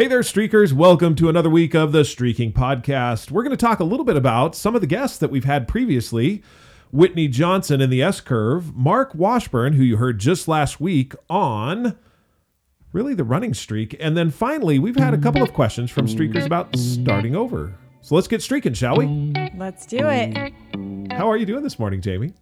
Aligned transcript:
Hey 0.00 0.08
there, 0.08 0.20
streakers. 0.20 0.72
Welcome 0.72 1.14
to 1.16 1.28
another 1.28 1.50
week 1.50 1.74
of 1.74 1.92
the 1.92 2.06
Streaking 2.06 2.54
Podcast. 2.54 3.30
We're 3.30 3.42
going 3.42 3.54
to 3.54 3.62
talk 3.62 3.80
a 3.80 3.84
little 3.84 4.06
bit 4.06 4.16
about 4.16 4.56
some 4.56 4.74
of 4.74 4.80
the 4.80 4.86
guests 4.86 5.18
that 5.18 5.30
we've 5.30 5.44
had 5.44 5.68
previously 5.68 6.42
Whitney 6.90 7.28
Johnson 7.28 7.82
in 7.82 7.90
the 7.90 8.00
S 8.00 8.22
Curve, 8.22 8.74
Mark 8.74 9.14
Washburn, 9.14 9.74
who 9.74 9.82
you 9.82 9.98
heard 9.98 10.18
just 10.18 10.48
last 10.48 10.80
week 10.80 11.12
on 11.28 11.98
really 12.94 13.12
the 13.12 13.24
running 13.24 13.52
streak. 13.52 13.94
And 14.00 14.16
then 14.16 14.30
finally, 14.30 14.78
we've 14.78 14.96
had 14.96 15.12
a 15.12 15.18
couple 15.18 15.42
of 15.42 15.52
questions 15.52 15.90
from 15.90 16.06
streakers 16.06 16.46
about 16.46 16.74
starting 16.78 17.36
over. 17.36 17.74
So 18.00 18.14
let's 18.14 18.26
get 18.26 18.40
streaking, 18.40 18.72
shall 18.72 18.96
we? 18.96 19.04
Let's 19.54 19.84
do 19.84 20.08
it. 20.08 20.54
How 21.12 21.30
are 21.30 21.36
you 21.36 21.44
doing 21.44 21.62
this 21.62 21.78
morning, 21.78 22.00
Jamie? 22.00 22.32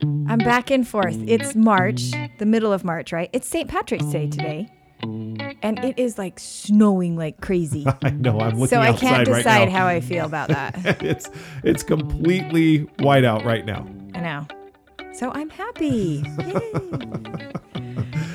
I'm 0.00 0.38
back 0.38 0.70
and 0.70 0.88
forth. 0.88 1.18
It's 1.26 1.54
March, 1.54 2.12
the 2.38 2.46
middle 2.46 2.72
of 2.72 2.82
March, 2.82 3.12
right? 3.12 3.28
It's 3.34 3.46
St. 3.46 3.68
Patrick's 3.68 4.06
Day 4.06 4.26
today. 4.26 4.70
And 5.02 5.78
it 5.84 5.98
is 5.98 6.16
like 6.18 6.38
snowing 6.38 7.16
like 7.16 7.40
crazy. 7.40 7.86
I 8.02 8.10
know 8.10 8.40
I'm 8.40 8.58
looking 8.58 8.66
so 8.68 8.80
I 8.80 8.92
can't 8.92 9.26
decide 9.26 9.68
how 9.68 9.86
I 9.86 10.00
feel 10.00 10.24
about 10.26 10.48
that. 10.48 11.02
it's 11.02 11.28
it's 11.62 11.82
completely 11.82 12.78
white 13.00 13.24
out 13.24 13.44
right 13.44 13.64
now. 13.66 13.86
I 14.14 14.20
know. 14.20 14.46
So 15.14 15.30
I'm 15.32 15.50
happy. 15.50 16.24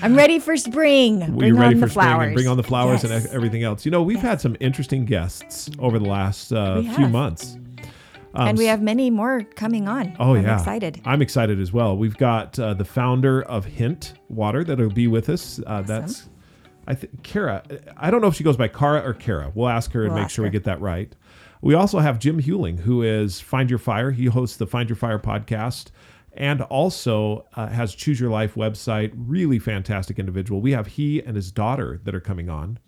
I'm 0.01 0.15
ready 0.15 0.39
for 0.39 0.55
spring. 0.55 1.19
Bring 1.35 1.49
You're 1.53 1.55
ready 1.59 1.75
on 1.75 1.81
the 1.81 1.87
flowers. 1.87 2.27
and 2.27 2.35
bring 2.35 2.47
on 2.47 2.55
the 2.57 2.63
flowers 2.63 3.03
Yes. 3.03 3.25
and 3.25 3.33
everything 3.33 3.63
else. 3.63 3.83
You 3.85 3.91
know, 3.91 4.01
we've 4.01 4.21
had 4.21 4.39
some 4.39 4.55
interesting 4.59 5.05
guests 5.05 5.69
over 5.79 5.99
the 5.99 6.05
last 6.07 6.53
uh, 6.53 6.81
few 6.81 7.09
months. 7.09 7.57
and 8.33 8.57
we 8.57 8.65
have 8.65 8.81
many 8.81 9.09
more 9.09 9.41
coming 9.55 9.87
on. 9.89 10.15
Oh 10.19 10.35
I'm 10.35 10.43
yeah, 10.45 10.57
excited. 10.57 11.01
I'm 11.05 11.21
excited 11.21 11.59
as 11.59 11.73
well. 11.73 11.97
We've 11.97 12.15
got 12.17 12.57
uh, 12.59 12.73
the 12.75 12.85
founder 12.85 13.41
of 13.43 13.65
Hint 13.65 14.13
Water 14.29 14.63
that'll 14.63 14.89
be 14.89 15.07
with 15.07 15.27
us. 15.29 15.59
Uh, 15.67 15.81
That's 15.81 16.29
I 16.89 16.95
think 16.95 17.23
Kara. 17.23 17.63
I 17.95 18.09
don't 18.11 18.19
know 18.19 18.27
if 18.27 18.35
she 18.35 18.43
goes 18.43 18.57
by 18.57 18.67
Kara 18.67 19.01
or 19.07 19.13
Kara. 19.13 19.51
We'll 19.53 19.69
ask 19.69 19.91
her 19.93 20.03
and 20.03 20.13
We'll 20.13 20.23
make 20.23 20.31
sure 20.31 20.43
we 20.43 20.49
get 20.49 20.63
that 20.65 20.81
right. 20.81 21.15
We 21.61 21.73
also 21.75 21.99
have 21.99 22.19
Jim 22.19 22.41
Huling, 22.41 22.79
who 22.79 23.03
is 23.03 23.39
Find 23.39 23.69
Your 23.69 23.79
Fire. 23.79 24.11
He 24.11 24.25
hosts 24.25 24.57
the 24.57 24.65
Find 24.65 24.89
Your 24.89 24.95
Fire 24.95 25.19
podcast 25.19 25.91
and 26.33 26.61
also 26.63 27.45
uh, 27.55 27.67
has 27.67 27.93
Choose 27.93 28.19
Your 28.19 28.29
Life 28.31 28.55
website. 28.55 29.11
Really 29.15 29.59
fantastic 29.59 30.19
individual. 30.19 30.61
We 30.61 30.71
have 30.71 30.87
he 30.87 31.21
and 31.21 31.35
his 31.35 31.51
daughter 31.51 31.99
that 32.05 32.15
are 32.15 32.19
coming 32.21 32.49
on. 32.49 32.79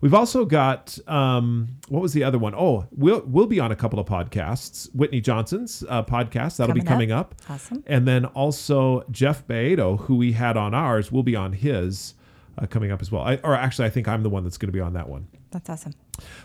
We've 0.00 0.14
also 0.14 0.44
got 0.44 0.98
um, 1.08 1.68
what 1.88 2.02
was 2.02 2.12
the 2.12 2.24
other 2.24 2.38
one? 2.38 2.54
Oh, 2.54 2.86
we'll 2.90 3.22
we'll 3.26 3.46
be 3.46 3.60
on 3.60 3.72
a 3.72 3.76
couple 3.76 3.98
of 3.98 4.06
podcasts. 4.06 4.92
Whitney 4.94 5.20
Johnson's 5.20 5.84
uh, 5.88 6.02
podcast 6.02 6.56
that'll 6.56 6.74
be 6.74 6.80
Coming 6.80 7.08
coming 7.08 7.12
up. 7.12 7.34
up. 7.42 7.50
Awesome. 7.50 7.84
And 7.86 8.06
then 8.06 8.24
also 8.26 9.04
Jeff 9.10 9.46
Beato, 9.46 9.96
who 9.96 10.16
we 10.16 10.32
had 10.32 10.56
on 10.56 10.74
ours, 10.74 11.12
will 11.12 11.22
be 11.22 11.36
on 11.36 11.52
his 11.52 12.14
uh, 12.58 12.66
coming 12.66 12.90
up 12.90 13.00
as 13.02 13.10
well. 13.10 13.22
I, 13.22 13.36
or 13.44 13.54
actually, 13.54 13.86
I 13.86 13.90
think 13.90 14.08
I'm 14.08 14.22
the 14.22 14.30
one 14.30 14.44
that's 14.44 14.58
going 14.58 14.68
to 14.68 14.72
be 14.72 14.80
on 14.80 14.92
that 14.94 15.08
one. 15.08 15.26
That's 15.50 15.68
awesome. 15.70 15.94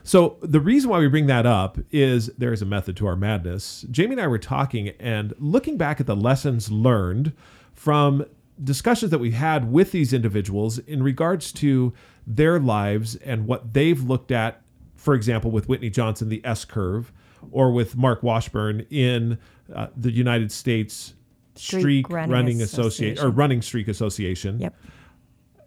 So 0.04 0.38
the 0.42 0.60
reason 0.60 0.90
why 0.90 1.00
we 1.00 1.08
bring 1.08 1.28
that 1.28 1.46
up 1.46 1.78
is 1.92 2.28
there 2.38 2.54
is 2.54 2.62
a 2.62 2.66
method 2.66 2.96
to 2.98 3.08
our 3.08 3.16
madness. 3.16 3.86
Jamie 3.92 4.14
and 4.14 4.22
I 4.22 4.28
were 4.28 4.38
talking 4.38 4.90
and 5.00 5.34
looking 5.40 5.78
back 5.78 6.00
at 6.00 6.06
the 6.08 6.16
lessons 6.16 6.72
learned 6.72 7.34
from 7.74 8.26
discussions 8.64 9.10
that 9.12 9.20
we 9.20 9.32
had 9.32 9.72
with 9.72 9.92
these 9.92 10.14
individuals 10.14 10.80
in 10.80 11.02
regards 11.02 11.52
to 11.54 11.94
their 12.28 12.60
lives 12.60 13.16
and 13.18 13.48
what 13.48 13.74
they've 13.74 14.02
looked 14.02 14.32
at, 14.32 14.62
for 14.96 15.14
example, 15.16 15.50
with 15.50 15.68
Whitney 15.70 15.90
Johnson, 15.90 16.30
the 16.30 16.42
S 16.46 16.66
curve, 16.66 17.12
or 17.52 17.72
with 17.72 17.96
Mark 17.96 18.22
Washburn 18.22 18.86
in 18.90 19.38
uh, 19.74 19.88
the 19.96 20.12
United 20.12 20.52
States 20.52 21.14
Streak 21.56 21.82
Streak, 21.82 22.10
Running 22.10 22.32
Running, 22.32 22.62
Association 22.62 23.26
or 23.26 23.30
Running 23.30 23.62
Streak 23.62 23.88
Association 23.88 24.60
Yep. 24.60 24.76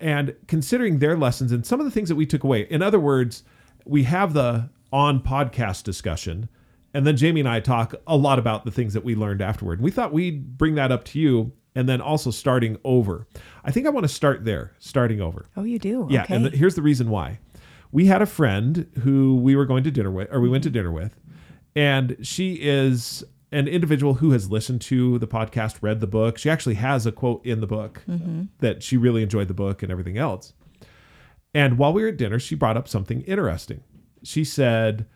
And 0.03 0.35
considering 0.49 0.99
their 0.99 1.17
lessons 1.17 1.53
and 1.53 1.65
some 1.65 1.81
of 1.81 1.87
the 1.87 1.91
things 1.91 2.09
that 2.09 2.17
we 2.17 2.27
took 2.27 2.45
away. 2.45 2.63
In 2.69 2.83
other 2.83 3.01
words, 3.01 3.45
we 3.87 4.03
have 4.03 4.35
the 4.35 4.69
on 4.93 5.21
podcast 5.21 5.85
discussion, 5.85 6.49
and 6.93 7.07
then 7.07 7.17
Jamie 7.17 7.41
and 7.41 7.49
I 7.49 7.61
talk 7.61 7.95
a 8.07 8.17
lot 8.17 8.39
about 8.39 8.65
the 8.67 8.71
things 8.71 8.93
that 8.95 9.05
we 9.05 9.15
learned 9.15 9.41
afterward. 9.41 9.81
We 9.81 9.91
thought 9.91 10.13
we'd 10.13 10.59
bring 10.59 10.75
that 10.75 10.93
up 10.93 11.05
to 11.07 11.19
you, 11.19 11.53
and 11.75 11.89
then 11.89 12.01
also 12.03 12.31
starting 12.31 12.77
over. 12.85 13.27
I 13.65 13.71
think 13.71 13.87
I 13.87 13.91
want 13.91 14.05
to 14.05 14.09
start 14.13 14.45
there, 14.45 14.73
starting 14.79 15.21
over. 15.23 15.47
Oh, 15.57 15.63
you 15.65 15.79
do? 15.79 16.07
Yeah, 16.11 16.25
Okay. 16.25 16.35
and 16.35 16.45
the, 16.45 16.51
here's 16.51 16.75
the 16.75 16.83
reason 16.83 17.09
why. 17.09 17.39
We 17.93 18.07
had 18.07 18.21
a 18.23 18.27
friend 18.27 18.91
who 19.03 19.37
we 19.37 19.57
were 19.57 19.65
going 19.67 19.85
to 19.85 19.91
dinner 19.91 20.11
with, 20.11 20.29
or 20.33 20.41
we 20.41 20.49
went 20.51 20.65
to 20.65 20.71
dinner 20.71 20.91
with, 20.93 21.15
and 21.75 22.17
she 22.23 22.55
is 22.55 23.25
an 23.53 23.69
individual 23.69 24.15
who 24.15 24.33
has 24.33 24.51
listened 24.51 24.81
to 24.81 25.19
the 25.19 25.29
podcast, 25.29 25.77
read 25.83 26.01
the 26.01 26.07
book. 26.07 26.39
She 26.39 26.51
actually 26.51 26.75
has 26.77 27.07
a 27.07 27.13
quote 27.13 27.45
in 27.45 27.61
the 27.61 27.67
book 27.67 28.03
mm-hmm. 28.09 28.45
that 28.59 28.83
she 28.83 28.97
really 28.97 29.23
enjoyed 29.23 29.49
the 29.49 29.55
book 29.55 29.83
and 29.83 29.93
everything 29.93 30.19
else. 30.19 30.55
And 31.55 31.77
while 31.77 31.93
we 31.93 32.03
were 32.03 32.09
at 32.09 32.17
dinner, 32.17 32.39
she 32.39 32.55
brought 32.55 32.79
up 32.79 32.89
something 32.89 33.21
interesting. 33.23 33.83
She 34.23 34.43
said, 34.43 35.07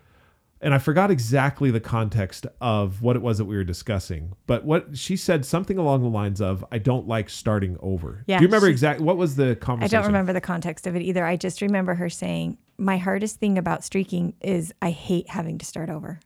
and 0.61 0.73
I 0.73 0.77
forgot 0.77 1.11
exactly 1.11 1.71
the 1.71 1.79
context 1.79 2.45
of 2.61 3.01
what 3.01 3.15
it 3.15 3.21
was 3.21 3.37
that 3.37 3.45
we 3.45 3.55
were 3.55 3.63
discussing, 3.63 4.33
but 4.45 4.63
what 4.65 4.97
she 4.97 5.15
said 5.15 5.45
something 5.45 5.77
along 5.77 6.01
the 6.01 6.09
lines 6.09 6.41
of, 6.41 6.65
"I 6.71 6.79
don't 6.79 7.07
like 7.07 7.29
starting 7.29 7.77
over." 7.79 8.23
Yeah, 8.27 8.37
Do 8.37 8.43
you 8.43 8.47
remember 8.47 8.67
exactly 8.67 9.05
what 9.05 9.17
was 9.17 9.35
the 9.35 9.55
conversation? 9.55 9.95
I 9.95 9.99
don't 9.99 10.07
remember 10.07 10.33
the 10.33 10.41
context 10.41 10.87
of 10.87 10.95
it 10.95 11.01
either. 11.01 11.25
I 11.25 11.37
just 11.37 11.61
remember 11.61 11.95
her 11.95 12.09
saying, 12.09 12.57
"My 12.77 12.97
hardest 12.97 13.39
thing 13.39 13.57
about 13.57 13.83
streaking 13.83 14.33
is 14.41 14.73
I 14.81 14.91
hate 14.91 15.29
having 15.29 15.57
to 15.59 15.65
start 15.65 15.89
over." 15.89 16.19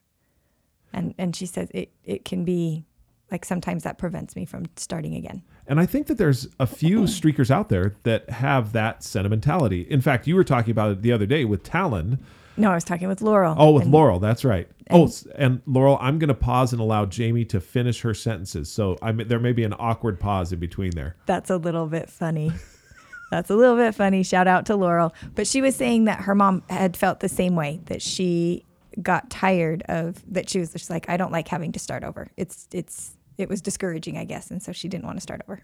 And 0.93 1.13
and 1.17 1.35
she 1.35 1.45
says 1.45 1.69
it 1.73 1.91
it 2.03 2.25
can 2.25 2.43
be 2.43 2.85
like 3.31 3.45
sometimes 3.45 3.83
that 3.83 3.97
prevents 3.97 4.35
me 4.35 4.45
from 4.45 4.65
starting 4.75 5.15
again. 5.15 5.41
And 5.67 5.79
I 5.79 5.85
think 5.85 6.07
that 6.07 6.17
there's 6.17 6.47
a 6.59 6.67
few 6.67 7.01
streakers 7.03 7.49
out 7.49 7.69
there 7.69 7.95
that 8.03 8.29
have 8.29 8.73
that 8.73 9.03
sentimentality. 9.03 9.81
In 9.89 10.01
fact, 10.01 10.27
you 10.27 10.35
were 10.35 10.43
talking 10.43 10.71
about 10.71 10.91
it 10.91 11.01
the 11.01 11.11
other 11.11 11.25
day 11.25 11.45
with 11.45 11.63
Talon. 11.63 12.19
No, 12.57 12.69
I 12.69 12.75
was 12.75 12.83
talking 12.83 13.07
with 13.07 13.21
Laurel. 13.21 13.55
Oh, 13.57 13.71
with 13.71 13.83
and 13.83 13.91
Laurel, 13.93 14.19
that's 14.19 14.43
right. 14.43 14.67
oh, 14.89 15.09
and 15.35 15.61
Laurel, 15.65 15.97
I'm 16.01 16.19
going 16.19 16.27
to 16.27 16.33
pause 16.33 16.73
and 16.73 16.81
allow 16.81 17.05
Jamie 17.05 17.45
to 17.45 17.61
finish 17.61 18.01
her 18.01 18.13
sentences. 18.13 18.69
So 18.69 18.97
I 19.01 19.13
there 19.13 19.39
may 19.39 19.53
be 19.53 19.63
an 19.63 19.73
awkward 19.79 20.19
pause 20.19 20.51
in 20.51 20.59
between 20.59 20.91
there. 20.91 21.15
That's 21.25 21.49
a 21.49 21.57
little 21.57 21.87
bit 21.87 22.09
funny. 22.09 22.51
That's 23.31 23.49
a 23.49 23.55
little 23.55 23.77
bit 23.77 23.95
funny. 23.95 24.23
Shout 24.23 24.47
out 24.47 24.65
to 24.65 24.75
Laurel. 24.75 25.15
But 25.35 25.47
she 25.47 25.61
was 25.61 25.73
saying 25.73 26.03
that 26.03 26.21
her 26.21 26.35
mom 26.35 26.63
had 26.69 26.97
felt 26.97 27.21
the 27.21 27.29
same 27.29 27.55
way 27.55 27.79
that 27.85 28.01
she 28.01 28.65
got 29.01 29.29
tired 29.29 29.83
of 29.87 30.23
that 30.33 30.49
she 30.49 30.59
was 30.59 30.71
just 30.71 30.89
like 30.89 31.09
I 31.09 31.17
don't 31.17 31.31
like 31.31 31.47
having 31.47 31.71
to 31.73 31.79
start 31.79 32.03
over. 32.03 32.31
It's 32.37 32.67
it's 32.71 33.15
it 33.37 33.49
was 33.49 33.61
discouraging, 33.61 34.17
I 34.17 34.25
guess, 34.25 34.51
and 34.51 34.61
so 34.61 34.71
she 34.71 34.87
didn't 34.87 35.05
want 35.05 35.17
to 35.17 35.21
start 35.21 35.41
over. 35.47 35.61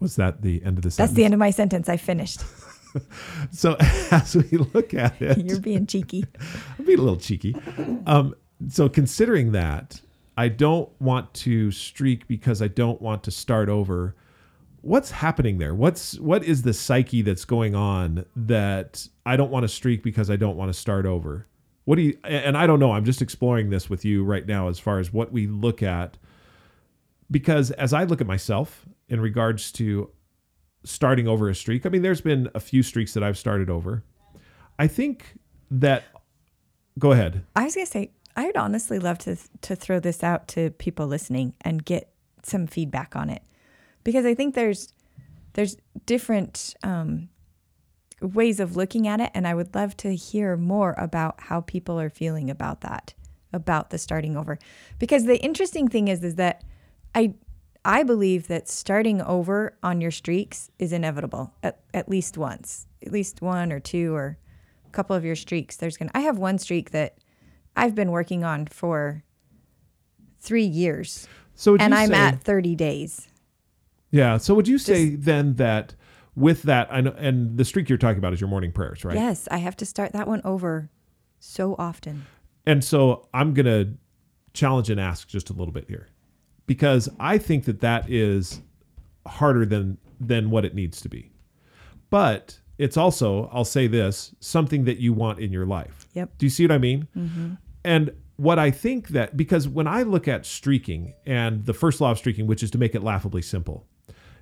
Was 0.00 0.16
that 0.16 0.42
the 0.42 0.62
end 0.64 0.78
of 0.78 0.82
the 0.82 0.90
sentence? 0.90 0.96
That's 0.96 1.12
the 1.16 1.24
end 1.24 1.34
of 1.34 1.40
my 1.40 1.50
sentence. 1.50 1.88
I 1.88 1.96
finished. 1.96 2.42
So 3.50 3.76
as 4.10 4.36
we 4.36 4.58
look 4.58 4.94
at 4.94 5.20
it, 5.20 5.38
You're 5.46 5.60
being 5.60 5.86
cheeky. 5.86 6.24
I'm 6.78 6.84
being 6.84 6.98
a 6.98 7.02
little 7.02 7.18
cheeky. 7.18 7.56
Um, 8.06 8.34
so 8.68 8.88
considering 8.88 9.52
that, 9.52 10.00
I 10.36 10.48
don't 10.48 10.88
want 11.00 11.32
to 11.34 11.70
streak 11.70 12.26
because 12.28 12.62
I 12.62 12.68
don't 12.68 13.00
want 13.00 13.22
to 13.24 13.30
start 13.30 13.68
over. 13.68 14.14
What's 14.82 15.12
happening 15.12 15.58
there? 15.58 15.74
What's 15.74 16.18
what 16.18 16.44
is 16.44 16.62
the 16.62 16.72
psyche 16.74 17.22
that's 17.22 17.44
going 17.44 17.74
on 17.74 18.26
that 18.34 19.06
I 19.24 19.36
don't 19.36 19.50
want 19.50 19.62
to 19.62 19.68
streak 19.68 20.02
because 20.02 20.28
I 20.28 20.36
don't 20.36 20.56
want 20.56 20.72
to 20.72 20.78
start 20.78 21.06
over? 21.06 21.46
What 21.84 21.96
do 21.96 22.02
you 22.02 22.18
and 22.24 22.56
I 22.56 22.66
don't 22.66 22.80
know, 22.80 22.92
I'm 22.92 23.04
just 23.04 23.22
exploring 23.22 23.70
this 23.70 23.88
with 23.88 24.04
you 24.04 24.24
right 24.24 24.46
now 24.46 24.68
as 24.68 24.78
far 24.78 24.98
as 24.98 25.12
what 25.12 25.32
we 25.32 25.46
look 25.46 25.82
at 25.82 26.18
because 27.30 27.70
as 27.72 27.92
I 27.92 28.04
look 28.04 28.20
at 28.20 28.26
myself 28.26 28.84
in 29.08 29.20
regards 29.20 29.72
to 29.72 30.10
starting 30.84 31.28
over 31.28 31.48
a 31.48 31.54
streak, 31.54 31.86
I 31.86 31.88
mean 31.88 32.02
there's 32.02 32.20
been 32.20 32.50
a 32.54 32.60
few 32.60 32.82
streaks 32.82 33.14
that 33.14 33.22
I've 33.22 33.38
started 33.38 33.70
over. 33.70 34.02
I 34.80 34.88
think 34.88 35.38
that 35.70 36.04
go 36.98 37.12
ahead. 37.12 37.44
I 37.54 37.64
was 37.64 37.76
gonna 37.76 37.86
say 37.86 38.10
I 38.34 38.46
would 38.46 38.56
honestly 38.56 38.98
love 38.98 39.18
to 39.18 39.36
to 39.60 39.76
throw 39.76 40.00
this 40.00 40.24
out 40.24 40.48
to 40.48 40.70
people 40.70 41.06
listening 41.06 41.54
and 41.60 41.84
get 41.84 42.12
some 42.42 42.66
feedback 42.66 43.14
on 43.14 43.30
it 43.30 43.42
because 44.04 44.24
I 44.24 44.34
think 44.34 44.54
there's 44.54 44.92
there's 45.54 45.76
different 46.06 46.74
um, 46.82 47.28
ways 48.20 48.60
of 48.60 48.76
looking 48.76 49.06
at 49.06 49.20
it, 49.20 49.30
and 49.34 49.46
I 49.46 49.54
would 49.54 49.74
love 49.74 49.96
to 49.98 50.14
hear 50.14 50.56
more 50.56 50.94
about 50.96 51.40
how 51.42 51.60
people 51.60 52.00
are 52.00 52.10
feeling 52.10 52.50
about 52.50 52.80
that, 52.82 53.14
about 53.52 53.90
the 53.90 53.98
starting 53.98 54.36
over. 54.36 54.58
Because 54.98 55.24
the 55.24 55.42
interesting 55.42 55.88
thing 55.88 56.08
is, 56.08 56.22
is 56.22 56.36
that 56.36 56.64
I 57.14 57.34
I 57.84 58.02
believe 58.04 58.48
that 58.48 58.68
starting 58.68 59.20
over 59.20 59.76
on 59.82 60.00
your 60.00 60.12
streaks 60.12 60.70
is 60.78 60.92
inevitable 60.92 61.52
at, 61.62 61.80
at 61.92 62.08
least 62.08 62.38
once, 62.38 62.86
at 63.04 63.12
least 63.12 63.42
one 63.42 63.72
or 63.72 63.80
two 63.80 64.14
or 64.14 64.38
a 64.86 64.90
couple 64.90 65.16
of 65.16 65.24
your 65.24 65.36
streaks. 65.36 65.76
There's 65.76 65.96
gonna 65.96 66.12
I 66.14 66.20
have 66.20 66.38
one 66.38 66.58
streak 66.58 66.90
that 66.92 67.18
I've 67.76 67.94
been 67.94 68.10
working 68.10 68.44
on 68.44 68.66
for 68.66 69.24
three 70.40 70.64
years, 70.64 71.26
So 71.54 71.76
and 71.76 71.94
I'm 71.94 72.08
say, 72.08 72.14
at 72.14 72.42
30 72.42 72.76
days. 72.76 73.28
Yeah. 74.12 74.36
So 74.36 74.54
would 74.54 74.68
you 74.68 74.78
say 74.78 75.16
then 75.16 75.54
that 75.56 75.96
with 76.36 76.62
that, 76.62 76.86
I 76.92 77.00
know, 77.00 77.14
and 77.18 77.58
the 77.58 77.64
streak 77.64 77.88
you're 77.88 77.98
talking 77.98 78.18
about 78.18 78.32
is 78.32 78.40
your 78.40 78.48
morning 78.48 78.70
prayers, 78.70 79.04
right? 79.04 79.16
Yes, 79.16 79.48
I 79.50 79.58
have 79.58 79.76
to 79.78 79.84
start 79.84 80.12
that 80.12 80.28
one 80.28 80.40
over 80.44 80.88
so 81.40 81.74
often. 81.80 82.26
And 82.64 82.84
so 82.84 83.28
I'm 83.34 83.52
gonna 83.52 83.94
challenge 84.54 84.88
and 84.88 85.00
ask 85.00 85.26
just 85.26 85.50
a 85.50 85.52
little 85.52 85.72
bit 85.72 85.86
here, 85.88 86.06
because 86.66 87.08
I 87.18 87.38
think 87.38 87.64
that 87.64 87.80
that 87.80 88.08
is 88.08 88.62
harder 89.26 89.66
than 89.66 89.98
than 90.20 90.50
what 90.50 90.64
it 90.64 90.74
needs 90.74 91.00
to 91.00 91.08
be. 91.08 91.32
But 92.10 92.60
it's 92.78 92.96
also, 92.96 93.48
I'll 93.52 93.64
say 93.64 93.86
this, 93.86 94.34
something 94.40 94.84
that 94.84 94.98
you 94.98 95.12
want 95.12 95.38
in 95.38 95.52
your 95.52 95.66
life. 95.66 96.06
Yep. 96.14 96.38
Do 96.38 96.46
you 96.46 96.50
see 96.50 96.64
what 96.64 96.72
I 96.72 96.78
mean? 96.78 97.08
Mm-hmm. 97.16 97.54
And 97.84 98.10
what 98.36 98.58
I 98.58 98.70
think 98.70 99.08
that, 99.08 99.36
because 99.36 99.68
when 99.68 99.86
I 99.86 100.02
look 100.02 100.28
at 100.28 100.46
streaking 100.46 101.14
and 101.26 101.64
the 101.64 101.74
first 101.74 102.00
law 102.00 102.10
of 102.10 102.18
streaking, 102.18 102.46
which 102.46 102.62
is 102.62 102.70
to 102.72 102.78
make 102.78 102.94
it 102.94 103.02
laughably 103.02 103.42
simple, 103.42 103.86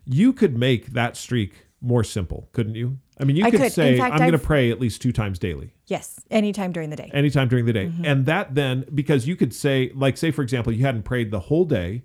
you 0.05 0.33
could 0.33 0.57
make 0.57 0.89
that 0.89 1.17
streak 1.17 1.67
more 1.81 2.05
simple, 2.05 2.49
couldn't 2.53 2.75
you? 2.75 2.99
I 3.19 3.25
mean, 3.25 3.37
you 3.37 3.45
I 3.45 3.51
could, 3.51 3.61
could. 3.61 3.73
Say, 3.73 3.99
fact, 3.99 4.15
I'm 4.15 4.19
going 4.19 4.33
to 4.33 4.39
pray 4.39 4.71
at 4.71 4.81
least 4.81 5.03
two 5.03 5.13
times 5.13 5.39
daily 5.39 5.75
Yes, 5.87 6.21
anytime 6.31 6.73
during 6.73 6.91
the 6.91 6.97
day. 6.97 7.11
anytime 7.13 7.49
during 7.49 7.67
the 7.67 7.73
day. 7.73 7.87
Mm-hmm. 7.87 8.05
And 8.05 8.27
that 8.27 8.55
then, 8.55 8.87
because 8.95 9.27
you 9.27 9.37
could 9.37 9.55
say, 9.55 9.93
like, 9.95 10.17
say, 10.17 10.31
for 10.31 10.43
example, 10.43 10.73
you 10.73 10.85
hadn't 10.85 11.03
prayed 11.03 11.31
the 11.31 11.41
whole 11.41 11.65
day, 11.65 12.05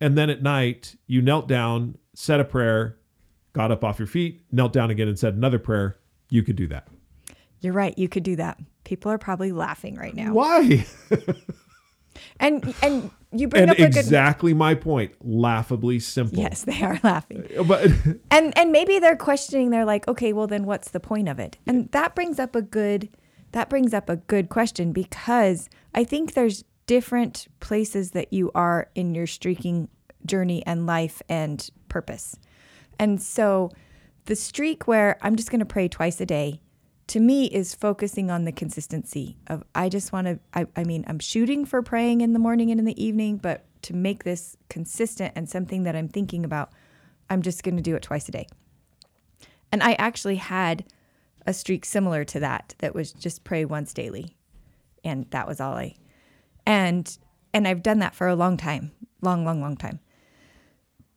and 0.00 0.16
then 0.16 0.30
at 0.30 0.42
night 0.42 0.96
you 1.06 1.22
knelt 1.22 1.46
down, 1.48 1.96
said 2.14 2.40
a 2.40 2.44
prayer, 2.44 2.96
got 3.52 3.70
up 3.70 3.84
off 3.84 3.98
your 3.98 4.08
feet, 4.08 4.42
knelt 4.50 4.72
down 4.72 4.90
again, 4.90 5.08
and 5.08 5.18
said 5.18 5.34
another 5.34 5.58
prayer. 5.58 5.96
You 6.30 6.42
could 6.42 6.56
do 6.56 6.66
that. 6.68 6.88
You're 7.60 7.72
right. 7.72 7.96
You 7.96 8.08
could 8.08 8.22
do 8.22 8.36
that. 8.36 8.58
People 8.84 9.10
are 9.10 9.18
probably 9.18 9.52
laughing 9.52 9.96
right 9.96 10.14
now. 10.14 10.32
Why? 10.32 10.86
And 12.40 12.74
and 12.82 13.10
you 13.32 13.48
bring 13.48 13.62
and 13.62 13.70
up 13.70 13.78
a 13.78 13.82
good 13.82 13.96
exactly 13.96 14.54
my 14.54 14.74
point. 14.74 15.12
Laughably 15.20 16.00
simple. 16.00 16.38
Yes, 16.38 16.64
they 16.64 16.82
are 16.82 16.98
laughing. 17.04 17.46
Uh, 17.56 17.62
but 17.62 17.90
And 18.30 18.56
and 18.56 18.72
maybe 18.72 18.98
they're 18.98 19.16
questioning 19.16 19.70
they're 19.70 19.84
like, 19.84 20.08
"Okay, 20.08 20.32
well 20.32 20.46
then 20.46 20.64
what's 20.64 20.90
the 20.90 21.00
point 21.00 21.28
of 21.28 21.38
it?" 21.38 21.58
And 21.66 21.90
that 21.92 22.14
brings 22.14 22.38
up 22.38 22.54
a 22.54 22.62
good 22.62 23.08
that 23.52 23.68
brings 23.70 23.94
up 23.94 24.08
a 24.08 24.16
good 24.16 24.48
question 24.48 24.92
because 24.92 25.68
I 25.94 26.04
think 26.04 26.34
there's 26.34 26.64
different 26.86 27.48
places 27.60 28.12
that 28.12 28.32
you 28.32 28.50
are 28.54 28.90
in 28.94 29.14
your 29.14 29.26
streaking 29.26 29.88
journey 30.24 30.64
and 30.66 30.86
life 30.86 31.22
and 31.28 31.68
purpose. 31.88 32.36
And 32.98 33.20
so 33.20 33.70
the 34.24 34.36
streak 34.36 34.86
where 34.86 35.18
I'm 35.22 35.36
just 35.36 35.50
going 35.50 35.60
to 35.60 35.66
pray 35.66 35.88
twice 35.88 36.20
a 36.20 36.26
day 36.26 36.60
to 37.08 37.20
me 37.20 37.46
is 37.46 37.74
focusing 37.74 38.30
on 38.30 38.44
the 38.44 38.52
consistency 38.52 39.36
of 39.48 39.64
I 39.74 39.88
just 39.88 40.12
want 40.12 40.26
to 40.26 40.38
I, 40.54 40.66
I 40.76 40.84
mean 40.84 41.04
I'm 41.06 41.18
shooting 41.18 41.64
for 41.64 41.82
praying 41.82 42.20
in 42.20 42.32
the 42.32 42.38
morning 42.38 42.70
and 42.70 42.78
in 42.78 42.86
the 42.86 43.02
evening, 43.02 43.38
but 43.38 43.64
to 43.82 43.94
make 43.94 44.24
this 44.24 44.56
consistent 44.68 45.32
and 45.34 45.48
something 45.48 45.84
that 45.84 45.96
I'm 45.96 46.08
thinking 46.08 46.44
about, 46.44 46.70
I'm 47.30 47.42
just 47.42 47.62
going 47.62 47.76
to 47.76 47.82
do 47.82 47.96
it 47.96 48.02
twice 48.02 48.28
a 48.28 48.32
day. 48.32 48.46
And 49.72 49.82
I 49.82 49.92
actually 49.94 50.36
had 50.36 50.84
a 51.46 51.54
streak 51.54 51.84
similar 51.84 52.24
to 52.24 52.40
that 52.40 52.74
that 52.78 52.94
was 52.94 53.12
just 53.12 53.44
pray 53.44 53.64
once 53.64 53.94
daily. 53.94 54.36
And 55.04 55.26
that 55.30 55.46
was 55.46 55.60
all 55.60 55.74
I 55.74 55.94
and 56.66 57.18
and 57.54 57.66
I've 57.66 57.82
done 57.82 58.00
that 58.00 58.14
for 58.14 58.28
a 58.28 58.36
long 58.36 58.56
time, 58.58 58.92
long 59.22 59.44
long 59.44 59.60
long 59.60 59.76
time. 59.76 60.00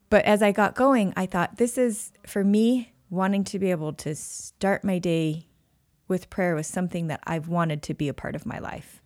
But 0.10 0.26
as 0.26 0.42
I 0.42 0.52
got 0.52 0.76
going, 0.76 1.14
I 1.16 1.26
thought 1.26 1.58
this 1.58 1.78
is 1.78 2.12
for 2.26 2.44
me 2.44 2.94
wanting 3.10 3.44
to 3.44 3.60
be 3.60 3.72
able 3.72 3.94
to 3.94 4.16
start 4.16 4.84
my 4.86 4.98
day 4.98 5.48
with 6.12 6.30
prayer 6.30 6.54
was 6.54 6.68
something 6.68 7.08
that 7.08 7.22
I've 7.24 7.48
wanted 7.48 7.82
to 7.84 7.94
be 7.96 8.08
a 8.10 8.14
part 8.14 8.36
of 8.36 8.46
my 8.46 8.60
life. 8.60 9.02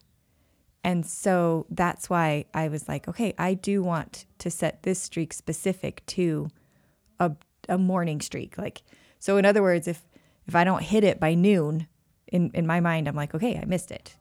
And 0.84 1.06
so 1.06 1.66
that's 1.69 2.10
why 2.10 2.46
I 2.54 2.68
was 2.68 2.88
like, 2.88 3.07
okay, 3.07 3.34
I 3.38 3.54
do 3.54 3.81
want 3.81 4.25
to 4.40 4.50
set 4.50 4.84
this 4.84 5.00
streak 5.02 5.31
specific 5.31 6.04
to 6.07 6.50
a, 7.19 7.31
a 7.69 7.78
morning 7.78 8.22
streak. 8.22 8.57
Like, 8.57 8.81
so 9.19 9.38
in 9.38 9.46
other 9.46 9.62
words, 9.62 9.88
if, 9.88 10.04
if 10.48 10.56
I 10.56 10.63
don't 10.63 10.81
hit 10.81 11.04
it 11.04 11.19
by 11.19 11.36
noon, 11.36 11.88
in, 12.28 12.52
in 12.54 12.66
my 12.68 12.80
mind, 12.80 13.08
I'm 13.08 13.16
like, 13.16 13.34
okay, 13.36 13.58
I 13.62 13.66
missed 13.66 13.92
it. 13.92 14.16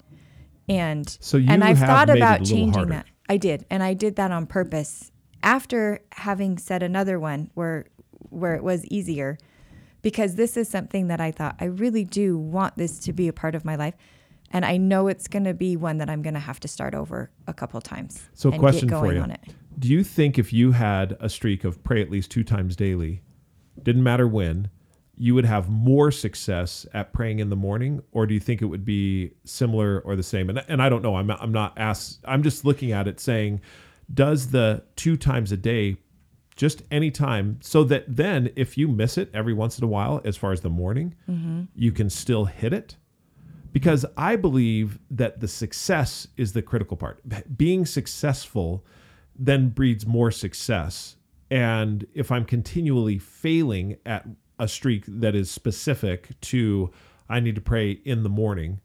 And 0.69 1.09
So 1.21 1.39
you 1.39 1.49
and 1.51 1.65
I've 1.65 1.79
thought 1.79 2.09
made 2.09 2.19
it 2.19 2.21
a 2.21 2.25
about 2.25 2.45
changing 2.45 2.73
harder. 2.75 2.91
that. 2.91 3.07
I 3.29 3.39
did, 3.39 3.65
and 3.71 3.83
I 3.83 3.95
did 3.95 4.17
that 4.17 4.31
on 4.31 4.47
purpose. 4.47 5.11
After 5.43 6.01
having 6.13 6.59
set 6.59 6.83
another 6.83 7.19
one 7.19 7.51
where 7.55 7.87
where 8.31 8.55
it 8.55 8.65
was 8.65 8.85
easier, 8.87 9.39
because 10.05 10.35
this 10.35 10.57
is 10.57 10.69
something 10.69 11.09
that 11.09 11.21
I 11.21 11.33
thought 11.33 11.57
I 11.59 11.65
really 11.65 12.05
do 12.05 12.39
want 12.39 12.77
this 12.77 13.01
to 13.01 13.13
be 13.13 13.27
a 13.27 13.33
part 13.33 13.55
of 13.57 13.65
my 13.65 13.75
life, 13.75 13.95
and 14.53 14.65
I 14.65 14.77
know 14.77 15.09
it's 15.09 15.27
going 15.27 15.45
to 15.45 15.55
be 15.55 15.77
one 15.77 15.97
that 15.99 16.11
I'm 16.11 16.21
going 16.23 16.35
to 16.35 16.41
have 16.41 16.61
to 16.61 16.69
start 16.69 16.95
over 16.95 17.31
a 17.49 17.55
couple 17.55 17.81
times. 17.81 18.23
So, 18.35 18.53
question 18.53 18.91
for 18.91 19.13
you: 19.13 19.19
on 19.19 19.33
it. 19.33 19.41
Do 19.79 19.89
you 19.89 20.05
think 20.05 20.39
if 20.39 20.53
you 20.53 20.73
had 20.73 21.17
a 21.19 21.29
streak 21.29 21.65
of 21.65 21.83
pray 21.83 22.01
at 22.03 22.11
least 22.11 22.31
two 22.31 22.45
times 22.45 22.77
daily, 22.77 23.23
didn't 23.83 24.05
matter 24.05 24.29
when, 24.29 24.69
you 25.17 25.35
would 25.35 25.47
have 25.47 25.71
more 25.71 26.11
success 26.11 26.87
at 26.93 27.15
praying 27.15 27.39
in 27.39 27.49
the 27.49 27.57
morning, 27.57 28.03
or 28.13 28.27
do 28.27 28.35
you 28.35 28.41
think 28.41 28.61
it 28.61 28.67
would 28.67 28.85
be 28.85 29.33
similar 29.45 30.01
or 30.01 30.17
the 30.17 30.23
same? 30.23 30.51
And 30.51 30.63
and 30.69 30.83
I 30.83 30.91
don't 30.91 31.03
know. 31.03 31.17
I'm 31.17 31.31
I'm 31.31 31.53
not 31.53 31.73
asked. 31.79 32.21
I'm 32.27 32.43
just 32.43 32.67
looking 32.67 32.93
at 32.93 33.09
it, 33.09 33.21
saying, 33.21 33.63
does 34.13 34.51
the 34.51 34.85
two 34.97 35.17
times 35.17 35.51
a 35.51 35.57
day, 35.57 35.97
just 36.57 36.83
any 36.91 37.11
time, 37.11 37.59
so 37.61 37.85
that 37.85 38.05
then 38.09 38.51
if 38.57 38.79
you 38.79 38.89
miss 38.89 39.19
it 39.19 39.31
every 39.35 39.53
once 39.53 39.79
in 39.79 39.85
a 39.85 39.89
while, 39.89 40.21
as 40.25 40.37
far 40.37 40.53
as 40.53 40.61
the 40.61 40.71
morning, 40.71 41.15
mm-hmm. 41.29 41.63
you 41.75 41.93
can 41.93 42.09
still 42.09 42.45
hit 42.45 42.73
it 42.73 42.97
because 43.73 44.07
I 44.17 44.37
believe 44.37 45.01
that 45.11 45.41
the 45.41 45.49
success 45.49 46.29
is 46.37 46.53
the 46.53 46.63
critical 46.63 46.97
part. 46.97 47.21
Being 47.57 47.85
successful 47.85 48.87
then 49.37 49.71
breeds 49.71 50.07
more 50.07 50.31
success. 50.31 51.17
And 51.51 52.07
if 52.15 52.31
I'm 52.31 52.45
continually 52.45 53.19
failing 53.19 53.97
at 54.07 54.27
a 54.61 54.69
streak 54.69 55.05
that 55.09 55.35
is 55.35 55.51
specific 55.51 56.41
to 56.41 56.93
I 57.29 57.41
need 57.41 57.57
to 57.57 57.61
pray 57.61 57.91
in 57.91 58.23
the 58.23 58.29
morning 58.29 58.81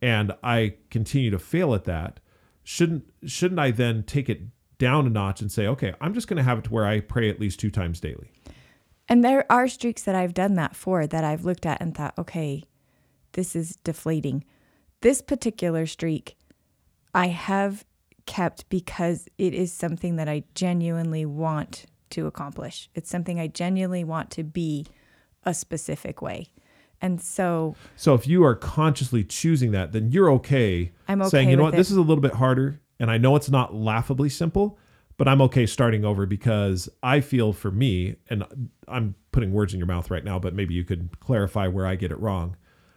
and 0.00 0.32
I 0.42 0.74
continue 0.90 1.30
to 1.30 1.38
fail 1.38 1.74
at 1.74 1.84
that, 1.84 2.20
shouldn't 2.62 3.12
shouldn't 3.24 3.58
I 3.58 3.72
then 3.72 4.04
take 4.04 4.28
it 4.28 4.42
down 4.82 5.06
a 5.06 5.10
notch 5.10 5.40
and 5.40 5.50
say, 5.50 5.68
okay, 5.68 5.94
I'm 6.00 6.12
just 6.12 6.26
going 6.26 6.38
to 6.38 6.42
have 6.42 6.58
it 6.58 6.64
to 6.64 6.70
where 6.70 6.84
I 6.84 6.98
pray 6.98 7.30
at 7.30 7.38
least 7.38 7.60
two 7.60 7.70
times 7.70 8.00
daily. 8.00 8.32
And 9.08 9.24
there 9.24 9.46
are 9.48 9.68
streaks 9.68 10.02
that 10.02 10.16
I've 10.16 10.34
done 10.34 10.54
that 10.54 10.74
for 10.74 11.06
that 11.06 11.22
I've 11.22 11.44
looked 11.44 11.64
at 11.64 11.80
and 11.80 11.94
thought, 11.94 12.18
okay, 12.18 12.64
this 13.34 13.54
is 13.54 13.76
deflating. 13.84 14.44
This 15.00 15.22
particular 15.22 15.86
streak 15.86 16.36
I 17.14 17.28
have 17.28 17.84
kept 18.26 18.68
because 18.70 19.28
it 19.38 19.54
is 19.54 19.72
something 19.72 20.16
that 20.16 20.28
I 20.28 20.42
genuinely 20.56 21.24
want 21.26 21.86
to 22.10 22.26
accomplish. 22.26 22.90
It's 22.96 23.08
something 23.08 23.38
I 23.38 23.46
genuinely 23.46 24.02
want 24.02 24.32
to 24.32 24.42
be 24.42 24.86
a 25.44 25.54
specific 25.54 26.20
way. 26.20 26.48
And 27.00 27.20
so 27.20 27.76
So 27.94 28.14
if 28.14 28.26
you 28.26 28.44
are 28.44 28.56
consciously 28.56 29.22
choosing 29.22 29.70
that, 29.72 29.92
then 29.92 30.10
you're 30.10 30.30
okay, 30.32 30.90
I'm 31.06 31.22
okay 31.22 31.30
saying, 31.30 31.50
you 31.50 31.56
know 31.56 31.64
what, 31.64 31.76
this 31.76 31.90
is 31.90 31.96
a 31.96 32.00
little 32.00 32.22
bit 32.22 32.34
harder, 32.34 32.80
and 32.98 33.10
I 33.10 33.18
know 33.18 33.36
it's 33.36 33.50
not 33.50 33.74
laughably 33.74 34.28
simple, 34.28 34.78
but 35.16 35.28
I'm 35.28 35.42
okay 35.42 35.66
starting 35.66 36.04
over 36.04 36.26
because 36.26 36.88
I 37.02 37.20
feel 37.20 37.52
for 37.52 37.70
me, 37.70 38.16
and 38.28 38.44
I'm 38.88 39.14
putting 39.30 39.52
words 39.52 39.72
in 39.72 39.78
your 39.78 39.86
mouth 39.86 40.10
right 40.10 40.24
now, 40.24 40.38
but 40.38 40.54
maybe 40.54 40.74
you 40.74 40.84
could 40.84 41.20
clarify 41.20 41.68
where 41.68 41.86
I 41.86 41.96
get 41.96 42.12
it 42.12 42.18
wrong. 42.18 42.56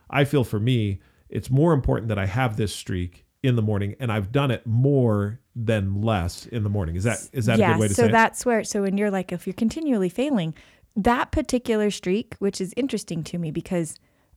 I 0.10 0.24
feel 0.24 0.44
for 0.44 0.60
me, 0.60 1.02
it's 1.30 1.50
more 1.50 1.74
important 1.74 2.10
that 2.10 2.20
I 2.20 2.26
have 2.26 2.58
this 2.58 2.74
streak 2.74 3.26
in 3.44 3.56
the 3.56 3.62
morning, 3.62 3.96
and 4.00 4.12
I've 4.12 4.32
done 4.32 4.52
it 4.52 4.66
more 4.66 5.40
than 5.56 6.02
less 6.02 6.46
in 6.46 6.64
the 6.64 6.70
morning. 6.70 6.96
Is 6.96 7.04
that 7.04 7.28
is 7.32 7.46
that 7.46 7.60
a 7.60 7.66
good 7.66 7.80
way 7.80 7.88
to 7.88 7.94
so 7.94 8.02
say 8.02 8.04
it? 8.04 8.06
Yeah, 8.06 8.12
so 8.12 8.12
that's 8.12 8.46
where 8.46 8.64
so 8.64 8.82
when 8.82 8.98
you're 8.98 9.12
like 9.12 9.32
if 9.32 9.46
you're 9.48 9.54
continually 9.54 10.10
failing 10.10 10.54
that 10.96 11.32
particular 11.32 11.92
streak 11.92 12.36
which 12.40 12.62
is 12.62 12.74
interesting 12.78 13.24
to 13.24 13.38
me 13.38 13.52
because 13.52 13.96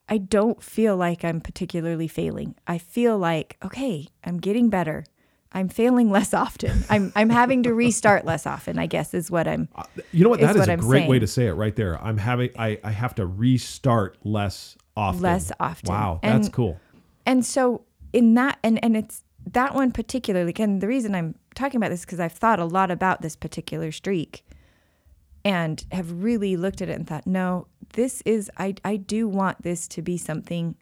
i 0.09 0.19
don't 0.19 0.63
feel 0.63 0.97
like 0.97 1.25
i'm 1.25 1.41
particularly 1.41 2.09
failing 2.09 2.55
i 2.67 2.77
feel 2.77 3.17
like 3.17 3.57
okay 3.65 4.09
i'm 4.25 4.39
getting 4.39 4.69
better 4.69 5.05
i'm 5.53 5.69
failing 5.69 6.11
less 6.11 6.35
often 6.35 6.85
i'm 6.91 7.13
i'm 7.17 7.31
having 7.31 7.63
to 7.63 7.73
restart 7.73 8.25
less 8.25 8.47
often 8.47 8.79
i 8.79 8.87
guess 8.87 9.15
is 9.15 9.31
what 9.31 9.49
i'm 9.49 9.69
uh, 9.75 9.85
You 10.13 10.25
know 10.25 10.31
what? 10.31 10.41
That 10.41 10.57
what 10.57 10.69
a 10.69 10.73
I'm 10.73 10.81
great 10.81 11.09
way 11.09 11.19
to 11.19 11.27
say 11.27 11.47
it 11.47 11.53
right 11.53 11.75
there. 11.75 12.03
I'm 12.03 12.19
having 12.19 12.51
I, 12.59 12.79
I 12.83 12.91
have 12.91 13.15
to 13.17 13.27
restart 13.27 14.19
less 14.25 14.77
often. 14.97 15.23
Less 15.23 15.53
often. 15.61 15.89
Wow, 15.93 16.21
that's 16.23 16.49
cool. 16.49 16.81
And 17.25 17.45
so 17.45 17.85
in 18.13 18.35
that 18.35 18.59
and 18.63 18.83
and 18.83 18.97
it's 18.97 19.23
that 19.53 19.75
one 19.75 19.93
particularly 19.93 20.53
and 20.59 20.81
the 20.81 20.89
reason 20.89 21.15
I'm 21.15 21.35
talking 21.55 21.79
about 21.79 21.91
this 21.91 22.05
because 22.05 22.21
I've 22.21 22.33
thought 22.33 22.59
a 22.59 22.65
lot 22.65 22.91
about 22.91 23.23
this 23.23 23.37
particular 23.37 23.93
streak 23.93 24.45
and 25.45 25.85
have 25.93 26.23
really 26.23 26.57
looked 26.57 26.83
at 26.83 26.89
it 26.89 26.93
and 26.93 27.07
thought, 27.07 27.27
no, 27.27 27.67
this 27.95 28.23
is 28.23 28.51
I 28.59 28.75
I 28.85 28.97
do 28.97 29.29
want 29.29 29.63
this 29.63 29.89
to 29.89 30.03
be 30.03 30.17
something 30.19 30.77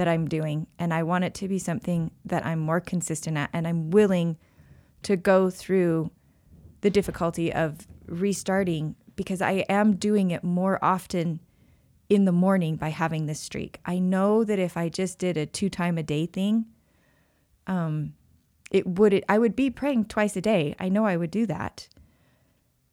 that 0.00 0.08
I'm 0.08 0.26
doing 0.26 0.66
and 0.78 0.94
I 0.94 1.02
want 1.02 1.24
it 1.24 1.34
to 1.34 1.46
be 1.46 1.58
something 1.58 2.10
that 2.24 2.46
I'm 2.46 2.58
more 2.58 2.80
consistent 2.80 3.36
at 3.36 3.50
and 3.52 3.68
I'm 3.68 3.90
willing 3.90 4.38
to 5.02 5.14
go 5.14 5.50
through 5.50 6.10
the 6.80 6.88
difficulty 6.88 7.52
of 7.52 7.86
restarting 8.06 8.96
because 9.14 9.42
I 9.42 9.66
am 9.68 9.96
doing 9.96 10.30
it 10.30 10.42
more 10.42 10.82
often 10.82 11.40
in 12.08 12.24
the 12.24 12.32
morning 12.32 12.76
by 12.76 12.88
having 12.88 13.26
this 13.26 13.40
streak. 13.40 13.78
I 13.84 13.98
know 13.98 14.42
that 14.42 14.58
if 14.58 14.74
I 14.74 14.88
just 14.88 15.18
did 15.18 15.36
a 15.36 15.44
two 15.44 15.68
time 15.68 15.98
a 15.98 16.02
day 16.02 16.24
thing, 16.24 16.64
um, 17.66 18.14
it 18.70 18.86
would 18.86 19.22
I 19.28 19.36
would 19.36 19.54
be 19.54 19.68
praying 19.68 20.06
twice 20.06 20.34
a 20.34 20.40
day. 20.40 20.74
I 20.80 20.88
know 20.88 21.04
I 21.04 21.18
would 21.18 21.30
do 21.30 21.44
that, 21.44 21.88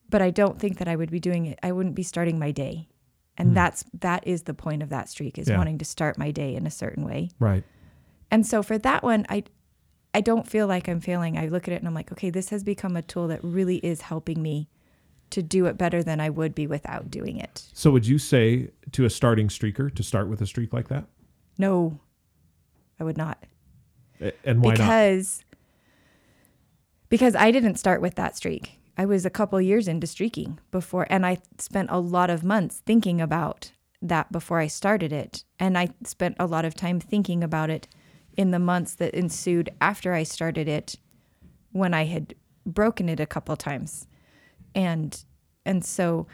but 0.09 0.21
I 0.21 0.29
don't 0.29 0.59
think 0.59 0.77
that 0.79 0.89
I 0.89 0.97
would 0.97 1.09
be 1.09 1.21
doing 1.21 1.45
it. 1.45 1.57
I 1.63 1.71
wouldn't 1.71 1.95
be 1.95 2.03
starting 2.03 2.37
my 2.37 2.51
day, 2.51 2.89
and 3.37 3.49
hmm. 3.49 3.55
that's 3.55 3.85
that 3.99 4.25
is 4.27 4.43
the 4.43 4.53
point 4.53 4.83
of 4.83 4.89
that 4.89 5.09
streak 5.09 5.37
is 5.37 5.47
Yeah. 5.47 5.57
wanting 5.57 5.77
to 5.77 5.85
start 5.85 6.17
my 6.17 6.31
day 6.31 6.55
in 6.55 6.65
a 6.65 6.71
certain 6.71 7.05
way. 7.05 7.29
Right. 7.39 7.63
And 8.31 8.45
so 8.45 8.61
for 8.63 8.77
that 8.79 9.03
one, 9.03 9.25
I 9.29 9.43
I 10.13 10.21
don't 10.21 10.47
feel 10.47 10.67
like 10.67 10.87
I'm 10.87 10.99
failing. 10.99 11.37
I 11.37 11.47
look 11.47 11.67
at 11.67 11.73
it 11.73 11.77
and 11.77 11.87
I'm 11.87 11.93
like, 11.93 12.11
okay, 12.11 12.29
this 12.29 12.49
has 12.49 12.63
become 12.63 12.95
a 12.95 13.01
tool 13.01 13.27
that 13.27 13.43
really 13.43 13.77
is 13.77 14.01
helping 14.01 14.41
me 14.41 14.69
to 15.29 15.43
do 15.43 15.65
it 15.65 15.77
better 15.77 16.01
than 16.01 16.19
I 16.19 16.29
would 16.29 16.55
be 16.55 16.67
without 16.67 17.11
doing 17.11 17.37
it. 17.37 17.67
So 17.73 17.91
would 17.91 18.07
you 18.07 18.17
say 18.17 18.69
to 18.93 19.05
a 19.05 19.09
starting 19.09 19.49
streaker 19.49 19.93
to 19.93 20.03
start 20.03 20.29
with 20.29 20.41
a 20.41 20.45
streak 20.45 20.73
like 20.73 20.87
that? 20.87 21.05
No, 21.57 21.99
I 22.99 23.03
would 23.03 23.17
not. 23.17 23.43
And 24.43 24.63
why 24.63 24.71
not? 24.71 24.77
because 24.77 25.43
because 27.09 27.35
I 27.35 27.51
didn't 27.51 27.75
start 27.75 28.01
with 28.01 28.15
that 28.15 28.35
streak. 28.35 28.76
I 28.97 29.05
was 29.05 29.25
a 29.25 29.29
couple 29.29 29.61
years 29.61 29.87
into 29.87 30.07
streaking 30.07 30.59
before 30.71 31.05
and 31.09 31.25
I 31.25 31.37
spent 31.59 31.89
a 31.91 31.99
lot 31.99 32.31
of 32.31 32.43
months 32.43 32.81
thinking 32.83 33.21
about 33.21 33.71
that 34.01 34.31
before 34.31 34.59
I 34.59 34.67
started 34.67 35.13
it 35.13 35.43
and 35.59 35.77
I 35.77 35.89
spent 36.03 36.35
a 36.39 36.47
lot 36.47 36.65
of 36.65 36.73
time 36.73 36.99
thinking 36.99 37.43
about 37.43 37.69
it 37.69 37.87
in 38.35 38.49
the 38.51 38.59
months 38.59 38.95
that 38.95 39.13
ensued 39.13 39.69
after 39.79 40.13
I 40.13 40.23
started 40.23 40.67
it 40.67 40.95
when 41.71 41.93
I 41.93 42.05
had 42.05 42.33
broken 42.65 43.07
it 43.07 43.19
a 43.19 43.25
couple 43.27 43.55
times. 43.55 44.07
And 44.73 45.23
and 45.63 45.85
so 45.85 46.27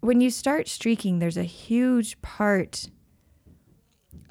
when 0.00 0.22
you 0.22 0.30
start 0.30 0.68
streaking 0.68 1.18
there's 1.18 1.36
a 1.36 1.44
huge 1.44 2.20
part 2.22 2.88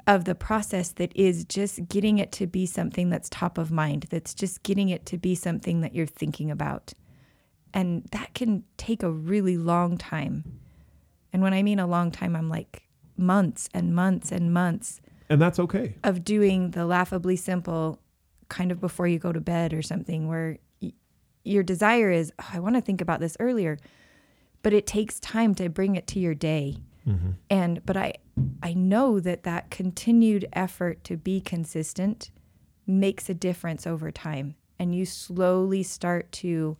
of 0.06 0.24
the 0.24 0.34
process 0.34 0.90
that 0.92 1.16
is 1.16 1.44
just 1.44 1.88
getting 1.88 2.18
it 2.18 2.32
to 2.32 2.46
be 2.46 2.66
something 2.66 3.10
that's 3.10 3.28
top 3.30 3.58
of 3.58 3.70
mind, 3.70 4.06
that's 4.10 4.34
just 4.34 4.62
getting 4.64 4.88
it 4.88 5.06
to 5.06 5.16
be 5.16 5.34
something 5.34 5.80
that 5.80 5.94
you're 5.94 6.06
thinking 6.06 6.50
about. 6.50 6.92
And 7.74 8.04
that 8.12 8.32
can 8.34 8.62
take 8.76 9.02
a 9.02 9.10
really 9.10 9.58
long 9.58 9.98
time. 9.98 10.60
And 11.32 11.42
when 11.42 11.52
I 11.52 11.62
mean 11.62 11.80
a 11.80 11.86
long 11.86 12.10
time, 12.12 12.36
I'm 12.36 12.48
like 12.48 12.84
months 13.16 13.68
and 13.74 13.94
months 13.94 14.32
and 14.32 14.52
months 14.54 15.00
and 15.28 15.40
that's 15.40 15.58
okay. 15.58 15.96
of 16.04 16.24
doing 16.24 16.70
the 16.70 16.86
laughably 16.86 17.36
simple 17.36 18.00
kind 18.48 18.70
of 18.70 18.80
before 18.80 19.06
you 19.06 19.18
go 19.18 19.32
to 19.32 19.40
bed 19.40 19.72
or 19.72 19.82
something 19.82 20.28
where 20.28 20.58
y- 20.80 20.92
your 21.44 21.62
desire 21.62 22.10
is, 22.10 22.32
oh, 22.40 22.50
I 22.52 22.60
want 22.60 22.76
to 22.76 22.80
think 22.80 23.00
about 23.00 23.20
this 23.20 23.36
earlier, 23.40 23.78
but 24.62 24.72
it 24.72 24.86
takes 24.86 25.18
time 25.20 25.54
to 25.56 25.68
bring 25.68 25.96
it 25.96 26.06
to 26.08 26.18
your 26.18 26.34
day. 26.34 26.78
Mm-hmm. 27.06 27.30
And 27.50 27.84
but 27.84 27.96
I 27.96 28.14
I 28.62 28.74
know 28.74 29.20
that 29.20 29.42
that 29.42 29.70
continued 29.70 30.46
effort 30.52 31.04
to 31.04 31.16
be 31.16 31.40
consistent 31.40 32.30
makes 32.86 33.28
a 33.28 33.34
difference 33.34 33.86
over 33.86 34.10
time 34.10 34.56
and 34.78 34.94
you 34.94 35.06
slowly 35.06 35.82
start 35.82 36.30
to 36.32 36.76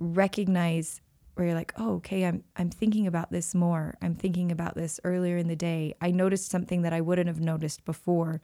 recognize 0.00 1.00
where 1.34 1.46
you're 1.46 1.56
like, 1.56 1.72
"Oh, 1.76 1.94
okay, 1.96 2.24
I'm 2.24 2.42
I'm 2.56 2.70
thinking 2.70 3.06
about 3.06 3.30
this 3.30 3.54
more. 3.54 3.96
I'm 4.02 4.16
thinking 4.16 4.50
about 4.50 4.74
this 4.74 4.98
earlier 5.04 5.36
in 5.36 5.46
the 5.46 5.56
day. 5.56 5.94
I 6.00 6.10
noticed 6.10 6.50
something 6.50 6.82
that 6.82 6.92
I 6.92 7.00
wouldn't 7.00 7.28
have 7.28 7.40
noticed 7.40 7.84
before 7.84 8.40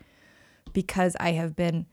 because 0.73 1.17
I 1.19 1.33
have 1.33 1.57
been 1.57 1.87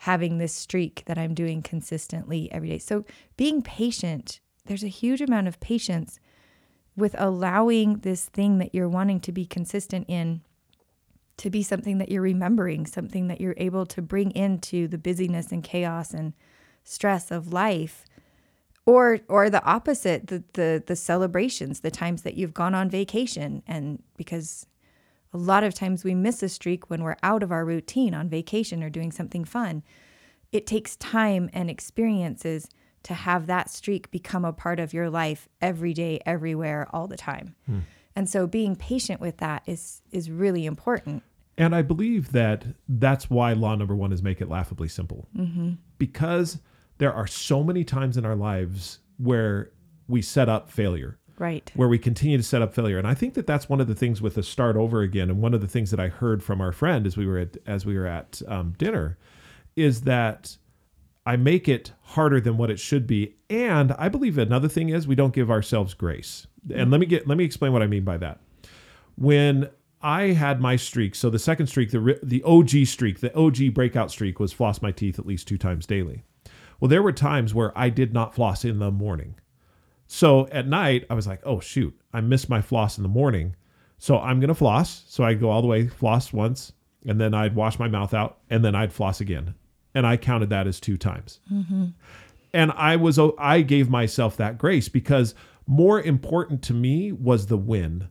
having 0.00 0.36
this 0.36 0.52
streak 0.52 1.04
that 1.06 1.16
I'm 1.16 1.32
doing 1.34 1.62
consistently 1.62 2.52
every 2.52 2.68
day." 2.68 2.78
So, 2.78 3.04
being 3.36 3.62
patient, 3.62 4.40
there's 4.66 4.84
a 4.84 4.88
huge 4.88 5.22
amount 5.22 5.48
of 5.48 5.60
patience 5.60 6.20
with 6.96 7.14
allowing 7.18 7.98
this 7.98 8.26
thing 8.26 8.58
that 8.58 8.74
you're 8.74 8.88
wanting 8.88 9.20
to 9.20 9.32
be 9.32 9.46
consistent 9.46 10.06
in 10.08 10.42
to 11.36 11.50
be 11.50 11.62
something 11.62 11.98
that 11.98 12.10
you're 12.10 12.22
remembering, 12.22 12.86
something 12.86 13.28
that 13.28 13.40
you're 13.40 13.54
able 13.58 13.84
to 13.86 14.00
bring 14.00 14.30
into 14.30 14.88
the 14.88 14.98
busyness 14.98 15.52
and 15.52 15.62
chaos 15.62 16.14
and 16.14 16.32
stress 16.82 17.30
of 17.30 17.52
life. 17.52 18.04
Or 18.86 19.18
or 19.28 19.50
the 19.50 19.64
opposite, 19.64 20.28
the 20.28 20.44
the 20.52 20.82
the 20.86 20.96
celebrations, 20.96 21.80
the 21.80 21.90
times 21.90 22.22
that 22.22 22.34
you've 22.34 22.54
gone 22.54 22.74
on 22.74 22.88
vacation 22.88 23.62
and 23.66 24.02
because 24.16 24.66
a 25.32 25.36
lot 25.36 25.64
of 25.64 25.74
times 25.74 26.04
we 26.04 26.14
miss 26.14 26.42
a 26.42 26.48
streak 26.48 26.88
when 26.88 27.02
we're 27.02 27.16
out 27.22 27.42
of 27.42 27.52
our 27.52 27.64
routine 27.64 28.14
on 28.14 28.28
vacation 28.28 28.82
or 28.82 28.88
doing 28.88 29.12
something 29.12 29.44
fun. 29.44 29.82
It 30.52 30.66
takes 30.66 30.96
time 30.96 31.50
and 31.52 31.68
experiences 31.68 32.68
to 33.02 33.14
have 33.14 33.46
that 33.46 33.68
streak 33.68 34.10
become 34.10 34.44
a 34.44 34.52
part 34.52 34.80
of 34.80 34.94
your 34.94 35.10
life 35.10 35.48
every 35.60 35.92
day, 35.92 36.20
everywhere, 36.24 36.88
all 36.92 37.06
the 37.06 37.16
time. 37.16 37.54
Hmm. 37.66 37.80
And 38.16 38.30
so 38.30 38.46
being 38.46 38.76
patient 38.76 39.20
with 39.20 39.36
that 39.38 39.62
is 39.66 40.00
is 40.10 40.30
really 40.30 40.64
important. 40.64 41.22
And 41.58 41.74
I 41.74 41.82
believe 41.82 42.32
that 42.32 42.64
that's 42.88 43.30
why 43.30 43.52
law 43.52 43.74
number 43.74 43.94
one 43.94 44.12
is 44.12 44.22
make 44.22 44.40
it 44.40 44.48
laughably 44.48 44.88
simple. 44.88 45.28
Mm-hmm. 45.36 45.72
Because 45.98 46.60
there 46.98 47.12
are 47.12 47.26
so 47.26 47.62
many 47.62 47.84
times 47.84 48.16
in 48.16 48.24
our 48.24 48.36
lives 48.36 48.98
where 49.18 49.70
we 50.08 50.22
set 50.22 50.48
up 50.48 50.70
failure, 50.70 51.18
Right. 51.38 51.70
where 51.74 51.88
we 51.88 51.98
continue 51.98 52.36
to 52.36 52.42
set 52.42 52.62
up 52.62 52.74
failure. 52.74 52.98
And 52.98 53.06
I 53.06 53.14
think 53.14 53.34
that 53.34 53.46
that's 53.46 53.68
one 53.68 53.80
of 53.80 53.86
the 53.88 53.94
things 53.94 54.22
with 54.22 54.34
the 54.34 54.42
start 54.42 54.76
over 54.76 55.02
again. 55.02 55.28
And 55.30 55.40
one 55.42 55.52
of 55.54 55.60
the 55.60 55.68
things 55.68 55.90
that 55.90 56.00
I 56.00 56.08
heard 56.08 56.42
from 56.42 56.60
our 56.60 56.72
friend 56.72 57.06
as 57.06 57.16
we 57.16 57.26
were 57.26 57.38
at, 57.38 57.56
as 57.66 57.84
we 57.84 57.96
were 57.98 58.06
at 58.06 58.40
um, 58.48 58.74
dinner 58.78 59.18
is 59.74 60.02
that 60.02 60.56
I 61.26 61.36
make 61.36 61.68
it 61.68 61.92
harder 62.02 62.40
than 62.40 62.56
what 62.56 62.70
it 62.70 62.78
should 62.78 63.06
be. 63.06 63.34
And 63.50 63.92
I 63.98 64.08
believe 64.08 64.38
another 64.38 64.68
thing 64.68 64.90
is 64.90 65.06
we 65.08 65.16
don't 65.16 65.34
give 65.34 65.50
ourselves 65.50 65.92
grace. 65.92 66.46
And 66.72 66.90
let 66.90 67.00
me 67.00 67.06
get 67.06 67.26
let 67.26 67.36
me 67.38 67.44
explain 67.44 67.72
what 67.72 67.82
I 67.82 67.86
mean 67.86 68.04
by 68.04 68.16
that. 68.18 68.40
When 69.16 69.68
I 70.02 70.24
had 70.32 70.60
my 70.60 70.76
streak, 70.76 71.14
so 71.14 71.30
the 71.30 71.38
second 71.38 71.66
streak, 71.68 71.90
the 71.90 72.18
the 72.22 72.42
OG 72.44 72.86
streak, 72.86 73.20
the 73.20 73.34
OG 73.36 73.74
breakout 73.74 74.10
streak 74.10 74.38
was 74.40 74.52
floss 74.52 74.80
my 74.82 74.92
teeth 74.92 75.18
at 75.18 75.26
least 75.26 75.48
two 75.48 75.58
times 75.58 75.86
daily. 75.86 76.22
Well, 76.80 76.88
there 76.88 77.02
were 77.02 77.12
times 77.12 77.54
where 77.54 77.76
I 77.76 77.88
did 77.88 78.12
not 78.12 78.34
floss 78.34 78.64
in 78.64 78.78
the 78.78 78.90
morning. 78.90 79.36
So 80.06 80.46
at 80.48 80.68
night, 80.68 81.04
I 81.10 81.14
was 81.14 81.26
like, 81.26 81.40
oh, 81.44 81.60
shoot, 81.60 81.98
I 82.12 82.20
missed 82.20 82.48
my 82.48 82.62
floss 82.62 82.96
in 82.96 83.02
the 83.02 83.08
morning. 83.08 83.56
So 83.98 84.18
I'm 84.18 84.40
going 84.40 84.48
to 84.48 84.54
floss. 84.54 85.04
So 85.08 85.24
I'd 85.24 85.40
go 85.40 85.50
all 85.50 85.62
the 85.62 85.68
way, 85.68 85.88
floss 85.88 86.32
once, 86.32 86.72
and 87.06 87.20
then 87.20 87.34
I'd 87.34 87.54
wash 87.54 87.78
my 87.78 87.88
mouth 87.88 88.14
out, 88.14 88.38
and 88.50 88.64
then 88.64 88.74
I'd 88.74 88.92
floss 88.92 89.20
again. 89.20 89.54
And 89.94 90.06
I 90.06 90.16
counted 90.16 90.50
that 90.50 90.66
as 90.66 90.78
two 90.78 90.96
times. 90.96 91.40
Mm-hmm. 91.52 91.86
And 92.52 92.72
I 92.72 92.96
was, 92.96 93.18
I 93.38 93.62
gave 93.62 93.88
myself 93.88 94.36
that 94.36 94.58
grace 94.58 94.88
because 94.88 95.34
more 95.66 96.00
important 96.00 96.62
to 96.64 96.74
me 96.74 97.12
was 97.12 97.46
the 97.46 97.56
win, 97.56 98.08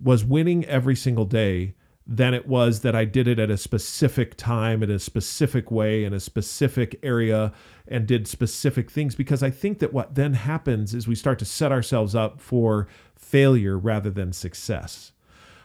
was 0.00 0.24
winning 0.24 0.64
every 0.66 0.96
single 0.96 1.24
day 1.24 1.74
than 2.10 2.32
it 2.32 2.48
was 2.48 2.80
that 2.80 2.96
I 2.96 3.04
did 3.04 3.28
it 3.28 3.38
at 3.38 3.50
a 3.50 3.58
specific 3.58 4.34
time, 4.38 4.82
in 4.82 4.90
a 4.90 4.98
specific 4.98 5.70
way, 5.70 6.04
in 6.04 6.14
a 6.14 6.20
specific 6.20 6.98
area, 7.02 7.52
and 7.86 8.06
did 8.06 8.26
specific 8.26 8.90
things. 8.90 9.14
Because 9.14 9.42
I 9.42 9.50
think 9.50 9.78
that 9.80 9.92
what 9.92 10.14
then 10.14 10.32
happens 10.32 10.94
is 10.94 11.06
we 11.06 11.14
start 11.14 11.38
to 11.40 11.44
set 11.44 11.70
ourselves 11.70 12.14
up 12.14 12.40
for 12.40 12.88
failure 13.14 13.78
rather 13.78 14.10
than 14.10 14.32
success. 14.32 15.12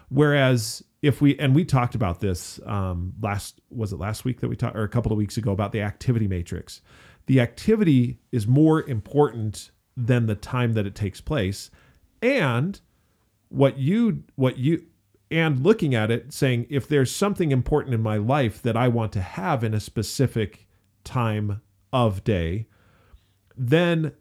Whereas 0.10 0.84
if 1.02 1.22
we 1.22 1.38
and 1.40 1.56
we 1.56 1.64
talked 1.64 1.96
about 1.96 2.20
this 2.20 2.60
um, 2.66 3.14
last 3.22 3.62
was 3.70 3.94
it 3.94 4.00
last 4.00 4.26
week 4.26 4.42
that 4.42 4.50
we 4.50 4.56
talked 4.58 4.76
or 4.76 4.84
a 4.84 4.90
couple 4.90 5.12
of 5.12 5.18
weeks 5.18 5.38
ago 5.38 5.52
about 5.52 5.72
the 5.72 5.82
activity 5.82 6.28
matrix. 6.28 6.82
The 7.26 7.40
activity 7.40 8.20
is 8.34 8.46
more 8.48 8.84
important 8.84 9.72
than 9.96 10.26
the 10.26 10.36
time 10.36 10.74
that 10.74 10.86
it 10.86 10.94
takes 10.94 11.22
place, 11.22 11.72
and 12.22 12.80
what 13.48 13.78
you 13.78 14.24
what 14.36 14.58
you 14.58 14.86
and 15.34 15.62
looking 15.64 15.94
at 15.96 16.12
it 16.12 16.32
saying 16.32 16.68
if 16.70 16.88
there's 16.88 17.14
something 17.14 17.52
important 17.52 17.94
in 17.94 18.02
my 18.02 18.18
life 18.18 18.62
that 18.62 18.78
I 18.78 18.88
want 18.88 19.12
to 19.14 19.22
have 19.22 19.64
in 19.64 19.74
a 19.74 19.80
specific 19.80 20.68
time 21.04 21.62
of 21.92 22.24
day, 22.24 22.68
then 23.58 24.14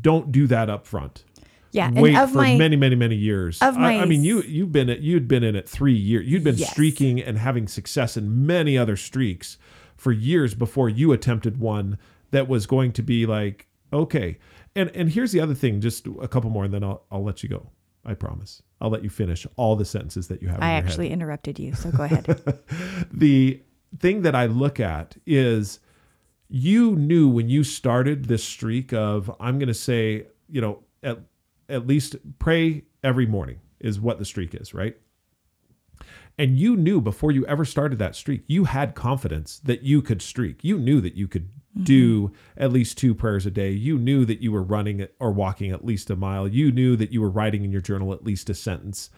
don't 0.00 0.32
do 0.32 0.46
that 0.48 0.68
up 0.68 0.86
front 0.86 1.24
Yeah. 1.72 1.90
wait 1.92 2.14
and 2.14 2.24
of 2.24 2.30
for 2.32 2.38
my 2.38 2.56
many, 2.56 2.76
many, 2.76 2.94
many 2.96 3.14
years. 3.16 3.60
of 3.62 3.76
I, 3.76 3.80
my 3.80 4.00
I 4.00 4.04
mean, 4.04 4.24
you 4.24 4.42
you've 4.42 4.72
been 4.72 4.90
at, 4.90 5.00
you'd 5.00 5.28
been 5.28 5.44
in 5.44 5.54
it 5.56 5.68
three 5.68 5.94
years. 5.94 6.26
You'd 6.26 6.44
been 6.44 6.56
Yes. 6.56 6.70
streaking 6.70 7.20
and 7.22 7.38
having 7.38 7.68
success 7.68 8.16
in 8.16 8.46
many 8.46 8.76
other 8.76 8.96
streaks 8.96 9.58
for 9.96 10.12
years 10.12 10.54
before 10.54 10.88
you 10.88 11.12
attempted 11.12 11.58
one 11.58 11.98
that 12.32 12.48
was 12.48 12.66
going 12.66 12.92
to 12.92 13.02
be 13.02 13.24
like 13.26 13.68
okay. 13.92 14.38
And 14.74 14.90
and 14.94 15.10
here's 15.10 15.32
the 15.32 15.40
other 15.40 15.54
thing. 15.54 15.80
Just 15.80 16.06
a 16.20 16.28
couple 16.28 16.50
more, 16.50 16.64
and 16.64 16.74
then 16.74 16.82
I'll 16.84 17.04
I'll 17.10 17.24
let 17.24 17.42
you 17.42 17.48
go. 17.48 17.70
I 18.04 18.14
promise. 18.14 18.62
I'll 18.80 18.90
let 18.90 19.02
you 19.02 19.10
finish 19.10 19.46
all 19.56 19.76
the 19.76 19.84
sentences 19.84 20.28
that 20.28 20.42
you 20.42 20.48
have. 20.48 20.58
in 20.58 20.62
I 20.62 20.72
head 20.72 20.84
actually 20.84 21.10
interrupted 21.10 21.58
you, 21.58 21.74
so 21.74 21.90
go 21.90 22.02
ahead. 22.02 22.26
the 23.12 23.62
thing 23.98 24.22
that 24.22 24.34
I 24.34 24.46
look 24.46 24.80
at 24.80 25.16
is 25.26 25.80
you 26.48 26.94
knew 26.94 27.28
when 27.28 27.48
you 27.48 27.64
started 27.64 28.26
this 28.26 28.44
streak 28.44 28.92
of 28.92 29.34
I'm 29.40 29.58
going 29.58 29.68
to 29.68 29.74
say, 29.74 30.26
you 30.48 30.60
know, 30.60 30.82
at 31.02 31.18
at 31.68 31.86
least 31.86 32.16
pray 32.38 32.84
every 33.02 33.26
morning 33.26 33.60
is 33.80 34.00
what 34.00 34.18
the 34.18 34.24
streak 34.24 34.54
is, 34.54 34.72
right? 34.72 34.96
And 36.38 36.58
you 36.58 36.76
knew 36.76 37.00
before 37.00 37.32
you 37.32 37.46
ever 37.46 37.64
started 37.64 37.98
that 37.98 38.14
streak, 38.14 38.44
you 38.46 38.64
had 38.64 38.94
confidence 38.94 39.58
that 39.64 39.82
you 39.82 40.02
could 40.02 40.20
streak. 40.20 40.62
You 40.62 40.78
knew 40.78 41.00
that 41.00 41.14
you 41.14 41.28
could 41.28 41.48
do 41.82 42.28
mm-hmm. 42.28 42.62
at 42.62 42.72
least 42.72 42.98
two 42.98 43.14
prayers 43.14 43.46
a 43.46 43.50
day. 43.50 43.70
You 43.70 43.98
knew 43.98 44.24
that 44.24 44.40
you 44.40 44.52
were 44.52 44.62
running 44.62 45.06
or 45.20 45.32
walking 45.32 45.70
at 45.70 45.84
least 45.84 46.10
a 46.10 46.16
mile. 46.16 46.48
You 46.48 46.72
knew 46.72 46.96
that 46.96 47.12
you 47.12 47.20
were 47.20 47.30
writing 47.30 47.64
in 47.64 47.72
your 47.72 47.80
journal 47.80 48.12
at 48.12 48.24
least 48.24 48.50
a 48.50 48.54
sentence. 48.54 49.10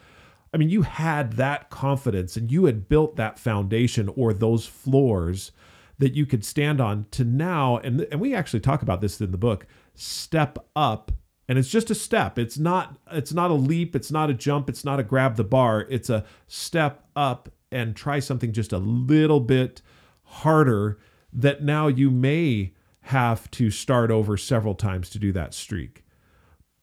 I 0.52 0.56
mean, 0.56 0.70
you 0.70 0.82
had 0.82 1.34
that 1.34 1.70
confidence 1.70 2.36
and 2.36 2.50
you 2.50 2.64
had 2.64 2.88
built 2.88 3.16
that 3.16 3.38
foundation 3.38 4.08
or 4.16 4.32
those 4.32 4.66
floors 4.66 5.52
that 5.98 6.14
you 6.14 6.26
could 6.26 6.44
stand 6.44 6.80
on 6.80 7.06
to 7.10 7.24
now. 7.24 7.78
And, 7.78 8.06
and 8.10 8.20
we 8.20 8.34
actually 8.34 8.60
talk 8.60 8.82
about 8.82 9.00
this 9.00 9.20
in 9.20 9.30
the 9.30 9.38
book 9.38 9.66
step 9.94 10.58
up. 10.74 11.12
And 11.48 11.58
it's 11.58 11.70
just 11.70 11.90
a 11.90 11.94
step. 11.94 12.38
It's 12.38 12.58
not 12.58 12.98
it's 13.10 13.32
not 13.32 13.50
a 13.50 13.54
leap, 13.54 13.96
it's 13.96 14.10
not 14.10 14.28
a 14.28 14.34
jump, 14.34 14.68
it's 14.68 14.84
not 14.84 15.00
a 15.00 15.02
grab 15.02 15.36
the 15.36 15.44
bar. 15.44 15.86
It's 15.88 16.10
a 16.10 16.24
step 16.46 17.04
up 17.16 17.48
and 17.72 17.96
try 17.96 18.18
something 18.18 18.52
just 18.52 18.72
a 18.72 18.78
little 18.78 19.40
bit 19.40 19.80
harder 20.24 20.98
that 21.32 21.62
now 21.62 21.88
you 21.88 22.10
may 22.10 22.72
have 23.02 23.50
to 23.52 23.70
start 23.70 24.10
over 24.10 24.36
several 24.36 24.74
times 24.74 25.08
to 25.10 25.18
do 25.18 25.32
that 25.32 25.54
streak. 25.54 26.04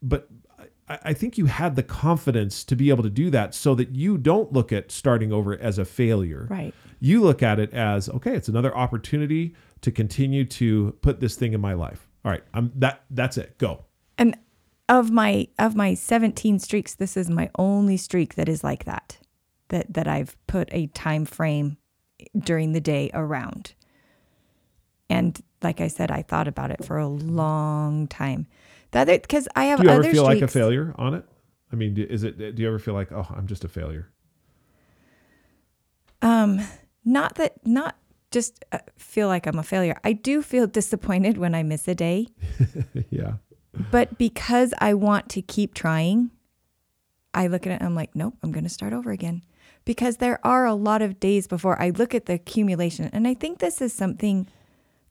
but 0.01 0.29
I, 0.87 1.13
think 1.13 1.37
you 1.37 1.47
had 1.47 1.75
the 1.75 1.83
confidence 1.83 2.63
to 2.65 2.75
be 2.75 2.89
able 2.89 3.03
to 3.03 3.09
do 3.09 3.31
that 3.31 3.55
so 3.55 3.73
that 3.75 3.95
you 3.95 4.17
don't 4.17 4.53
look 4.53 4.71
at 4.71 4.91
starting 4.91 5.33
over 5.33 5.57
as 5.57 5.79
a 5.79 5.85
failure. 5.85 6.47
Right. 6.49 6.73
You 6.99 7.21
look 7.21 7.41
at 7.41 7.59
it 7.59 7.73
as 7.73 8.07
okay, 8.09 8.35
it's 8.35 8.47
another 8.47 8.75
opportunity 8.75 9.55
to 9.81 9.91
continue 9.91 10.45
to 10.45 10.95
put 11.01 11.19
this 11.19 11.35
thing 11.35 11.53
in 11.53 11.61
my 11.61 11.73
life. 11.73 12.07
All 12.23 12.31
right, 12.31 12.43
I'm 12.53 12.71
that 12.75 13.03
that's 13.09 13.37
it. 13.37 13.57
Go. 13.57 13.85
And 14.17 14.37
of 14.87 15.11
my 15.11 15.47
of 15.57 15.75
my 15.75 15.95
17 15.95 16.59
streaks, 16.59 16.93
this 16.93 17.17
is 17.17 17.29
my 17.29 17.49
only 17.57 17.97
streak 17.97 18.35
that 18.35 18.47
is 18.47 18.63
like 18.63 18.85
that. 18.85 19.17
That 19.69 19.93
that 19.93 20.07
I've 20.07 20.37
put 20.47 20.69
a 20.71 20.87
time 20.87 21.25
frame 21.25 21.77
during 22.37 22.73
the 22.73 22.81
day 22.81 23.09
around. 23.13 23.73
And 25.09 25.39
like 25.61 25.81
I 25.81 25.87
said, 25.87 26.11
I 26.11 26.21
thought 26.21 26.47
about 26.47 26.71
it 26.71 26.83
for 26.83 26.97
a 26.97 27.07
long 27.07 28.07
time. 28.07 28.47
The 28.91 28.99
other 28.99 29.19
because 29.19 29.47
I 29.55 29.65
have 29.65 29.79
Do 29.79 29.85
you 29.85 29.91
ever 29.91 30.03
feel 30.03 30.23
like 30.23 30.41
a 30.41 30.47
failure 30.47 30.93
on 30.97 31.13
it? 31.13 31.25
I 31.71 31.75
mean, 31.75 31.93
do- 31.93 32.07
is 32.09 32.23
it? 32.23 32.37
Do 32.37 32.61
you 32.61 32.67
ever 32.67 32.79
feel 32.79 32.93
like, 32.93 33.11
oh, 33.11 33.27
I'm 33.35 33.47
just 33.47 33.63
a 33.63 33.67
failure? 33.67 34.09
Um, 36.21 36.61
not 37.03 37.35
that, 37.35 37.65
not 37.65 37.97
just 38.31 38.63
uh, 38.71 38.79
feel 38.97 39.27
like 39.27 39.45
I'm 39.45 39.59
a 39.59 39.63
failure. 39.63 39.99
I 40.03 40.13
do 40.13 40.41
feel 40.41 40.67
disappointed 40.67 41.37
when 41.37 41.53
I 41.53 41.63
miss 41.63 41.87
a 41.87 41.95
day, 41.95 42.27
yeah. 43.09 43.33
but 43.91 44.17
because 44.17 44.73
I 44.79 44.93
want 44.93 45.29
to 45.29 45.41
keep 45.41 45.73
trying, 45.73 46.31
I 47.33 47.47
look 47.47 47.67
at 47.67 47.73
it 47.73 47.75
and 47.75 47.83
I'm 47.83 47.95
like, 47.95 48.15
nope, 48.15 48.35
I'm 48.41 48.51
going 48.51 48.63
to 48.63 48.69
start 48.69 48.93
over 48.93 49.11
again. 49.11 49.43
Because 49.83 50.17
there 50.17 50.39
are 50.43 50.65
a 50.65 50.73
lot 50.73 51.01
of 51.01 51.19
days 51.19 51.45
before 51.45 51.79
I 51.79 51.91
look 51.91 52.15
at 52.15 52.25
the 52.25 52.33
accumulation. 52.33 53.09
And 53.13 53.27
I 53.27 53.35
think 53.35 53.59
this 53.59 53.81
is 53.81 53.93
something 53.93 54.47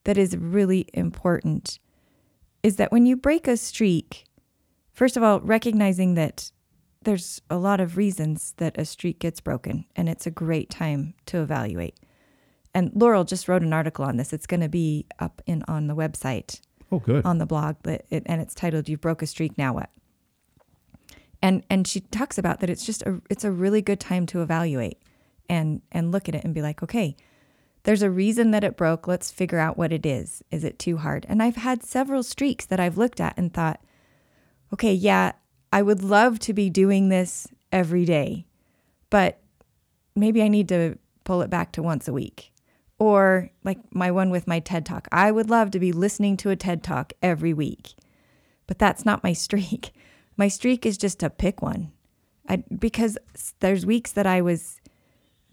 that 0.05 0.17
is 0.17 0.35
really 0.37 0.87
important 0.93 1.77
is 2.63 2.77
that 2.77 2.91
when 2.91 3.05
you 3.05 3.15
break 3.15 3.47
a 3.47 3.57
streak, 3.57 4.25
first 4.93 5.17
of 5.17 5.21
all, 5.23 5.39
recognizing 5.41 6.15
that 6.15 6.51
there's 7.03 7.39
a 7.51 7.57
lot 7.57 7.79
of 7.79 7.97
reasons 7.97 8.55
that 8.57 8.75
a 8.79 8.85
streak 8.85 9.19
gets 9.19 9.39
broken, 9.39 9.85
and 9.95 10.09
it's 10.09 10.25
a 10.25 10.31
great 10.31 10.69
time 10.71 11.13
to 11.27 11.41
evaluate. 11.41 11.99
And 12.73 12.91
Laurel 12.95 13.23
just 13.23 13.47
wrote 13.47 13.61
an 13.61 13.73
article 13.73 14.03
on 14.03 14.17
this. 14.17 14.33
It's 14.33 14.47
going 14.47 14.61
to 14.61 14.69
be 14.69 15.05
up 15.19 15.41
in 15.45 15.63
on 15.67 15.85
the 15.87 15.95
website 15.95 16.61
Oh, 16.91 16.99
good. 16.99 17.23
on 17.25 17.37
the 17.37 17.45
blog, 17.45 17.75
that 17.83 18.05
it, 18.09 18.23
and 18.25 18.41
it's 18.41 18.55
titled 18.55 18.89
"You 18.89 18.97
Broke 18.97 19.21
a 19.21 19.27
Streak. 19.27 19.57
Now 19.57 19.73
What?" 19.73 19.89
And 21.41 21.63
and 21.69 21.87
she 21.87 21.99
talks 22.01 22.37
about 22.37 22.59
that 22.61 22.69
it's 22.69 22.85
just 22.85 23.01
a 23.03 23.21
it's 23.29 23.43
a 23.43 23.51
really 23.51 23.81
good 23.81 23.99
time 23.99 24.25
to 24.27 24.41
evaluate 24.41 24.97
and 25.47 25.81
and 25.91 26.11
look 26.11 26.27
at 26.27 26.35
it 26.35 26.43
and 26.43 26.53
be 26.53 26.61
like, 26.61 26.81
okay, 26.81 27.15
there's 27.85 28.01
a 28.01 28.09
reason 28.09 28.51
that 28.51 28.63
it 28.63 28.75
broke. 28.75 29.07
Let's 29.07 29.31
figure 29.31 29.59
out 29.59 29.77
what 29.77 29.93
it 29.93 30.05
is. 30.05 30.43
Is 30.51 30.63
it 30.63 30.79
too 30.79 30.97
hard? 30.97 31.25
And 31.29 31.41
I've 31.41 31.55
had 31.55 31.83
several 31.83 32.23
streaks 32.23 32.65
that 32.65 32.79
I've 32.79 32.97
looked 32.97 33.21
at 33.21 33.37
and 33.37 33.53
thought, 33.53 33.79
okay, 34.73 34.93
yeah, 34.93 35.33
I 35.71 35.83
would 35.83 36.03
love 36.03 36.39
to 36.39 36.53
be 36.53 36.69
doing 36.69 37.09
this 37.09 37.47
every 37.71 38.03
day, 38.03 38.47
but 39.11 39.39
maybe 40.15 40.41
I 40.41 40.47
need 40.47 40.67
to 40.69 40.97
pull 41.25 41.43
it 41.43 41.49
back 41.51 41.71
to 41.73 41.83
once 41.83 42.07
a 42.07 42.13
week. 42.13 42.51
Or 42.97 43.51
like 43.63 43.77
my 43.93 44.09
one 44.09 44.31
with 44.31 44.47
my 44.47 44.59
TED 44.59 44.85
Talk. 44.85 45.07
I 45.11 45.31
would 45.31 45.49
love 45.49 45.69
to 45.71 45.79
be 45.79 45.91
listening 45.91 46.37
to 46.37 46.49
a 46.49 46.55
TED 46.55 46.81
Talk 46.81 47.13
every 47.21 47.53
week, 47.53 47.93
but 48.65 48.79
that's 48.79 49.05
not 49.05 49.23
my 49.23 49.33
streak. 49.45 49.91
My 50.37 50.47
streak 50.47 50.87
is 50.87 50.97
just 50.97 51.19
to 51.19 51.29
pick 51.29 51.61
one. 51.61 51.91
I, 52.47 52.63
because 52.79 53.17
there's 53.59 53.85
weeks 53.85 54.11
that 54.13 54.25
I 54.25 54.41
was 54.41 54.79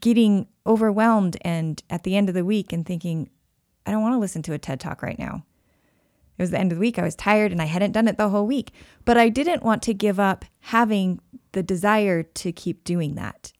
getting 0.02 0.46
overwhelmed 0.66 1.38
and 1.40 1.82
at 1.88 2.02
the 2.02 2.14
end 2.16 2.28
of 2.28 2.34
the 2.34 2.44
week 2.44 2.72
and 2.72 2.84
thinking, 2.84 3.30
I 3.86 3.90
don't 3.90 4.02
want 4.02 4.14
to 4.14 4.18
listen 4.18 4.42
to 4.42 4.52
a 4.52 4.58
TED 4.58 4.80
Talk 4.80 5.02
right 5.02 5.18
now. 5.18 5.46
It 6.36 6.42
was 6.42 6.50
the 6.50 6.58
end 6.58 6.72
of 6.72 6.76
the 6.76 6.80
week. 6.80 6.98
I 6.98 7.02
was 7.02 7.14
tired 7.14 7.52
and 7.52 7.62
I 7.62 7.66
hadn't 7.66 7.92
done 7.92 8.08
it 8.08 8.18
the 8.18 8.28
whole 8.28 8.46
week, 8.46 8.72
but 9.04 9.16
I 9.16 9.28
didn't 9.28 9.62
want 9.62 9.82
to 9.84 9.94
give 9.94 10.20
up 10.20 10.44
having 10.60 11.20
the 11.52 11.62
desire 11.62 12.22
to 12.22 12.52
keep 12.52 12.84
doing 12.84 13.14
that. 13.14 13.52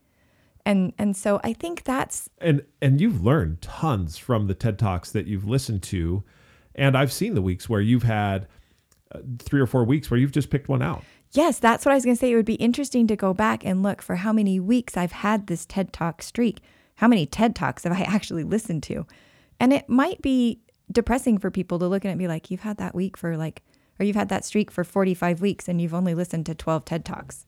And 0.65 0.93
and 0.99 1.17
so 1.17 1.41
I 1.43 1.53
think 1.53 1.85
that's 1.85 2.29
and 2.39 2.63
and 2.81 3.01
you've 3.01 3.25
learned 3.25 3.63
tons 3.63 4.17
from 4.17 4.47
the 4.47 4.55
TED 4.55 4.79
Talks 4.79 5.11
that 5.11 5.27
you've 5.27 5.47
listened 5.47 5.83
to, 5.85 6.23
and 6.75 6.97
I've 6.97 7.13
seen 7.13 7.35
the 7.35 7.43
weeks 7.43 7.69
where 7.69 7.81
you've 7.81 8.05
had 8.05 8.47
uh, 9.13 9.19
three 9.41 9.61
or 9.61 9.67
four 9.67 9.85
weeks 9.85 10.11
where 10.11 10.19
you've 10.19 10.33
just 10.33 10.50
picked 10.50 10.69
one 10.69 10.83
out. 10.83 11.05
Yes, 11.32 11.58
that's 11.58 11.86
what 11.86 11.92
I 11.92 11.95
was 11.95 12.04
going 12.04 12.16
to 12.16 12.21
say. 12.21 12.30
It 12.30 12.36
would 12.36 12.45
be 12.45 12.54
interesting 12.54 13.06
to 13.06 13.16
go 13.16 13.32
back 13.32 13.64
and 13.64 13.82
look 13.82 14.02
for 14.02 14.16
how 14.16 14.34
many 14.34 14.60
weeks 14.60 14.99
I've 14.99 15.12
had 15.12 15.47
this 15.47 15.64
TED 15.64 15.92
Talk 15.92 16.23
streak. 16.23 16.60
How 16.97 17.08
many 17.08 17.25
TED 17.25 17.56
Talks 17.56 17.84
have 17.84 17.92
I 17.92 18.02
actually 18.06 18.45
listened 18.45 18.82
to? 18.84 19.06
And 19.58 19.73
it 19.73 19.88
might 19.88 20.21
be 20.21 20.60
depressing 20.90 21.38
for 21.38 21.50
people 21.50 21.78
to 21.78 21.86
look 21.86 22.04
at 22.04 22.08
it 22.08 22.12
and 22.12 22.18
be 22.18 22.28
like, 22.28 22.50
you've 22.50 22.60
had 22.60 22.76
that 22.76 22.95
week 22.95 23.16
for 23.16 23.36
like, 23.36 23.62
or 23.99 24.04
you've 24.04 24.16
had 24.16 24.28
that 24.28 24.45
streak 24.45 24.71
for 24.71 24.84
45 24.84 25.40
weeks 25.40 25.68
and 25.68 25.80
you've 25.80 25.95
only 25.95 26.14
listened 26.14 26.45
to 26.47 26.54
12 26.54 26.84
TED 26.84 27.04
Talks. 27.04 27.47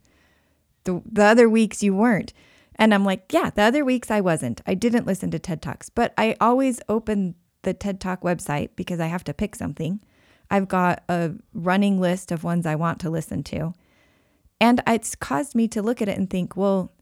The, 0.85 1.03
the 1.11 1.25
other 1.25 1.49
weeks 1.49 1.83
you 1.83 1.95
weren't. 1.95 2.33
And 2.77 2.95
I'm 2.95 3.05
like, 3.05 3.33
yeah, 3.33 3.51
the 3.51 3.63
other 3.63 3.85
weeks 3.85 4.11
I 4.11 4.21
wasn't. 4.21 4.63
I 4.67 4.75
didn't 4.75 5.07
listen 5.07 5.31
to 5.31 5.39
TED 5.39 5.61
Talks, 5.61 5.91
but 5.91 6.15
I 6.17 6.37
always 6.41 6.81
open 6.89 7.35
the 7.63 7.75
TED 7.75 8.01
Talk 8.01 8.23
website 8.23 8.71
because 8.77 8.99
I 8.99 9.07
have 9.07 9.25
to 9.25 9.35
pick 9.35 9.55
something. 9.55 10.01
I've 10.55 10.69
got 10.69 11.03
a 11.09 11.33
running 11.53 12.01
list 12.01 12.31
of 12.31 12.45
ones 12.45 12.65
I 12.65 12.77
want 12.77 13.01
to 13.01 13.11
listen 13.11 13.43
to. 13.45 13.75
And 14.61 14.81
it's 14.87 15.17
caused 15.17 15.57
me 15.57 15.67
to 15.67 15.83
look 15.83 16.01
at 16.01 16.09
it 16.09 16.17
and 16.17 16.31
think, 16.31 16.57
well, 16.57 16.93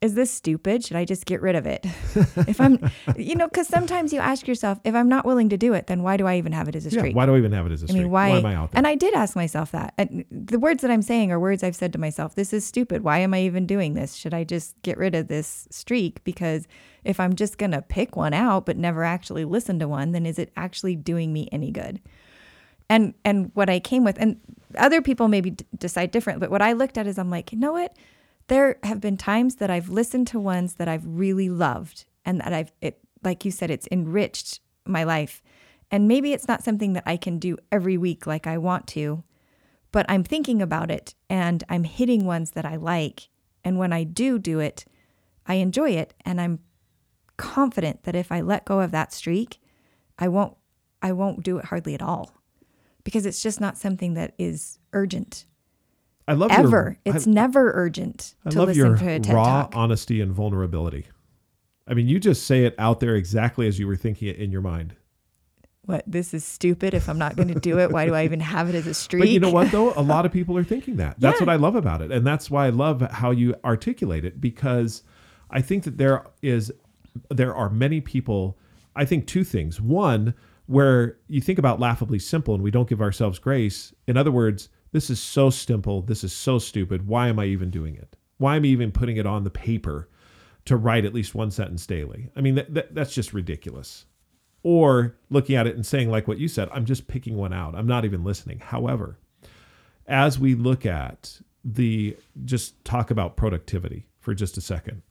is 0.00 0.14
this 0.14 0.30
stupid? 0.30 0.84
Should 0.84 0.96
I 0.96 1.04
just 1.04 1.26
get 1.26 1.42
rid 1.42 1.56
of 1.56 1.66
it? 1.66 1.84
if 2.46 2.60
I'm, 2.60 2.78
you 3.16 3.34
know, 3.34 3.48
because 3.48 3.66
sometimes 3.66 4.12
you 4.12 4.20
ask 4.20 4.46
yourself, 4.46 4.78
if 4.84 4.94
I'm 4.94 5.08
not 5.08 5.26
willing 5.26 5.48
to 5.48 5.56
do 5.56 5.72
it, 5.72 5.88
then 5.88 6.04
why 6.04 6.16
do 6.16 6.28
I 6.28 6.38
even 6.38 6.52
have 6.52 6.68
it 6.68 6.76
as 6.76 6.86
a 6.86 6.90
Yeah, 6.90 7.00
streak? 7.00 7.16
why 7.16 7.26
do 7.26 7.34
I 7.34 7.38
even 7.38 7.50
have 7.50 7.66
it 7.66 7.72
as 7.72 7.82
a 7.82 7.88
streak? 7.88 8.02
mean, 8.04 8.10
why? 8.12 8.28
am 8.28 8.46
I 8.46 8.54
out 8.54 8.70
there? 8.70 8.78
And 8.78 8.86
I 8.86 8.94
did 8.94 9.14
ask 9.14 9.34
myself 9.34 9.72
that. 9.72 9.92
And 9.98 10.24
the 10.30 10.60
words 10.60 10.82
that 10.82 10.92
I'm 10.92 11.02
saying 11.02 11.32
are 11.32 11.40
words 11.40 11.64
I've 11.64 11.74
said 11.74 11.92
to 11.94 11.98
myself. 11.98 12.36
This 12.36 12.52
is 12.52 12.64
stupid. 12.64 13.02
Why 13.02 13.18
am 13.18 13.34
I 13.34 13.40
even 13.40 13.66
doing 13.66 13.94
this? 13.94 14.14
Should 14.14 14.32
I 14.32 14.44
just 14.44 14.80
get 14.82 14.96
rid 14.96 15.16
of 15.16 15.26
this 15.26 15.66
streak? 15.72 16.22
Because 16.22 16.68
if 17.02 17.18
I'm 17.18 17.34
just 17.34 17.58
going 17.58 17.72
to 17.72 17.82
pick 17.82 18.14
one 18.14 18.32
out 18.32 18.64
but 18.64 18.76
never 18.76 19.02
actually 19.02 19.44
listen 19.44 19.80
to 19.80 19.88
one, 19.88 20.12
then 20.12 20.24
is 20.24 20.38
it 20.38 20.52
actually 20.56 20.94
doing 20.94 21.32
me 21.32 21.48
any 21.50 21.72
good? 21.72 22.00
And 22.88 23.14
and 23.24 23.50
what 23.54 23.68
I 23.68 23.80
came 23.80 24.04
with, 24.04 24.16
and 24.18 24.40
other 24.78 25.02
people 25.02 25.28
maybe 25.28 25.50
d- 25.50 25.66
decide 25.76 26.10
different, 26.10 26.40
but 26.40 26.50
what 26.50 26.62
I 26.62 26.72
looked 26.72 26.98
at 26.98 27.06
is 27.06 27.18
I'm 27.18 27.30
like, 27.30 27.52
you 27.52 27.58
know 27.58 27.72
what? 27.72 27.96
There 28.48 28.78
have 28.84 29.00
been 29.00 29.16
times 29.16 29.56
that 29.56 29.70
I've 29.70 29.88
listened 29.88 30.28
to 30.28 30.38
ones 30.38 30.74
that 30.74 30.86
I've 30.86 31.04
really 31.04 31.48
loved, 31.48 32.04
and 32.24 32.40
that 32.40 32.52
I've 32.52 32.72
it 32.80 33.00
like 33.24 33.44
you 33.44 33.50
said, 33.50 33.70
it's 33.70 33.88
enriched 33.90 34.60
my 34.86 35.04
life. 35.04 35.42
And 35.90 36.08
maybe 36.08 36.32
it's 36.32 36.48
not 36.48 36.64
something 36.64 36.94
that 36.94 37.04
I 37.06 37.16
can 37.16 37.38
do 37.38 37.58
every 37.70 37.96
week 37.96 38.26
like 38.26 38.46
I 38.46 38.58
want 38.58 38.86
to, 38.88 39.22
but 39.92 40.06
I'm 40.08 40.24
thinking 40.24 40.60
about 40.60 40.90
it 40.90 41.14
and 41.30 41.62
I'm 41.68 41.84
hitting 41.84 42.24
ones 42.24 42.52
that 42.52 42.64
I 42.64 42.76
like. 42.76 43.28
And 43.64 43.78
when 43.78 43.92
I 43.92 44.04
do 44.04 44.38
do 44.38 44.58
it, 44.58 44.84
I 45.46 45.54
enjoy 45.54 45.90
it 45.90 46.14
and 46.24 46.40
I'm 46.40 46.60
confident 47.36 48.02
that 48.04 48.16
if 48.16 48.32
I 48.32 48.40
let 48.40 48.64
go 48.64 48.80
of 48.80 48.90
that 48.92 49.12
streak, 49.12 49.60
I 50.18 50.28
won't 50.28 50.56
I 51.02 51.12
won't 51.12 51.42
do 51.42 51.58
it 51.58 51.66
hardly 51.66 51.94
at 51.94 52.02
all. 52.02 52.35
Because 53.06 53.24
it's 53.24 53.42
just 53.42 53.60
not 53.60 53.78
something 53.78 54.12
that 54.14 54.34
is 54.38 54.78
urgent. 54.92 55.46
I 56.28 56.32
love 56.34 56.50
Ever. 56.50 56.98
Your, 57.06 57.14
it's 57.14 57.26
I, 57.26 57.30
never 57.30 57.70
urgent 57.72 58.34
I 58.44 58.50
to 58.50 58.62
listen 58.64 58.96
to 58.98 59.04
a 59.06 59.18
TED 59.20 59.32
raw 59.32 59.44
Talk. 59.62 59.72
honesty 59.76 60.20
and 60.20 60.32
vulnerability. 60.32 61.06
I 61.88 61.94
mean, 61.94 62.08
you 62.08 62.18
just 62.18 62.46
say 62.46 62.64
it 62.64 62.74
out 62.78 62.98
there 63.00 63.14
exactly 63.14 63.68
as 63.68 63.78
you 63.78 63.86
were 63.86 63.94
thinking 63.96 64.26
it 64.28 64.36
in 64.36 64.50
your 64.50 64.60
mind. 64.60 64.96
what 65.82 66.02
this 66.04 66.34
is 66.34 66.44
stupid 66.44 66.94
if 66.94 67.08
I'm 67.08 67.16
not 67.18 67.36
going 67.36 67.46
to 67.54 67.60
do 67.60 67.78
it. 67.78 67.92
Why 67.92 68.06
do 68.06 68.14
I 68.14 68.24
even 68.24 68.40
have 68.40 68.68
it 68.68 68.74
as 68.74 68.88
a 68.88 68.94
streak? 68.94 69.20
But 69.22 69.28
you 69.28 69.38
know 69.38 69.52
what 69.52 69.70
though? 69.70 69.92
A 69.94 70.02
lot 70.02 70.26
of 70.26 70.32
people 70.32 70.58
are 70.58 70.64
thinking 70.64 70.96
that. 70.96 71.20
That's 71.20 71.38
Yeah. 71.40 71.46
what 71.46 71.52
I 71.52 71.56
love 71.56 71.76
about 71.76 72.02
it. 72.02 72.10
And 72.10 72.26
that's 72.26 72.50
why 72.50 72.66
I 72.66 72.70
love 72.70 73.00
how 73.02 73.30
you 73.30 73.54
articulate 73.64 74.24
it 74.24 74.40
because 74.40 75.04
I 75.48 75.60
think 75.62 75.84
that 75.84 75.96
there 75.96 76.24
is 76.42 76.72
there 77.30 77.54
are 77.54 77.70
many 77.70 78.00
people 78.00 78.58
I 78.96 79.04
think 79.04 79.26
two 79.28 79.44
things. 79.44 79.80
One, 79.80 80.34
where 80.66 81.16
you 81.28 81.40
think 81.40 81.58
about 81.58 81.80
laughably 81.80 82.18
simple 82.18 82.54
and 82.54 82.62
we 82.62 82.70
don't 82.70 82.88
give 82.88 83.00
ourselves 83.00 83.38
grace. 83.38 83.94
In 84.06 84.16
other 84.16 84.32
words, 84.32 84.68
this 84.92 85.10
is 85.10 85.20
so 85.20 85.50
simple, 85.50 86.02
this 86.02 86.24
is 86.24 86.32
so 86.32 86.58
stupid. 86.58 87.06
Why 87.06 87.28
am 87.28 87.38
I 87.38 87.46
even 87.46 87.70
doing 87.70 87.96
it? 87.96 88.16
Why 88.38 88.56
am 88.56 88.64
I 88.64 88.68
even 88.68 88.92
putting 88.92 89.16
it 89.16 89.26
on 89.26 89.44
the 89.44 89.50
paper 89.50 90.08
to 90.64 90.76
write 90.76 91.04
at 91.04 91.14
least 91.14 91.34
one 91.34 91.50
sentence 91.50 91.86
daily? 91.86 92.30
I 92.36 92.40
mean, 92.40 92.56
that, 92.56 92.74
that, 92.74 92.94
that's 92.94 93.14
just 93.14 93.32
ridiculous 93.32 94.06
or 94.68 95.14
looking 95.30 95.54
at 95.54 95.68
it 95.68 95.76
and 95.76 95.86
saying 95.86 96.10
like 96.10 96.26
what 96.26 96.38
you 96.38 96.48
said 96.48 96.68
i'm 96.72 96.84
just 96.84 97.06
picking 97.06 97.36
one 97.36 97.52
out 97.52 97.76
i'm 97.76 97.86
not 97.86 98.04
even 98.04 98.24
listening 98.24 98.58
however 98.58 99.16
as 100.08 100.40
we 100.40 100.56
look 100.56 100.84
at 100.84 101.40
the 101.64 102.16
just 102.44 102.84
talk 102.84 103.12
about 103.12 103.36
productivity 103.36 104.08
for 104.18 104.34
just 104.34 104.56
a 104.56 104.60
second 104.60 105.02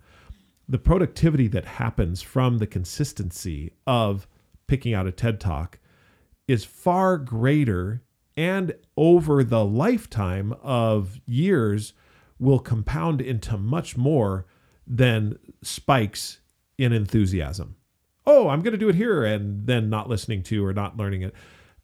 the 0.67 0.77
productivity 0.77 1.47
that 1.47 1.63
happens 1.63 2.21
from 2.21 2.57
the 2.57 2.67
consistency 2.67 3.71
of 3.87 4.27
picking 4.67 4.93
out 4.93 5.07
a 5.07 5.11
ted 5.11 5.39
talk 5.39 5.79
is 6.47 6.63
far 6.63 7.17
greater 7.17 8.03
and 8.37 8.75
over 8.97 9.43
the 9.43 9.65
lifetime 9.65 10.53
of 10.61 11.19
years 11.25 11.93
will 12.37 12.59
compound 12.59 13.21
into 13.21 13.57
much 13.57 13.95
more 13.95 14.45
than 14.85 15.37
spikes 15.61 16.39
in 16.77 16.91
enthusiasm 16.91 17.75
oh, 18.25 18.49
I'm 18.49 18.61
going 18.61 18.73
to 18.73 18.77
do 18.77 18.89
it 18.89 18.95
here, 18.95 19.23
and 19.23 19.65
then 19.67 19.89
not 19.89 20.09
listening 20.09 20.43
to 20.43 20.65
or 20.65 20.73
not 20.73 20.97
learning 20.97 21.23
it 21.23 21.35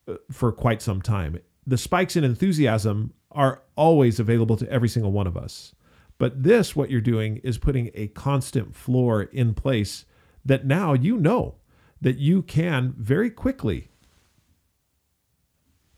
uh, 0.07 0.15
for 0.31 0.51
quite 0.51 0.81
some 0.81 1.01
time. 1.01 1.39
the 1.67 1.77
spikes 1.77 2.15
in 2.15 2.23
enthusiasm 2.23 3.13
are 3.31 3.61
always 3.75 4.19
available 4.19 4.57
to 4.57 4.69
every 4.69 4.89
single 4.89 5.11
one 5.11 5.27
of 5.27 5.37
us. 5.37 5.75
But 6.17 6.43
this, 6.43 6.75
what 6.75 6.89
you're 6.89 7.01
doing, 7.01 7.37
is 7.37 7.57
putting 7.57 7.91
a 7.93 8.07
constant 8.07 8.75
floor 8.75 9.23
in 9.23 9.53
place 9.53 10.05
that 10.43 10.65
now 10.65 10.93
you 10.93 11.17
know 11.17 11.55
that 12.01 12.17
you 12.17 12.41
can 12.41 12.93
very 12.97 13.29
quickly. 13.29 13.89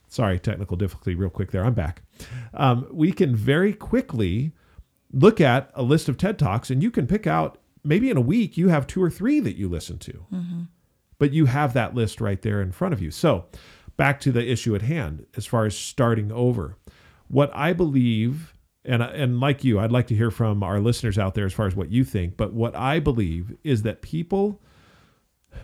Sorry, 0.08 0.38
technical 0.38 0.78
difficulty, 0.78 1.16
real 1.16 1.30
quick 1.30 1.52
there. 1.52 1.66
I'm 1.66 1.74
back. 1.74 2.04
Um, 2.54 2.88
we 2.92 3.12
can 3.12 3.36
very 3.36 3.74
quickly 3.74 4.52
look 5.12 5.42
at 5.42 5.72
a 5.74 5.82
list 5.84 6.10
of 6.10 6.18
TED 6.18 6.38
Talks 6.38 6.70
and 6.70 6.84
you 6.84 6.92
can 6.92 7.08
pick 7.08 7.26
out 7.26 7.58
maybe 7.84 8.10
in 8.10 8.18
a 8.18 8.22
week 8.22 8.58
you 8.58 8.70
have 8.70 8.86
two 8.88 9.02
or 9.02 9.10
three 9.10 9.40
that 9.40 9.56
you 9.56 9.68
listen 9.70 9.98
to. 10.00 10.26
But 11.20 11.34
you 11.34 11.46
have 11.46 11.74
that 11.74 11.96
list 11.96 12.22
right 12.22 12.42
there 12.42 12.62
in 12.62 12.72
front 12.72 12.94
of 12.94 13.02
you. 13.02 13.12
So, 13.12 13.46
back 13.98 14.20
to 14.22 14.32
the 14.32 14.46
issue 14.46 14.76
at 14.76 14.82
hand 14.82 15.26
as 15.38 15.46
far 15.46 15.66
as 15.66 15.78
starting 15.78 16.32
over. 16.32 16.78
What 17.28 17.52
I 17.56 17.74
believe 17.74 18.54
and 18.86 19.02
and 19.02 19.40
like 19.40 19.64
you, 19.64 19.80
I'd 19.80 19.92
like 19.92 20.08
to 20.08 20.16
hear 20.16 20.32
from 20.32 20.62
our 20.62 20.80
listeners 20.80 21.18
out 21.18 21.36
there 21.36 21.46
as 21.46 21.54
far 21.54 21.68
as 21.68 21.76
what 21.76 21.92
you 21.92 22.04
think, 22.04 22.36
but 22.38 22.54
what 22.54 22.76
I 22.76 23.00
believe 23.00 23.56
is 23.64 23.84
that 23.84 24.02
people 24.02 24.62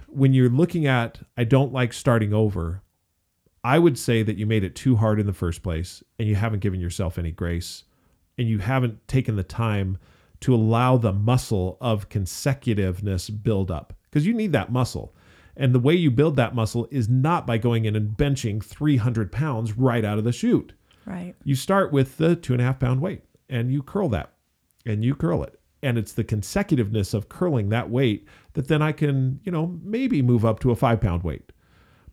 when 0.07 0.33
you're 0.33 0.49
looking 0.49 0.85
at 0.85 1.19
I 1.37 1.43
don't 1.43 1.73
like 1.73 1.93
starting 1.93 2.33
over, 2.33 2.81
I 3.63 3.79
would 3.79 3.97
say 3.97 4.23
that 4.23 4.37
you 4.37 4.45
made 4.45 4.63
it 4.63 4.75
too 4.75 4.95
hard 4.95 5.19
in 5.19 5.25
the 5.25 5.33
first 5.33 5.63
place 5.63 6.03
and 6.17 6.27
you 6.27 6.35
haven't 6.35 6.61
given 6.61 6.79
yourself 6.79 7.17
any 7.17 7.31
grace 7.31 7.83
and 8.37 8.47
you 8.47 8.59
haven't 8.59 9.05
taken 9.07 9.35
the 9.35 9.43
time 9.43 9.97
to 10.41 10.55
allow 10.55 10.97
the 10.97 11.11
muscle 11.11 11.77
of 11.81 12.09
consecutiveness 12.09 13.29
build 13.29 13.69
up 13.69 13.93
because 14.03 14.25
you 14.25 14.33
need 14.33 14.53
that 14.53 14.71
muscle. 14.71 15.13
And 15.57 15.75
the 15.75 15.79
way 15.79 15.93
you 15.93 16.09
build 16.09 16.37
that 16.37 16.55
muscle 16.55 16.87
is 16.89 17.09
not 17.09 17.45
by 17.45 17.57
going 17.57 17.83
in 17.83 17.95
and 17.95 18.15
benching 18.15 18.63
300 18.63 19.31
pounds 19.31 19.77
right 19.77 20.05
out 20.05 20.17
of 20.17 20.23
the 20.23 20.31
chute. 20.31 20.71
Right. 21.05 21.35
You 21.43 21.55
start 21.55 21.91
with 21.91 22.17
the 22.17 22.37
two 22.37 22.53
and 22.53 22.61
a 22.61 22.65
half 22.65 22.79
pound 22.79 23.01
weight 23.01 23.23
and 23.49 23.71
you 23.71 23.83
curl 23.83 24.07
that 24.09 24.31
and 24.85 25.03
you 25.03 25.15
curl 25.15 25.43
it. 25.43 25.59
And 25.83 25.97
it's 25.97 26.13
the 26.13 26.23
consecutiveness 26.23 27.13
of 27.13 27.29
curling 27.29 27.69
that 27.69 27.89
weight 27.89 28.25
that 28.53 28.67
then 28.67 28.81
I 28.81 28.91
can, 28.91 29.39
you 29.43 29.51
know, 29.51 29.77
maybe 29.83 30.21
move 30.21 30.45
up 30.45 30.59
to 30.61 30.71
a 30.71 30.75
five 30.75 31.01
pound 31.01 31.23
weight. 31.23 31.51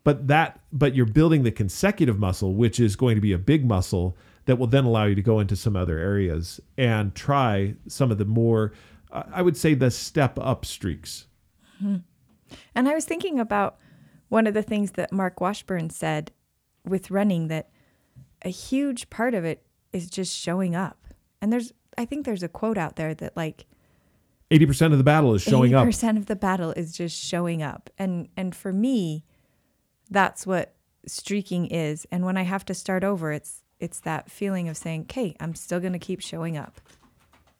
But 0.05 0.29
that, 0.29 0.61
but 0.73 0.95
you're 0.95 1.07
building 1.07 1.43
the 1.43 1.51
consecutive 1.51 2.19
muscle, 2.19 2.55
which 2.55 2.79
is 2.79 2.95
going 2.95 3.17
to 3.17 3.21
be 3.21 3.33
a 3.33 3.39
big 3.39 3.65
muscle 3.65 4.17
that 4.45 4.57
will 4.57 4.69
then 4.69 4.85
allow 4.85 5.05
you 5.05 5.17
to 5.17 5.23
go 5.23 5.41
into 5.41 5.57
some 5.57 5.75
other 5.75 5.99
areas 5.99 6.61
and 6.79 7.15
try 7.15 7.75
some 7.89 8.13
of 8.13 8.19
the 8.19 8.25
more, 8.25 8.73
I 9.11 9.43
would 9.43 9.57
say, 9.57 9.75
the 9.75 9.91
step 9.91 10.39
up 10.41 10.65
streaks. 10.65 11.27
Mm-hmm. 11.83 11.97
And 12.75 12.89
I 12.89 12.95
was 12.95 13.05
thinking 13.05 13.41
about 13.41 13.79
one 14.29 14.47
of 14.47 14.55
the 14.55 14.63
things 14.63 14.93
that 14.93 15.13
Mark 15.13 15.41
Washburn 15.41 15.91
said 15.91 16.31
with 16.85 17.11
running 17.11 17.49
that 17.49 17.71
a 18.43 18.49
huge 18.51 19.11
part 19.11 19.35
of 19.35 19.45
it 19.45 19.67
is 19.93 20.09
just 20.09 20.37
showing 20.37 20.77
up. 20.77 20.99
And 21.43 21.53
there's, 21.53 21.73
I 21.99 22.05
think 22.05 22.25
there's 22.25 22.45
a 22.45 22.49
quote 22.49 22.79
out 22.79 22.95
there 22.95 23.15
that 23.15 23.37
like 23.37 23.67
80% 24.51 24.93
of 24.93 24.99
the 24.99 25.05
battle 25.05 25.35
is 25.35 25.43
showing 25.43 25.75
up. 25.75 25.87
80% 25.87 26.17
of 26.17 26.27
the 26.27 26.37
battle 26.37 26.71
is 26.73 26.93
just 26.97 27.19
showing 27.19 27.63
up. 27.63 27.91
And 27.99 28.29
and 28.37 28.55
for 28.55 28.73
me, 28.73 29.25
that's 30.11 30.47
what 30.47 30.75
streaking 31.07 31.67
is. 31.67 32.07
And 32.11 32.25
when 32.25 32.37
I 32.37 32.43
have 32.43 32.65
to 32.67 32.75
start 32.75 33.05
over, 33.05 33.33
it's 33.33 33.63
it's 33.81 34.01
that 34.01 34.31
feeling 34.31 34.69
of 34.69 34.77
saying, 34.77 35.03
"Okay, 35.03 35.35
I'm 35.41 35.55
still 35.55 35.81
going 35.81 35.93
to 35.93 35.99
keep 35.99 36.21
showing 36.21 36.57
up." 36.57 36.81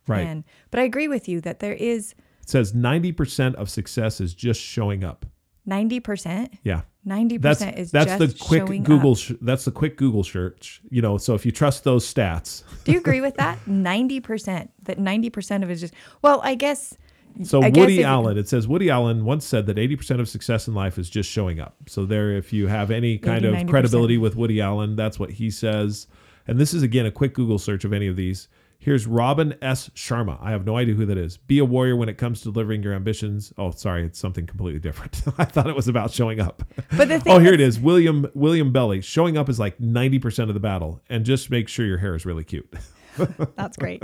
Right. 0.07 0.27
And 0.27 0.45
but 0.71 0.81
I 0.81 0.85
agree 0.85 1.09
with 1.09 1.29
you 1.29 1.41
that 1.41 1.59
there 1.59 1.75
is 1.75 2.15
it 2.43 2.51
says 2.51 2.73
90% 2.73 3.57
of 3.57 3.69
success 3.69 4.21
is 4.21 4.33
just 4.33 4.61
showing 4.61 5.03
up. 5.03 5.27
90%. 5.69 6.55
Yeah. 6.63 6.83
90% 7.07 7.41
that's 7.41 7.63
is 7.63 7.91
that's 7.93 8.19
just 8.19 8.39
the 8.39 8.45
quick 8.45 8.83
Google 8.83 9.15
sh- 9.15 9.33
that's 9.41 9.65
the 9.65 9.71
quick 9.71 9.97
Google 9.97 10.25
search. 10.25 10.81
You 10.91 11.01
know, 11.03 11.19
so 11.19 11.35
if 11.35 11.47
you 11.47 11.53
trust 11.53 11.85
those 11.85 12.05
stats, 12.13 12.65
Do 12.85 12.91
you 12.93 12.99
agree 12.99 13.21
with 13.21 13.37
that? 13.37 13.59
90%. 13.67 14.69
That 14.85 14.99
90% 14.99 15.63
of 15.63 15.71
it 15.71 15.75
is 15.75 15.81
just 15.81 15.95
Well, 16.23 16.41
I 16.43 16.57
guess 16.57 16.97
so 17.45 17.63
I 17.63 17.69
Woody 17.69 18.01
if- 18.01 18.07
Allen, 18.07 18.37
it 18.39 18.49
says 18.49 18.67
Woody 18.67 18.91
Allen 18.91 19.25
once 19.25 19.45
said 19.47 19.67
that 19.67 19.77
80% 19.77 20.19
of 20.21 20.29
success 20.29 20.67
in 20.67 20.75
life 20.75 20.99
is 20.99 21.09
just 21.09 21.31
showing 21.31 21.61
up. 21.61 21.77
So 21.87 22.07
there, 22.07 22.33
if 22.33 22.53
you 22.53 22.67
have 22.67 22.91
any 22.91 23.19
kind 23.19 23.45
80, 23.45 23.49
of 23.49 23.55
90%. 23.67 23.69
credibility 23.69 24.19
with 24.19 24.35
Woody 24.37 24.61
Allen, 24.61 24.97
that's 24.97 25.19
what 25.21 25.31
he 25.31 25.51
says. 25.51 26.07
And 26.49 26.59
this 26.59 26.73
is 26.75 26.83
again 26.83 27.07
a 27.07 27.11
quick 27.13 27.35
Google 27.35 27.59
search 27.59 27.85
of 27.85 27.93
any 27.93 28.07
of 28.09 28.17
these. 28.17 28.49
Here's 28.79 29.07
Robin 29.07 29.55
S. 29.63 29.89
Sharma. 29.91 30.39
I 30.41 30.51
have 30.51 30.65
no 30.65 30.77
idea 30.77 30.95
who 30.95 31.07
that 31.07 31.19
is. 31.19 31.37
Be 31.37 31.59
a 31.59 31.65
warrior 31.65 31.97
when 31.97 32.09
it 32.09 32.19
comes 32.19 32.41
to 32.43 32.53
delivering 32.53 32.83
your 32.83 32.95
ambitions. 32.95 33.53
Oh, 33.59 33.71
sorry, 33.71 34.05
it's 34.05 34.19
something 34.19 34.47
completely 34.47 34.79
different. 34.81 35.23
I 35.39 35.45
thought 35.45 35.69
it 35.69 35.75
was 35.75 35.89
about 35.89 36.13
showing 36.13 36.41
up. 36.41 36.63
But 36.97 37.09
the 37.09 37.15
oh, 37.17 37.19
thing 37.19 37.33
oh, 37.33 37.39
here 37.39 37.53
it 37.53 37.61
is-. 37.61 37.81
William 37.81 38.27
William 38.35 38.73
Belly. 38.73 39.01
Showing 39.01 39.37
up 39.37 39.49
is 39.49 39.59
like 39.59 39.79
90% 39.79 40.49
of 40.49 40.55
the 40.55 40.61
battle. 40.61 41.01
And 41.09 41.25
just 41.25 41.51
make 41.51 41.69
sure 41.69 41.85
your 41.85 41.99
hair 41.99 42.15
is 42.15 42.25
really 42.25 42.45
cute. 42.45 42.73
That's 43.57 43.77
great. 43.77 44.03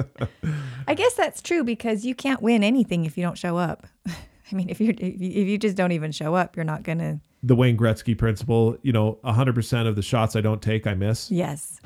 I 0.88 0.94
guess 0.94 1.14
that's 1.14 1.42
true 1.42 1.64
because 1.64 2.06
you 2.06 2.14
can't 2.14 2.40
win 2.40 2.64
anything 2.64 3.04
if 3.04 3.18
you 3.18 3.22
don't 3.22 3.36
show 3.36 3.58
up. 3.58 3.86
I 4.06 4.54
mean, 4.54 4.70
if 4.70 4.80
you 4.80 4.94
if 4.98 5.20
you 5.20 5.58
just 5.58 5.76
don't 5.76 5.92
even 5.92 6.12
show 6.12 6.34
up, 6.34 6.56
you're 6.56 6.64
not 6.64 6.82
gonna. 6.82 7.20
The 7.42 7.54
Wayne 7.54 7.76
Gretzky 7.76 8.16
principle, 8.16 8.76
you 8.82 8.92
know, 8.92 9.18
100% 9.24 9.86
of 9.86 9.96
the 9.96 10.02
shots 10.02 10.36
I 10.36 10.40
don't 10.40 10.62
take, 10.62 10.86
I 10.86 10.94
miss. 10.94 11.30
Yes. 11.30 11.80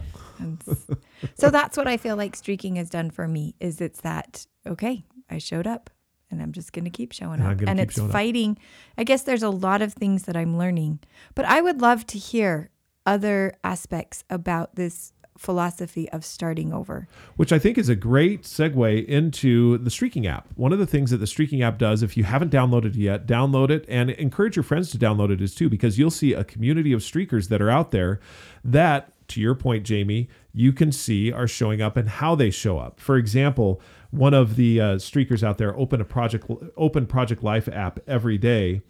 So 1.35 1.51
that's 1.51 1.77
what 1.77 1.87
I 1.88 1.96
feel 1.96 2.16
like 2.16 2.37
streaking 2.37 2.77
has 2.77 2.90
done 2.90 3.11
for 3.11 3.27
me. 3.27 3.55
Is 3.61 3.81
it's 3.81 4.01
that 4.03 4.46
okay? 4.66 5.05
I 5.31 5.38
showed 5.38 5.66
up, 5.66 5.90
and 6.31 6.42
I'm 6.42 6.53
just 6.53 6.72
gonna 6.72 6.90
keep 6.90 7.12
showing 7.12 7.40
And 7.40 7.62
up. 7.62 7.68
And 7.68 7.81
it's 7.81 7.94
showing 7.94 8.09
up. 8.09 8.12
fighting. 8.12 8.59
I 8.96 9.05
guess 9.05 9.22
there's 9.22 9.42
a 9.42 9.51
lot 9.51 9.83
of 9.83 9.92
things 9.94 10.25
that 10.25 10.37
I'm 10.37 10.57
learning, 10.57 11.01
but 11.35 11.44
I 11.44 11.61
would 11.61 11.81
love 11.81 12.07
to 12.09 12.18
hear 12.18 12.70
other 13.05 13.55
aspects 13.62 14.25
about 14.29 14.75
this 14.75 15.12
philosophy 15.38 16.09
of 16.11 16.25
starting 16.25 16.72
over. 16.72 17.09
which 17.37 17.53
I 17.53 17.59
think 17.59 17.77
is 17.77 17.90
a 17.90 17.94
great 17.94 18.44
segue 18.44 19.07
into 19.07 19.77
the 19.79 19.90
Streaking 19.90 20.27
app. 20.27 20.49
One 20.57 20.72
of 20.72 20.79
the 20.79 20.87
things 20.87 21.11
that 21.11 21.18
the 21.18 21.27
Streaking 21.27 21.62
app 21.62 21.77
does, 21.77 22.03
if 22.03 22.16
you 22.16 22.25
haven't 22.25 22.51
downloaded 22.51 22.87
it 22.87 22.96
yet, 22.96 23.27
download 23.27 23.68
it 23.68 23.85
and 23.87 24.11
encourage 24.11 24.57
your 24.57 24.62
friends 24.62 24.90
to 24.92 24.99
download 24.99 25.31
it 25.31 25.42
as 25.42 25.55
too, 25.55 25.68
because 25.68 25.99
you'll 25.99 26.11
see 26.11 26.33
a 26.33 26.42
community 26.42 26.92
of 26.92 27.01
streakers 27.01 27.49
that 27.49 27.61
are 27.61 27.70
out 27.70 27.90
there 27.90 28.18
that, 28.64 29.12
to 29.29 29.41
your 29.41 29.55
point, 29.55 29.85
Jamie, 29.85 30.29
you 30.53 30.73
can 30.73 30.93
see 30.93 31.33
are 31.33 31.49
showing 31.49 31.81
up 31.83 31.97
and 31.97 32.09
how 32.09 32.35
they 32.35 32.51
show 32.51 32.79
up. 32.79 33.01
For 33.01 33.17
example, 33.17 33.81
one 34.11 34.35
of 34.35 34.57
the 34.57 34.81
uh, 34.81 34.85
streakers 34.97 35.43
out 35.43 35.59
there 35.59 35.77
open 35.77 36.01
a 36.01 36.05
project 36.05 36.51
open 36.77 37.07
Project 37.07 37.43
Life 37.43 37.69
app 37.69 37.99
every 38.07 38.39
day. 38.39 38.83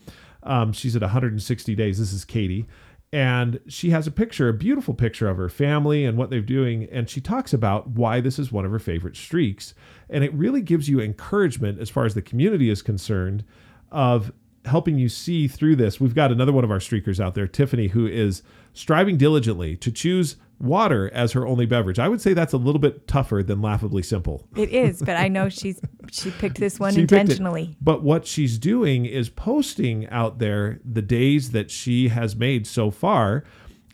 Um, 0.42 0.72
she's 0.72 0.94
at 0.94 1.03
160 1.03 1.75
days. 1.75 1.99
This 1.99 2.12
is 2.12 2.25
Katie 2.25 2.66
and 3.12 3.61
she 3.68 3.90
has 3.90 4.07
a 4.07 4.11
picture, 4.11 4.49
a 4.49 4.53
beautiful 4.53 4.92
picture 4.92 5.29
of 5.29 5.37
her 5.37 5.49
family 5.49 6.05
and 6.05 6.18
what 6.18 6.29
they're 6.29 6.40
doing. 6.40 6.88
And 6.90 7.09
she 7.09 7.20
talks 7.20 7.53
about 7.53 7.88
why 7.88 8.20
this 8.20 8.38
is 8.38 8.51
one 8.51 8.64
of 8.64 8.72
her 8.72 8.79
favorite 8.79 9.16
streaks. 9.16 9.75
And 10.11 10.25
it 10.25 10.35
really 10.35 10.61
gives 10.61 10.88
you 10.88 11.01
encouragement 11.01 11.81
as 11.81 11.88
far 11.88 12.05
as 12.05 12.14
the 12.14 12.22
community 12.22 12.68
is 12.68 12.83
concerned 12.83 13.44
of 13.92 14.33
helping 14.66 14.98
you 14.98 15.09
see 15.09 15.48
through 15.48 15.76
this. 15.76 16.00
We've 16.00 16.14
got 16.14 16.33
another 16.33 16.52
one 16.52 16.64
of 16.64 16.70
our 16.70 16.79
streakers 16.79 17.20
out 17.20 17.35
there, 17.35 17.46
Tiffany, 17.46 17.88
who 17.88 18.07
is 18.07 18.42
striving 18.72 19.16
diligently 19.16 19.76
to 19.76 19.90
choose 19.90 20.37
water 20.59 21.11
as 21.12 21.33
her 21.33 21.46
only 21.46 21.66
beverage. 21.66 21.98
I 21.98 22.09
would 22.09 22.20
say 22.20 22.33
that's 22.33 22.52
a 22.52 22.59
little 22.59 22.81
bit 22.81 23.07
tougher 23.07 23.42
than 23.42 23.61
laughably 23.61 24.02
simple. 24.02 24.46
It 24.57 24.70
is, 24.70 25.02
but 25.02 25.16
I 25.16 25.29
know 25.29 25.48
she's 25.48 25.81
she 26.11 26.31
picked 26.31 26.59
this 26.59 26.79
one 26.79 26.94
She 26.94 27.02
intentionally. 27.02 27.76
But 27.81 28.02
what 28.02 28.26
she's 28.26 28.59
doing 28.59 29.07
is 29.07 29.29
posting 29.29 30.09
out 30.09 30.38
there 30.38 30.81
the 30.85 31.02
days 31.02 31.50
that 31.50 31.70
she 31.70 32.09
has 32.09 32.37
made 32.37 32.66
so 32.66 32.90
far. 32.90 33.44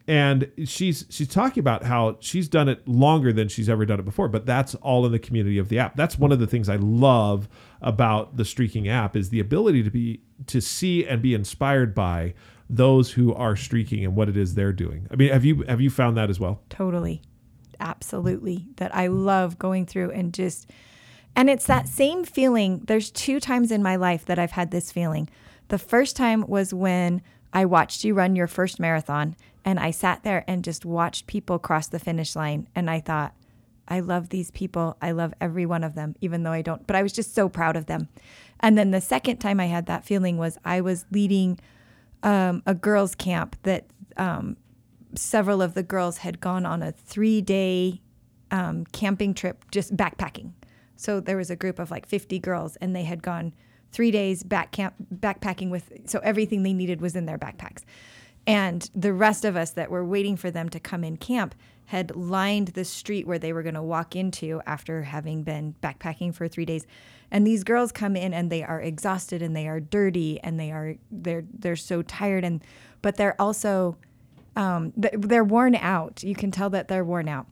And 0.08 0.50
she's 0.64 1.06
she's 1.10 1.28
talking 1.28 1.60
about 1.60 1.84
how 1.84 2.16
she's 2.20 2.48
done 2.48 2.68
it 2.68 2.86
longer 2.88 3.32
than 3.32 3.48
she's 3.48 3.68
ever 3.68 3.86
done 3.86 4.00
it 4.00 4.04
before, 4.04 4.28
but 4.28 4.46
that's 4.46 4.74
all 4.76 5.06
in 5.06 5.12
the 5.12 5.18
community 5.18 5.58
of 5.58 5.68
the 5.68 5.78
app. 5.78 5.94
That's 5.94 6.18
one 6.18 6.32
of 6.32 6.40
the 6.40 6.46
things 6.46 6.68
I 6.68 6.76
love 6.76 7.48
about 7.80 8.36
the 8.36 8.44
streaking 8.44 8.88
app 8.88 9.14
is 9.14 9.30
the 9.30 9.38
ability 9.38 9.84
to 9.84 9.90
be 9.90 10.22
to 10.48 10.60
see 10.60 11.06
and 11.06 11.22
be 11.22 11.34
inspired 11.34 11.94
by 11.94 12.34
those 12.68 13.12
who 13.12 13.32
are 13.34 13.54
streaking 13.54 14.04
and 14.04 14.16
what 14.16 14.28
it 14.28 14.36
is 14.36 14.54
they're 14.54 14.72
doing. 14.72 15.06
I 15.10 15.16
mean, 15.16 15.30
have 15.30 15.44
you 15.44 15.62
have 15.68 15.80
you 15.80 15.90
found 15.90 16.16
that 16.16 16.30
as 16.30 16.40
well? 16.40 16.62
Totally. 16.68 17.22
Absolutely. 17.78 18.66
That 18.76 18.94
I 18.94 19.06
love 19.06 19.58
going 19.58 19.86
through 19.86 20.10
and 20.10 20.34
just 20.34 20.68
and 21.36 21.48
it's 21.48 21.66
that 21.66 21.88
same 21.88 22.24
feeling. 22.24 22.82
There's 22.86 23.10
two 23.10 23.40
times 23.40 23.70
in 23.70 23.82
my 23.82 23.96
life 23.96 24.24
that 24.26 24.38
I've 24.38 24.52
had 24.52 24.70
this 24.70 24.90
feeling. 24.90 25.28
The 25.68 25.78
first 25.78 26.16
time 26.16 26.44
was 26.46 26.74
when 26.74 27.22
I 27.52 27.64
watched 27.66 28.04
you 28.04 28.14
run 28.14 28.36
your 28.36 28.46
first 28.46 28.80
marathon 28.80 29.36
and 29.64 29.78
I 29.78 29.90
sat 29.90 30.22
there 30.22 30.44
and 30.46 30.64
just 30.64 30.84
watched 30.84 31.26
people 31.26 31.58
cross 31.58 31.88
the 31.88 31.98
finish 31.98 32.34
line 32.34 32.68
and 32.74 32.90
I 32.90 33.00
thought 33.00 33.34
I 33.88 34.00
love 34.00 34.28
these 34.28 34.50
people. 34.50 34.96
I 35.02 35.10
love 35.12 35.34
every 35.40 35.66
one 35.66 35.84
of 35.84 35.94
them, 35.94 36.14
even 36.20 36.42
though 36.42 36.52
I 36.52 36.62
don't, 36.62 36.86
but 36.86 36.96
I 36.96 37.02
was 37.02 37.12
just 37.12 37.34
so 37.34 37.48
proud 37.48 37.76
of 37.76 37.86
them. 37.86 38.08
And 38.60 38.78
then 38.78 38.90
the 38.90 39.00
second 39.00 39.38
time 39.38 39.60
I 39.60 39.66
had 39.66 39.86
that 39.86 40.04
feeling 40.04 40.38
was 40.38 40.56
I 40.64 40.80
was 40.80 41.04
leading 41.10 41.58
um, 42.22 42.62
a 42.64 42.74
girls' 42.74 43.14
camp 43.14 43.56
that 43.64 43.86
um, 44.16 44.56
several 45.14 45.60
of 45.60 45.74
the 45.74 45.82
girls 45.82 46.18
had 46.18 46.40
gone 46.40 46.64
on 46.64 46.82
a 46.82 46.92
three 46.92 47.40
day 47.40 48.00
um, 48.50 48.84
camping 48.92 49.34
trip, 49.34 49.64
just 49.70 49.96
backpacking. 49.96 50.52
So 50.96 51.20
there 51.20 51.36
was 51.36 51.50
a 51.50 51.56
group 51.56 51.78
of 51.78 51.90
like 51.90 52.06
50 52.06 52.38
girls, 52.38 52.76
and 52.76 52.94
they 52.94 53.04
had 53.04 53.22
gone 53.22 53.54
three 53.90 54.10
days 54.10 54.42
back 54.42 54.72
camp 54.72 54.94
backpacking 55.14 55.70
with, 55.70 55.92
so 56.06 56.20
everything 56.20 56.62
they 56.62 56.72
needed 56.72 57.00
was 57.00 57.16
in 57.16 57.26
their 57.26 57.38
backpacks. 57.38 57.82
And 58.46 58.88
the 58.94 59.12
rest 59.12 59.44
of 59.44 59.56
us 59.56 59.70
that 59.70 59.90
were 59.90 60.04
waiting 60.04 60.36
for 60.36 60.50
them 60.50 60.68
to 60.70 60.80
come 60.80 61.04
in 61.04 61.16
camp 61.16 61.54
had 61.86 62.16
lined 62.16 62.68
the 62.68 62.84
street 62.84 63.26
where 63.26 63.38
they 63.38 63.52
were 63.52 63.62
going 63.62 63.74
to 63.74 63.82
walk 63.82 64.16
into 64.16 64.60
after 64.66 65.02
having 65.02 65.42
been 65.42 65.74
backpacking 65.82 66.34
for 66.34 66.48
3 66.48 66.64
days. 66.64 66.86
And 67.30 67.46
these 67.46 67.64
girls 67.64 67.92
come 67.92 68.16
in 68.16 68.34
and 68.34 68.50
they 68.50 68.62
are 68.62 68.80
exhausted 68.80 69.42
and 69.42 69.54
they 69.54 69.68
are 69.68 69.80
dirty 69.80 70.40
and 70.40 70.58
they 70.58 70.70
are 70.70 70.96
they're 71.10 71.44
they're 71.52 71.76
so 71.76 72.02
tired 72.02 72.44
and 72.44 72.62
but 73.00 73.16
they're 73.16 73.40
also 73.40 73.96
um, 74.54 74.92
they're 74.96 75.44
worn 75.44 75.74
out. 75.74 76.22
You 76.22 76.34
can 76.34 76.50
tell 76.50 76.68
that 76.70 76.88
they're 76.88 77.04
worn 77.04 77.28
out. 77.28 77.46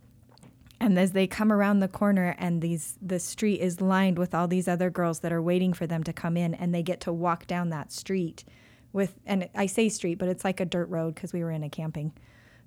And 0.79 0.99
as 0.99 1.13
they 1.13 1.27
come 1.27 1.53
around 1.53 1.81
the 1.81 1.89
corner 1.89 2.35
and 2.39 2.63
these 2.63 2.99
the 3.01 3.19
street 3.19 3.61
is 3.61 3.81
lined 3.81 4.19
with 4.19 4.35
all 4.35 4.49
these 4.49 4.69
other 4.69 4.91
girls 4.91 5.21
that 5.21 5.33
are 5.33 5.43
waiting 5.43 5.73
for 5.73 5.87
them 5.87 6.03
to 6.05 6.13
come 6.13 6.37
in 6.37 6.55
and 6.55 6.75
they 6.75 6.83
get 6.83 7.01
to 7.03 7.13
walk 7.13 7.47
down 7.47 7.69
that 7.71 7.93
street 7.93 8.45
with 8.93 9.15
and 9.27 9.49
I 9.55 9.67
say 9.67 9.89
street, 9.89 10.19
but 10.19 10.29
it's 10.29 10.45
like 10.45 10.61
a 10.61 10.65
dirt 10.65 10.89
road 10.89 11.15
because 11.15 11.33
we 11.33 11.43
were 11.43 11.51
in 11.51 11.63
a 11.63 11.71
camping 11.71 12.13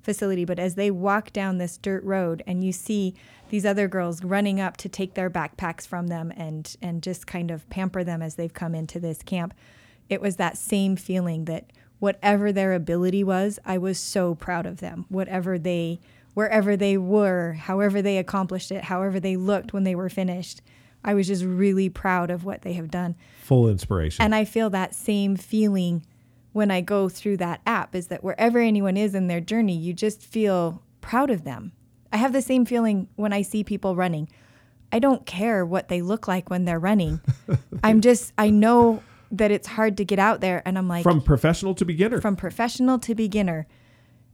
facility. 0.02 0.46
But 0.46 0.60
as 0.60 0.76
they 0.76 0.92
walk 0.92 1.34
down 1.34 1.58
this 1.58 1.78
dirt 1.78 2.04
road 2.04 2.44
and 2.46 2.64
you 2.64 2.72
see 2.72 3.16
these 3.50 3.66
other 3.66 3.88
girls 3.88 4.24
running 4.24 4.60
up 4.60 4.78
to 4.78 4.90
take 4.90 5.14
their 5.14 5.30
backpacks 5.30 5.88
from 5.88 6.08
them 6.08 6.32
and 6.36 6.76
and 6.82 7.02
just 7.02 7.28
kind 7.28 7.52
of 7.52 7.70
pamper 7.70 8.04
them 8.04 8.22
as 8.22 8.36
they've 8.36 8.54
come 8.54 8.76
into 8.76 9.00
this 9.00 9.22
camp, 9.24 9.54
it 10.10 10.22
was 10.22 10.36
that 10.38 10.58
same 10.58 10.96
feeling 10.96 11.46
that 11.46 11.72
whatever 12.00 12.52
their 12.52 12.74
ability 12.74 13.24
was, 13.24 13.60
I 13.66 13.78
was 13.78 13.98
so 13.98 14.36
proud 14.36 14.66
of 14.66 14.82
them. 14.82 15.06
Whatever 15.10 15.58
they 15.58 16.00
wherever 16.34 16.76
they 16.76 16.98
were, 16.98 17.54
however 17.54 18.02
they 18.02 18.18
accomplished 18.18 18.72
it, 18.72 18.86
however 18.86 19.20
they 19.20 19.38
looked 19.38 19.74
when 19.74 19.84
they 19.84 19.96
were 19.96 20.10
finished. 20.10 20.62
I 21.06 21.14
was 21.14 21.28
just 21.28 21.44
really 21.44 21.90
proud 21.90 22.32
of 22.32 22.46
what 22.46 22.62
they 22.62 22.74
have 22.74 22.90
done. 22.90 23.16
Full 23.42 23.68
inspiration. 23.68 24.24
And 24.24 24.34
I 24.34 24.46
feel 24.46 24.70
that 24.70 24.96
same 24.96 25.36
feeling 25.36 26.06
when 26.54 26.72
I 26.72 26.82
go 26.82 27.10
through 27.10 27.38
that 27.38 27.62
app 27.66 27.96
is 27.96 28.08
that 28.08 28.24
wherever 28.24 28.60
anyone 28.60 28.96
is 28.96 29.14
in 29.14 29.28
their 29.28 29.42
journey, 29.42 29.76
you 29.76 29.94
just 29.94 30.22
feel 30.22 30.82
proud 31.02 31.30
of 31.30 31.44
them. 31.44 31.74
I 32.12 32.18
have 32.18 32.32
the 32.32 32.42
same 32.42 32.66
feeling 32.66 33.10
when 33.16 33.34
I 33.34 33.42
see 33.42 33.64
people 33.64 33.96
running. 33.96 34.30
I 34.92 35.00
don't 35.00 35.26
care 35.26 35.66
what 35.66 35.90
they 35.90 36.02
look 36.04 36.28
like 36.28 36.50
when 36.52 36.66
they're 36.66 36.80
running. 36.80 37.20
I'm 37.84 38.02
just, 38.02 38.32
I 38.38 38.52
know 38.52 39.02
that 39.32 39.50
it's 39.50 39.68
hard 39.68 39.98
to 39.98 40.06
get 40.06 40.20
out 40.20 40.40
there. 40.40 40.62
And 40.66 40.78
I'm 40.78 40.88
like, 40.88 41.04
from 41.04 41.22
professional 41.22 41.74
to 41.76 41.86
beginner. 41.86 42.22
from 42.22 42.36
professional 42.36 43.00
to 43.00 43.16
beginner. 43.16 43.68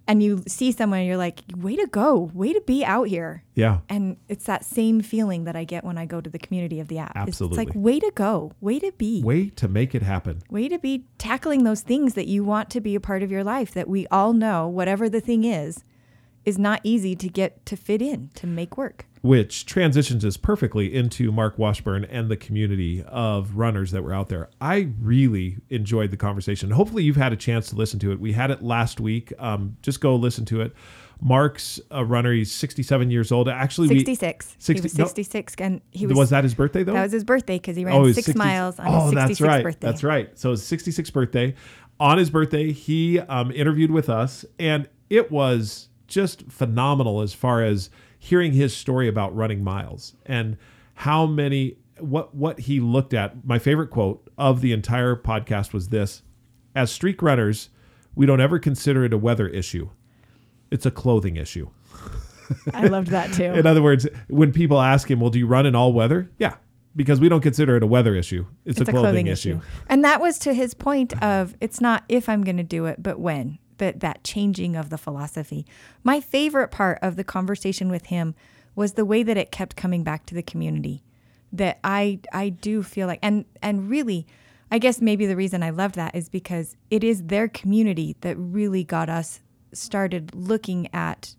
And 0.10 0.24
you 0.24 0.42
see 0.48 0.72
someone, 0.72 1.00
and 1.00 1.08
you're 1.08 1.18
like, 1.18 1.42
way 1.56 1.76
to 1.76 1.86
go, 1.86 2.32
way 2.34 2.52
to 2.52 2.62
be 2.62 2.84
out 2.84 3.08
here. 3.08 3.44
yeah. 3.54 3.80
And 3.90 4.18
it's 4.28 4.46
that 4.46 4.66
same 4.66 5.02
feeling 5.02 5.44
that 5.44 5.56
I 5.56 5.64
get 5.66 5.84
when 5.84 5.98
I 6.00 6.06
go 6.06 6.20
to 6.20 6.30
the 6.30 6.40
community 6.40 6.80
of 6.80 6.88
the 6.88 6.98
app. 6.98 7.12
It's- 7.16 7.40
It's, 7.40 7.56
like, 7.58 7.70
way 7.76 8.00
to 8.00 8.12
go, 8.16 8.52
way 8.60 8.80
to 8.80 8.92
be, 8.98 9.22
Way 9.24 9.50
to 9.52 9.68
make 9.68 9.94
it 9.94 10.02
happen. 10.02 10.42
way 10.50 10.68
to 10.68 10.80
be 10.80 11.06
tackling 11.20 11.64
those 11.64 11.82
things 11.82 12.16
that 12.16 12.28
you 12.28 12.44
want 12.44 12.70
to 12.72 12.82
be 12.82 12.96
a 12.96 13.00
part 13.00 13.22
of 13.22 13.30
your 13.32 13.44
life 13.44 13.72
that 13.74 13.88
we 13.88 14.08
all 14.08 14.34
know, 14.34 14.68
whatever 14.68 15.10
the 15.10 15.22
thing 15.22 15.44
is, 15.44 15.84
is 16.44 16.58
not 16.58 16.80
easy 16.84 17.16
to 17.16 17.30
get 17.30 17.64
to 17.68 17.76
fit 17.76 18.02
in, 18.02 18.32
to 18.34 18.48
make 18.48 18.78
work. 18.78 19.06
Which 19.22 19.66
transitions 19.66 20.24
us 20.24 20.38
perfectly 20.38 20.96
into 20.96 21.32
Mark 21.32 21.58
Washburn 21.58 22.06
and 22.06 22.30
the 22.30 22.38
community 22.38 23.04
of 23.06 23.56
runners 23.56 23.92
that 23.92 24.04
were 24.04 24.14
out 24.14 24.30
there. 24.30 24.50
I 24.62 24.90
really 25.02 25.58
enjoyed 25.70 26.12
the 26.12 26.18
conversation. 26.18 26.72
Hopefully, 26.72 27.04
you've 27.04 27.18
had 27.18 27.34
a 27.34 27.38
chance 27.38 27.70
to 27.70 27.76
listen 27.76 28.00
to 28.00 28.12
it. 28.12 28.20
We 28.20 28.34
had 28.34 28.50
it 28.50 28.62
last 28.62 29.00
week. 29.00 29.34
Um, 29.38 29.78
just 29.82 30.00
go 30.00 30.16
listen 30.16 30.46
to 30.46 30.62
it. 30.62 30.74
Mark's 31.22 31.82
a 31.92 32.06
runner. 32.06 32.32
He's 32.32 32.52
67 32.54 33.12
years 33.12 33.32
old. 33.32 33.50
Actually, 33.50 33.90
66. 33.90 34.56
60 34.58 34.74
he 34.74 34.82
was 34.82 34.98
no. 34.98 35.06
66. 35.06 35.56
And 35.60 35.82
he 35.92 36.08
was, 36.08 36.18
was, 36.18 36.30
that 36.30 36.46
his 36.46 36.54
birthday 36.54 36.84
though? 36.84 36.94
that 36.94 37.04
was 37.04 37.12
his 37.12 37.26
birthday 37.26 37.58
because 37.58 37.76
he 37.76 37.84
ran 37.84 37.96
Oh, 37.96 38.06
six 38.12 38.28
60 38.28 38.38
miles 38.38 38.80
on 38.80 38.88
oh, 38.88 39.06
his 39.06 39.14
66th 39.14 39.16
that's 39.16 39.42
right. 39.42 39.64
birthday. 39.64 39.88
That's 39.88 40.04
right. 40.04 40.40
So 40.40 40.52
his 40.52 40.62
66th 40.62 41.12
birthday. 41.12 41.56
On 42.00 42.18
his 42.18 42.30
birthday, 42.30 42.72
he 42.72 43.20
um, 43.20 43.52
interviewed 43.52 43.92
with 43.92 44.10
us, 44.10 44.46
and 44.58 44.88
it 45.10 45.30
was 45.30 45.90
just 46.08 46.50
phenomenal 46.50 47.20
as 47.20 47.34
far 47.34 47.62
as 47.62 47.90
hearing 48.20 48.52
his 48.52 48.76
story 48.76 49.08
about 49.08 49.36
running 49.36 49.64
miles 49.64 50.14
and 50.26 50.58
how 50.94 51.26
many 51.26 51.78
what 52.00 52.36
what 52.36 52.62
he 52.62 52.80
looked 52.80 53.14
at. 53.14 53.46
My 53.46 53.58
favorite 53.58 53.90
quote 53.90 54.30
of 54.38 54.62
the 54.62 54.74
entire 54.74 55.16
podcast 55.16 55.74
was 55.74 55.88
this: 55.88 56.22
"As 56.76 56.92
streak 56.92 57.22
runners, 57.22 57.70
we 58.14 58.26
don't 58.26 58.42
ever 58.42 58.60
consider 58.60 59.06
it 59.06 59.14
a 59.14 59.18
weather 59.18 59.48
issue; 59.48 59.90
it's 60.70 60.86
a 60.86 60.92
clothing 60.92 61.38
issue." 61.38 61.70
I 62.74 62.88
loved 62.88 63.10
that 63.10 63.34
too. 63.34 63.44
In 63.54 63.66
other 63.66 63.82
words, 63.82 64.08
when 64.28 64.52
people 64.52 64.82
ask 64.82 65.10
him, 65.10 65.20
"Well, 65.20 65.30
do 65.30 65.40
you 65.40 65.48
run 65.48 65.66
in 65.66 65.76
all 65.76 65.94
weather?" 65.94 66.30
Yeah, 66.38 66.56
because 66.96 67.20
we 67.20 67.30
don't 67.30 67.42
consider 67.42 67.78
it 67.78 67.84
a 67.84 67.88
weather 67.88 68.16
issue; 68.16 68.46
it's, 68.66 68.82
a 68.82 68.86
clothing, 68.86 69.28
issue. 69.28 69.62
And 69.88 70.04
that 70.04 70.20
was 70.20 70.38
to 70.40 70.54
his 70.54 70.74
point 70.74 71.22
of 71.24 71.56
it's 71.62 71.80
not 71.80 72.04
if 72.10 72.28
I'm 72.28 72.44
going 72.44 72.58
to 72.58 72.64
do 72.64 72.86
it, 72.86 73.02
but 73.02 73.20
when. 73.20 73.60
That 73.80 74.00
that 74.00 74.24
changing 74.24 74.76
of 74.78 74.90
the 74.90 74.98
philosophy. 74.98 75.66
My 76.04 76.22
favorite 76.22 76.70
part 76.72 77.00
of 77.02 77.16
the 77.18 77.24
conversation 77.26 77.90
with 77.90 78.06
him 78.06 78.36
was 78.76 78.94
the 78.94 79.04
way 79.06 79.24
that 79.24 79.36
it 79.38 79.52
kept 79.52 79.76
coming 79.76 80.04
back 80.04 80.26
to 80.28 80.36
the 80.36 80.44
community. 80.44 81.04
That 81.52 81.80
I 81.84 82.20
I 82.32 82.50
do 82.50 82.84
feel 82.84 83.08
like 83.08 83.20
and 83.22 83.44
and 83.62 83.90
really 83.90 84.26
I 84.72 84.78
guess 84.78 85.02
maybe 85.02 85.26
the 85.26 85.36
reason 85.36 85.64
I 85.64 85.72
love 85.72 85.94
that 85.94 86.14
is 86.16 86.30
because 86.30 86.78
it 86.92 87.04
is 87.04 87.24
their 87.24 87.48
community 87.48 88.16
that 88.22 88.36
really 88.38 88.84
got 88.84 89.10
us 89.10 89.40
started 89.74 90.36
looking 90.36 90.88
at 90.94 91.36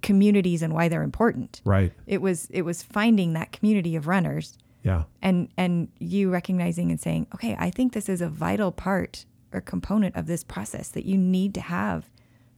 communities 0.00 0.62
and 0.62 0.72
why 0.72 0.88
they're 0.88 1.02
important. 1.02 1.60
Right. 1.64 1.92
It 2.06 2.22
was 2.22 2.46
it 2.50 2.62
was 2.62 2.82
finding 2.82 3.34
that 3.34 3.52
community 3.52 3.94
of 3.96 4.06
runners 4.06 4.56
Yeah. 4.82 5.04
and 5.20 5.48
and 5.56 5.88
you 5.98 6.30
recognizing 6.30 6.90
and 6.90 7.00
saying 7.00 7.26
okay 7.34 7.54
i 7.58 7.70
think 7.70 7.92
this 7.92 8.08
is 8.08 8.20
a 8.20 8.28
vital 8.28 8.72
part 8.72 9.24
or 9.52 9.60
component 9.60 10.16
of 10.16 10.26
this 10.26 10.44
process 10.44 10.88
that 10.88 11.04
you 11.04 11.16
need 11.16 11.54
to 11.54 11.60
have 11.60 12.10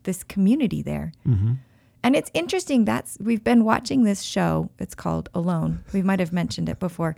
this 0.04 0.22
community 0.22 0.82
there 0.82 1.12
mm-hmm. 1.26 1.54
and 2.02 2.14
it's 2.16 2.30
interesting 2.34 2.84
that's 2.84 3.16
we've 3.20 3.44
been 3.44 3.64
watching 3.64 4.02
this 4.04 4.22
show 4.22 4.70
it's 4.78 4.94
called 4.94 5.28
alone 5.34 5.82
we 5.92 6.02
might 6.02 6.20
have 6.20 6.32
mentioned 6.32 6.68
it 6.68 6.78
before 6.78 7.16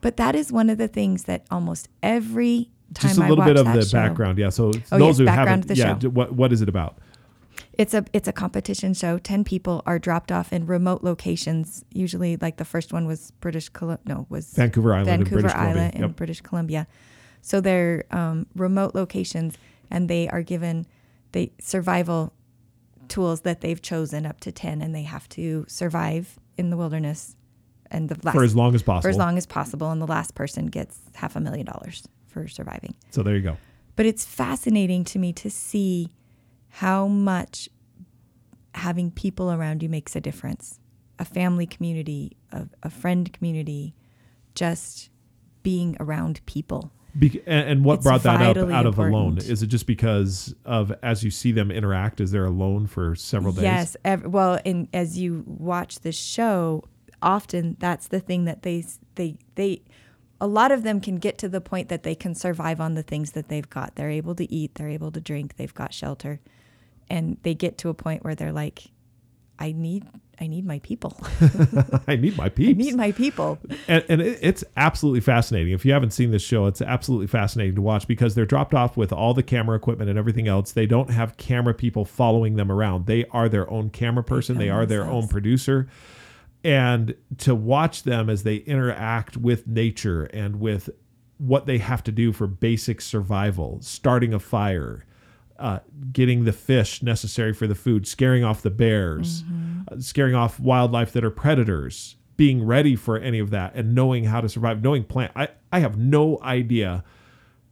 but 0.00 0.16
that 0.16 0.34
is 0.34 0.52
one 0.52 0.68
of 0.70 0.78
the 0.78 0.88
things 0.88 1.24
that 1.24 1.46
almost 1.50 1.88
every 2.02 2.70
time 2.94 3.08
Just 3.08 3.18
a 3.18 3.26
little 3.28 3.44
bit 3.44 3.56
of 3.56 3.66
the 3.72 3.84
show- 3.84 3.98
background. 3.98 4.38
Yeah. 4.38 4.50
So 4.50 4.66
Oh, 4.92 4.98
those 4.98 5.18
yes, 5.18 5.18
who 5.18 5.24
background 5.24 5.48
haven't, 5.48 5.60
of 5.64 5.68
the 5.68 5.76
yeah. 5.76 5.98
show. 5.98 6.08
What 6.10 6.32
what 6.34 6.52
is 6.52 6.62
it 6.62 6.68
about? 6.68 6.98
It's 7.72 7.94
a 7.94 8.04
it's 8.12 8.28
a 8.28 8.32
competition 8.32 8.94
show. 8.94 9.18
Ten 9.18 9.42
people 9.42 9.82
are 9.86 9.98
dropped 9.98 10.30
off 10.30 10.52
in 10.52 10.66
remote 10.66 11.02
locations. 11.02 11.84
Usually, 11.92 12.36
like 12.36 12.58
the 12.58 12.64
first 12.64 12.92
one 12.92 13.06
was 13.06 13.32
British 13.40 13.68
Columbia. 13.70 14.04
No, 14.06 14.26
was 14.28 14.52
Vancouver 14.52 14.92
Island 14.92 15.08
in 15.08 15.16
Vancouver 15.16 15.34
British 15.40 15.52
Columbia. 15.52 15.80
Island 15.82 15.94
in 15.94 16.00
Yep. 16.02 16.16
British 16.16 16.40
Columbia. 16.42 16.86
So 17.46 17.60
they're 17.60 18.02
um, 18.10 18.48
remote 18.56 18.96
locations, 18.96 19.56
and 19.88 20.10
they 20.10 20.28
are 20.28 20.42
given 20.42 20.84
the 21.30 21.52
survival 21.60 22.32
tools 23.06 23.42
that 23.42 23.60
they've 23.60 23.80
chosen 23.80 24.26
up 24.26 24.40
to 24.40 24.50
ten, 24.50 24.82
and 24.82 24.92
they 24.92 25.04
have 25.04 25.28
to 25.28 25.64
survive 25.68 26.40
in 26.56 26.70
the 26.70 26.76
wilderness, 26.76 27.36
and 27.88 28.08
the 28.08 28.16
last 28.24 28.34
For 28.34 28.42
as 28.42 28.56
long 28.56 28.74
as 28.74 28.82
possible. 28.82 29.02
for 29.02 29.10
as 29.10 29.16
long 29.16 29.38
as 29.38 29.46
possible, 29.46 29.92
and 29.92 30.02
the 30.02 30.08
last 30.08 30.34
person 30.34 30.66
gets 30.66 30.98
half 31.14 31.36
a 31.36 31.40
million 31.40 31.66
dollars 31.66 32.08
for 32.26 32.48
surviving. 32.48 32.96
So 33.12 33.22
there 33.22 33.36
you 33.36 33.42
go. 33.42 33.56
But 33.94 34.06
it's 34.06 34.24
fascinating 34.24 35.04
to 35.04 35.20
me 35.20 35.32
to 35.34 35.48
see 35.48 36.10
how 36.68 37.06
much 37.06 37.68
having 38.74 39.12
people 39.12 39.52
around 39.52 39.84
you 39.84 39.88
makes 39.88 40.16
a 40.16 40.20
difference. 40.20 40.80
A 41.20 41.24
family 41.24 41.64
community, 41.64 42.36
a, 42.50 42.66
a 42.82 42.90
friend 42.90 43.32
community, 43.32 43.94
just 44.56 45.10
being 45.62 45.96
around 46.00 46.44
people. 46.44 46.90
Be- 47.18 47.42
and, 47.46 47.68
and 47.68 47.84
what 47.84 47.94
It's 47.94 48.04
brought 48.04 48.22
that 48.24 48.42
up 48.42 48.56
out 48.70 48.86
of 48.86 48.98
alone? 48.98 49.38
Is 49.38 49.62
it 49.62 49.68
just 49.68 49.86
because 49.86 50.54
of 50.64 50.92
as 51.02 51.22
you 51.22 51.30
see 51.30 51.52
them 51.52 51.70
interact? 51.70 52.20
Is 52.20 52.30
there 52.30 52.44
alone 52.44 52.86
for 52.86 53.14
several 53.14 53.52
days? 53.52 53.62
Yes. 53.62 53.96
Ev- 54.04 54.26
well, 54.26 54.60
and 54.64 54.88
as 54.92 55.18
you 55.18 55.44
watch 55.46 56.00
the 56.00 56.12
show, 56.12 56.84
often 57.22 57.76
that's 57.78 58.08
the 58.08 58.20
thing 58.20 58.44
that 58.44 58.62
they 58.62 58.84
they 59.14 59.38
they 59.54 59.82
a 60.40 60.46
lot 60.46 60.70
of 60.70 60.82
them 60.82 61.00
can 61.00 61.16
get 61.16 61.38
to 61.38 61.48
the 61.48 61.60
point 61.60 61.88
that 61.88 62.02
they 62.02 62.14
can 62.14 62.34
survive 62.34 62.80
on 62.80 62.94
the 62.94 63.02
things 63.02 63.32
that 63.32 63.48
they've 63.48 63.68
got. 63.68 63.96
They're 63.96 64.10
able 64.10 64.34
to 64.34 64.52
eat, 64.52 64.74
they're 64.74 64.88
able 64.88 65.10
to 65.12 65.20
drink, 65.20 65.56
they've 65.56 65.72
got 65.72 65.94
shelter. 65.94 66.40
And 67.08 67.38
they 67.42 67.54
get 67.54 67.78
to 67.78 67.88
a 67.88 67.94
point 67.94 68.24
where 68.24 68.34
they're 68.34 68.52
like 68.52 68.90
I 69.58 69.72
need 69.72 70.04
I 70.38 70.48
need 70.48 70.66
my 70.66 70.80
people. 70.80 71.18
I 72.06 72.16
need 72.16 72.36
my 72.36 72.50
people. 72.50 72.82
I 72.82 72.84
need 72.84 72.94
my 72.94 73.12
people. 73.12 73.58
and, 73.88 74.04
and 74.08 74.20
it, 74.20 74.38
it's 74.42 74.64
absolutely 74.76 75.20
fascinating. 75.20 75.72
If 75.72 75.84
you 75.84 75.92
haven't 75.92 76.10
seen 76.10 76.30
this 76.30 76.42
show, 76.42 76.66
it's 76.66 76.82
absolutely 76.82 77.26
fascinating 77.26 77.74
to 77.76 77.82
watch 77.82 78.06
because 78.06 78.34
they're 78.34 78.44
dropped 78.44 78.74
off 78.74 78.96
with 78.96 79.12
all 79.12 79.32
the 79.32 79.42
camera 79.42 79.76
equipment 79.76 80.10
and 80.10 80.18
everything 80.18 80.46
else. 80.46 80.72
They 80.72 80.86
don't 80.86 81.10
have 81.10 81.38
camera 81.38 81.72
people 81.72 82.04
following 82.04 82.56
them 82.56 82.70
around. 82.70 83.06
They 83.06 83.24
are 83.30 83.48
their 83.48 83.70
own 83.70 83.88
camera 83.88 84.24
person. 84.24 84.58
They, 84.58 84.66
film 84.66 84.78
are 84.78 84.86
their 84.86 85.04
own 85.04 85.26
producer. 85.28 85.88
And 86.62 87.14
to 87.38 87.54
watch 87.54 88.02
them 88.02 88.28
as 88.28 88.42
they 88.42 88.56
interact 88.56 89.36
with 89.36 89.66
nature 89.66 90.24
and 90.24 90.60
with 90.60 90.90
what 91.38 91.66
they 91.66 91.78
have 91.78 92.02
to 92.04 92.12
do 92.12 92.32
for 92.32 92.46
basic 92.46 93.00
survival, 93.00 93.78
starting 93.80 94.34
a 94.34 94.38
fire, 94.38 95.04
uh, 95.58 95.78
getting 96.12 96.44
the 96.44 96.52
fish 96.52 97.02
necessary 97.02 97.52
for 97.52 97.66
the 97.66 97.74
food, 97.74 98.06
scaring 98.06 98.44
off 98.44 98.62
the 98.62 98.70
bears, 98.70 99.44
uh, 99.90 99.98
scaring 100.00 100.34
off 100.34 100.58
wildlife 100.60 101.12
that 101.12 101.24
are 101.24 101.30
predators, 101.30 102.16
being 102.36 102.64
ready 102.64 102.96
for 102.96 103.18
any 103.18 103.38
of 103.38 103.50
that, 103.50 103.74
and 103.74 103.94
knowing 103.94 104.24
how 104.24 104.40
to 104.40 104.48
survive, 104.48 104.82
knowing 104.82 105.04
plant. 105.04 105.32
I, 105.34 105.48
I 105.72 105.80
have 105.80 105.96
no 105.98 106.38
idea 106.42 107.04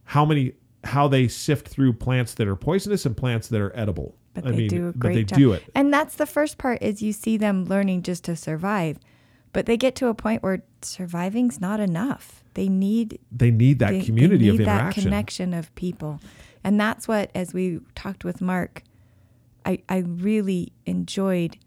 how 0.05 0.25
many 0.25 0.53
how 0.83 1.07
they 1.07 1.27
sift 1.27 1.67
through 1.67 1.93
plants 1.93 2.35
that 2.35 2.47
are 2.47 2.55
poisonous 2.55 3.05
and 3.05 3.17
plants 3.17 3.47
that 3.47 3.59
are 3.59 3.75
edible. 3.75 4.15
But 4.35 4.45
I 4.47 4.51
they 4.51 4.57
mean, 4.57 4.67
do 4.67 4.87
a 4.89 4.91
but 4.91 4.99
great 4.99 5.13
they 5.15 5.23
job. 5.23 5.39
do 5.39 5.53
it. 5.53 5.63
And 5.73 5.91
that's 5.93 6.15
the 6.15 6.25
first 6.27 6.57
part 6.57 6.81
is 6.83 7.01
you 7.01 7.11
see 7.13 7.37
them 7.37 7.65
learning 7.65 8.03
just 8.03 8.23
to 8.25 8.35
survive. 8.35 8.99
But 9.53 9.65
they 9.65 9.77
get 9.77 9.95
to 9.95 10.07
a 10.09 10.13
point 10.13 10.43
where 10.43 10.63
surviving's 10.81 11.61
not 11.61 11.79
enough. 11.79 12.43
They 12.55 12.67
need 12.67 13.19
They 13.31 13.51
need 13.51 13.79
that 13.79 13.91
they, 13.91 13.99
they 13.99 14.05
community 14.05 14.49
of 14.49 14.57
need 14.59 14.65
that 14.67 14.79
interaction. 14.79 15.03
connection 15.03 15.53
of 15.53 15.73
people. 15.75 16.19
And 16.65 16.79
that's 16.79 17.07
what 17.07 17.29
as 17.35 17.53
we 17.53 17.79
talked 17.93 18.25
with 18.25 18.41
Mark, 18.41 18.81
I, 19.65 19.83
I 19.87 19.99
really 19.99 20.73
enjoyed 20.87 21.57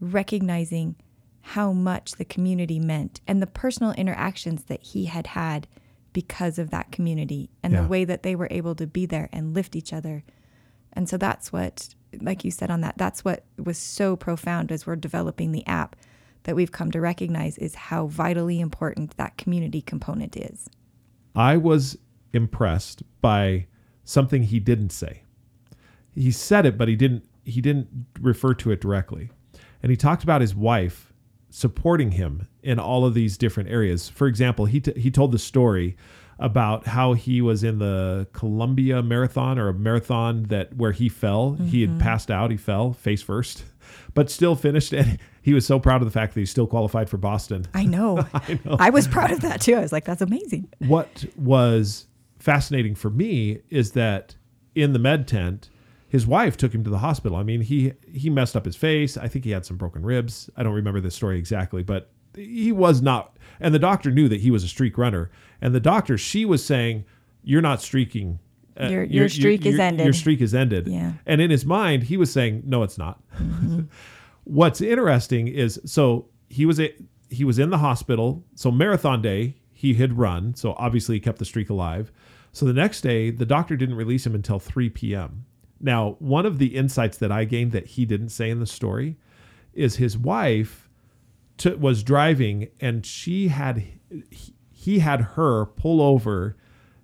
recognizing 0.00 0.94
how 1.42 1.72
much 1.72 2.12
the 2.12 2.24
community 2.24 2.78
meant 2.78 3.20
and 3.26 3.42
the 3.42 3.48
personal 3.48 3.92
interactions 3.92 4.64
that 4.64 4.80
he 4.82 5.06
had 5.06 5.26
had 5.26 5.66
because 6.12 6.58
of 6.58 6.70
that 6.70 6.92
community 6.92 7.50
and 7.64 7.72
Yeah. 7.72 7.82
the 7.82 7.88
way 7.88 8.04
that 8.04 8.22
they 8.22 8.36
were 8.36 8.46
able 8.50 8.76
to 8.76 8.86
be 8.86 9.06
there 9.06 9.28
and 9.32 9.54
lift 9.54 9.74
each 9.74 9.92
other. 9.92 10.22
And 10.92 11.08
so 11.08 11.16
that's 11.16 11.52
what, 11.52 11.92
like 12.20 12.44
you 12.44 12.52
said 12.52 12.70
on 12.70 12.80
that, 12.82 12.96
that's 12.96 13.24
what 13.24 13.44
was 13.58 13.76
so 13.76 14.14
profound 14.14 14.70
as 14.70 14.86
we're 14.86 14.94
developing 14.94 15.50
the 15.50 15.66
app 15.66 15.96
that 16.44 16.54
we've 16.54 16.70
come 16.70 16.92
to 16.92 17.00
recognize 17.00 17.58
is 17.58 17.74
how 17.74 18.06
vitally 18.06 18.60
important 18.60 19.16
that 19.16 19.36
community 19.36 19.82
component 19.82 20.36
is. 20.36 20.68
I 21.34 21.56
was 21.56 21.98
impressed 22.32 23.02
by 23.20 23.66
something 24.04 24.44
he 24.44 24.60
didn't 24.60 24.90
say. 24.90 25.22
He 26.14 26.30
said 26.30 26.66
it, 26.66 26.78
but 26.78 26.88
he 26.88 26.96
didn't 26.96 27.24
he 27.44 27.60
didn't 27.60 28.06
refer 28.20 28.54
to 28.54 28.70
it 28.70 28.80
directly. 28.80 29.30
And 29.82 29.90
he 29.90 29.96
talked 29.96 30.22
about 30.22 30.40
his 30.40 30.54
wife 30.54 31.12
supporting 31.50 32.12
him 32.12 32.48
in 32.62 32.78
all 32.78 33.04
of 33.04 33.14
these 33.14 33.36
different 33.36 33.68
areas. 33.68 34.08
For 34.08 34.26
example, 34.26 34.66
he 34.66 34.80
t- 34.80 34.98
he 34.98 35.10
told 35.10 35.32
the 35.32 35.38
story 35.38 35.96
about 36.38 36.86
how 36.86 37.12
he 37.12 37.40
was 37.40 37.62
in 37.62 37.78
the 37.78 38.26
Columbia 38.32 39.02
marathon 39.02 39.58
or 39.58 39.68
a 39.68 39.74
marathon 39.74 40.44
that 40.44 40.76
where 40.76 40.92
he 40.92 41.08
fell. 41.08 41.52
He 41.52 41.82
had 41.82 41.90
mm-hmm. 41.90 41.98
passed 42.00 42.30
out, 42.30 42.50
he 42.50 42.56
fell 42.56 42.92
face 42.92 43.22
first, 43.22 43.64
but 44.14 44.30
still 44.30 44.56
finished 44.56 44.92
and 44.92 45.18
he 45.42 45.52
was 45.52 45.66
so 45.66 45.78
proud 45.78 46.00
of 46.00 46.06
the 46.06 46.12
fact 46.12 46.34
that 46.34 46.40
he 46.40 46.46
still 46.46 46.66
qualified 46.66 47.10
for 47.10 47.18
Boston. 47.18 47.66
I 47.74 47.84
know. 47.84 48.26
I 48.78 48.90
was 48.90 49.06
proud 49.06 49.30
of 49.30 49.42
that 49.42 49.60
too. 49.60 49.74
I 49.74 49.80
was 49.80 49.92
like, 49.92 50.06
that's 50.06 50.22
amazing. 50.22 50.68
what 50.78 51.24
was 51.36 52.06
fascinating 52.44 52.94
for 52.94 53.08
me 53.10 53.60
is 53.70 53.92
that 53.92 54.36
in 54.74 54.92
the 54.92 54.98
med 54.98 55.26
tent, 55.26 55.70
his 56.08 56.26
wife 56.26 56.56
took 56.56 56.74
him 56.74 56.84
to 56.84 56.90
the 56.90 56.98
hospital. 56.98 57.36
I 57.38 57.42
mean, 57.42 57.62
he 57.62 57.92
he 58.12 58.28
messed 58.30 58.54
up 58.54 58.64
his 58.66 58.76
face. 58.76 59.16
I 59.16 59.28
think 59.28 59.44
he 59.44 59.50
had 59.52 59.64
some 59.64 59.76
broken 59.76 60.02
ribs. 60.02 60.50
I 60.56 60.62
don't 60.62 60.74
remember 60.74 61.00
the 61.00 61.10
story 61.10 61.38
exactly, 61.38 61.82
but 61.82 62.10
he 62.36 62.70
was 62.72 63.00
not. 63.00 63.36
And 63.60 63.74
the 63.74 63.78
doctor 63.78 64.10
knew 64.10 64.28
that 64.28 64.40
he 64.40 64.50
was 64.50 64.62
a 64.64 64.68
streak 64.68 64.98
runner. 64.98 65.30
And 65.60 65.74
the 65.74 65.80
doctor, 65.80 66.18
she 66.18 66.44
was 66.44 66.64
saying, 66.64 67.04
"You're 67.42 67.62
not 67.62 67.80
streaking. 67.80 68.38
Uh, 68.78 68.88
Your- 68.88 69.04
your 69.04 69.28
streak 69.28 69.64
is 69.64 69.74
your- 69.76 69.82
ended." 69.82 70.04
Your 70.04 70.12
streak 70.12 70.40
is 70.40 70.54
ended." 70.54 70.86
Yeah. 70.88 71.12
And 71.26 71.40
in 71.40 71.50
his 71.50 71.64
mind, 71.64 72.04
he 72.04 72.16
was 72.16 72.30
saying, 72.32 72.62
"No, 72.66 72.82
it's 72.82 72.98
not." 72.98 73.20
What's 74.44 74.80
interesting 74.80 75.48
is 75.48 75.80
so 75.86 76.26
he 76.48 76.66
was 76.66 76.78
a, 76.78 76.92
he 77.30 77.44
was 77.44 77.58
in 77.58 77.70
the 77.70 77.78
hospital. 77.78 78.44
So 78.54 78.70
marathon 78.70 79.22
day 79.22 79.56
he 79.72 79.94
had 79.94 80.18
run. 80.18 80.54
So 80.54 80.74
obviously 80.78 81.16
he 81.16 81.20
kept 81.20 81.38
the 81.38 81.44
streak 81.44 81.70
alive. 81.70 82.12
So 82.54 82.64
the 82.64 82.72
next 82.72 83.00
day 83.00 83.30
the 83.30 83.44
doctor 83.44 83.76
didn't 83.76 83.96
release 83.96 84.24
him 84.24 84.34
until 84.34 84.58
3 84.58 84.88
p.m. 84.90 85.44
Now 85.80 86.16
one 86.20 86.46
of 86.46 86.58
the 86.58 86.76
insights 86.76 87.18
that 87.18 87.32
I 87.32 87.44
gained 87.44 87.72
that 87.72 87.86
he 87.86 88.06
didn't 88.06 88.30
say 88.30 88.48
in 88.48 88.60
the 88.60 88.66
story 88.66 89.16
is 89.74 89.96
his 89.96 90.16
wife 90.16 90.88
was 91.78 92.02
driving 92.04 92.68
and 92.80 93.04
she 93.04 93.48
had 93.48 93.84
he, 94.30 94.54
he 94.70 95.00
had 95.00 95.20
her 95.20 95.66
pull 95.66 96.00
over 96.00 96.56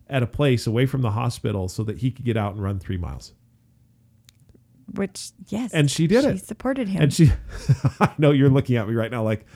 at 0.08 0.22
a 0.22 0.26
place 0.26 0.66
away 0.68 0.86
from 0.86 1.02
the 1.02 1.10
hospital 1.10 1.68
so 1.68 1.82
that 1.82 1.98
he 1.98 2.12
could 2.12 2.24
get 2.24 2.36
out 2.36 2.52
and 2.52 2.62
run 2.62 2.78
three 2.78 2.96
miles. 2.96 3.32
Which 4.94 5.30
yes, 5.48 5.72
And 5.72 5.90
she 5.90 6.06
did 6.06 6.22
she 6.22 6.30
it. 6.30 6.32
She 6.38 6.44
supported 6.44 6.88
him. 6.88 7.02
And 7.02 7.12
she, 7.12 7.32
I 8.00 8.12
know 8.18 8.30
you're 8.30 8.48
looking 8.48 8.76
at 8.76 8.88
me 8.88 8.94
right 8.94 9.10
now 9.10 9.24
like, 9.24 9.46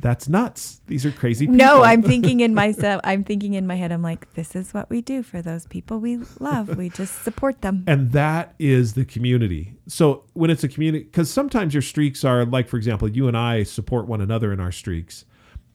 that's 0.00 0.28
nuts. 0.28 0.80
These 0.86 1.04
are 1.04 1.10
crazy 1.10 1.46
people. 1.46 1.56
no, 1.56 1.82
I'm 1.82 2.02
thinking 2.12 2.40
in 2.40 2.54
myself. 2.54 3.00
I'm 3.04 3.24
thinking 3.24 3.54
in 3.54 3.66
my 3.66 3.74
head. 3.74 3.90
I'm 3.90 4.02
like, 4.02 4.32
this 4.34 4.54
is 4.54 4.72
what 4.72 4.88
we 4.88 5.00
do 5.00 5.22
for 5.22 5.42
those 5.42 5.66
people 5.66 5.98
we 5.98 6.18
love. 6.38 6.76
We 6.76 6.88
just 6.88 7.22
support 7.24 7.62
them. 7.62 7.84
and 7.86 8.12
that 8.12 8.54
is 8.58 8.94
the 8.94 9.04
community. 9.04 9.74
So 9.88 10.24
when 10.34 10.50
it's 10.50 10.62
a 10.64 10.68
community, 10.68 11.04
because 11.04 11.30
sometimes 11.30 11.74
your 11.74 11.82
streaks 11.82 12.24
are 12.24 12.44
like, 12.44 12.68
for 12.68 12.76
example, 12.76 13.08
you 13.08 13.26
and 13.28 13.36
I 13.36 13.64
support 13.64 14.06
one 14.06 14.20
another 14.20 14.52
in 14.52 14.60
our 14.60 14.72
streaks. 14.72 15.24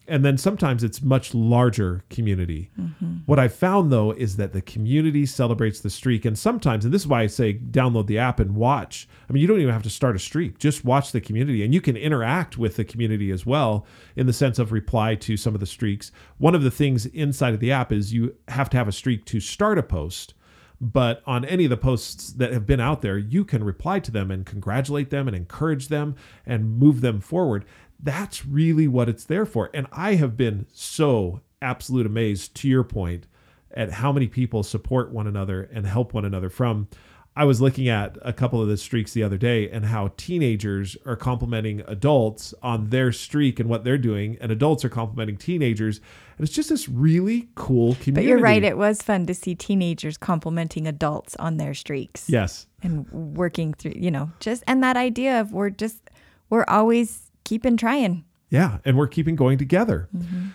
And 0.07 0.25
then 0.25 0.37
sometimes 0.37 0.83
it's 0.83 1.01
much 1.01 1.33
larger 1.33 2.03
community. 2.09 2.69
Mm-hmm. 2.79 3.17
What 3.25 3.39
I 3.39 3.47
found 3.47 3.91
though 3.91 4.11
is 4.11 4.35
that 4.35 4.51
the 4.51 4.61
community 4.61 5.25
celebrates 5.25 5.79
the 5.79 5.89
streak. 5.89 6.25
And 6.25 6.37
sometimes, 6.37 6.83
and 6.83 6.93
this 6.93 7.03
is 7.03 7.07
why 7.07 7.21
I 7.21 7.27
say 7.27 7.53
download 7.53 8.07
the 8.07 8.17
app 8.17 8.39
and 8.39 8.55
watch. 8.55 9.07
I 9.29 9.33
mean, 9.33 9.41
you 9.41 9.47
don't 9.47 9.61
even 9.61 9.73
have 9.73 9.83
to 9.83 9.89
start 9.89 10.15
a 10.15 10.19
streak, 10.19 10.57
just 10.57 10.83
watch 10.83 11.11
the 11.11 11.21
community. 11.21 11.63
And 11.63 11.73
you 11.73 11.81
can 11.81 11.95
interact 11.95 12.57
with 12.57 12.75
the 12.75 12.85
community 12.85 13.31
as 13.31 13.45
well 13.45 13.85
in 14.15 14.27
the 14.27 14.33
sense 14.33 14.59
of 14.59 14.71
reply 14.71 15.15
to 15.15 15.37
some 15.37 15.53
of 15.53 15.59
the 15.59 15.65
streaks. 15.65 16.11
One 16.37 16.55
of 16.55 16.63
the 16.63 16.71
things 16.71 17.05
inside 17.07 17.53
of 17.53 17.59
the 17.59 17.71
app 17.71 17.91
is 17.91 18.13
you 18.13 18.35
have 18.49 18.69
to 18.71 18.77
have 18.77 18.87
a 18.87 18.93
streak 18.93 19.25
to 19.25 19.39
start 19.39 19.77
a 19.77 19.83
post 19.83 20.33
but 20.83 21.21
on 21.25 21.45
any 21.45 21.63
of 21.63 21.69
the 21.69 21.77
posts 21.77 22.33
that 22.33 22.51
have 22.51 22.65
been 22.65 22.81
out 22.81 23.01
there, 23.01 23.17
you 23.17 23.45
can 23.45 23.63
reply 23.63 23.99
to 23.99 24.11
them 24.11 24.29
and 24.29 24.45
congratulate 24.45 25.11
them 25.11 25.29
and 25.29 25.37
encourage 25.37 25.87
them 25.87 26.15
and 26.45 26.77
move 26.77 26.99
them 26.99 27.21
forward. 27.21 27.63
That's 28.03 28.45
really 28.45 28.87
what 28.87 29.09
it's 29.09 29.23
there 29.23 29.45
for. 29.45 29.69
And 29.73 29.87
I 29.91 30.15
have 30.15 30.37
been 30.37 30.67
so 30.73 31.41
absolute 31.61 32.05
amazed 32.05 32.53
to 32.55 32.67
your 32.67 32.83
point 32.83 33.25
at 33.71 33.91
how 33.91 34.11
many 34.11 34.27
people 34.27 34.61
support 34.61 35.11
one 35.11 35.25
another 35.25 35.69
and 35.73 35.87
help 35.87 36.13
one 36.13 36.25
another 36.25 36.49
from 36.49 36.87
I 37.35 37.45
was 37.45 37.59
looking 37.59 37.87
at 37.87 38.17
a 38.21 38.31
couple 38.31 38.61
of 38.61 38.67
the 38.67 38.77
streaks 38.77 39.13
the 39.13 39.23
other 39.23 39.37
day 39.37 39.69
and 39.69 39.85
how 39.85 40.11
teenagers 40.17 40.95
are 41.05 41.15
complimenting 41.15 41.81
adults 41.87 42.53
on 42.61 42.89
their 42.89 43.11
streak 43.11 43.59
and 43.59 43.67
what 43.67 43.83
they're 43.83 43.97
doing, 43.97 44.37
and 44.39 44.51
adults 44.51 44.85
are 44.85 44.89
complimenting 44.89 45.37
teenagers. 45.37 45.99
And 46.37 46.45
it's 46.45 46.55
just 46.55 46.69
this 46.69 46.87
really 46.87 47.49
cool 47.55 47.95
community. 47.95 48.13
But 48.13 48.23
you're 48.25 48.39
right. 48.39 48.63
It 48.63 48.77
was 48.77 49.01
fun 49.01 49.25
to 49.25 49.33
see 49.33 49.55
teenagers 49.55 50.15
complimenting 50.15 50.87
adults 50.87 51.35
on 51.37 51.57
their 51.57 51.73
streaks 51.73 52.29
yes. 52.29 52.67
and 52.83 53.09
working 53.11 53.73
through. 53.73 53.93
You 53.95 54.11
know, 54.11 54.31
just 54.39 54.63
and 54.67 54.83
that 54.83 54.95
idea 54.95 55.41
of 55.41 55.53
we're 55.53 55.71
just 55.71 56.11
we're 56.51 56.65
always 56.67 57.22
keeping 57.43 57.77
trying. 57.77 58.25
Yeah, 58.49 58.79
and 58.85 58.97
we're 58.97 59.07
keeping 59.07 59.35
going 59.35 59.57
together. 59.57 60.09
Mm-hmm. 60.15 60.47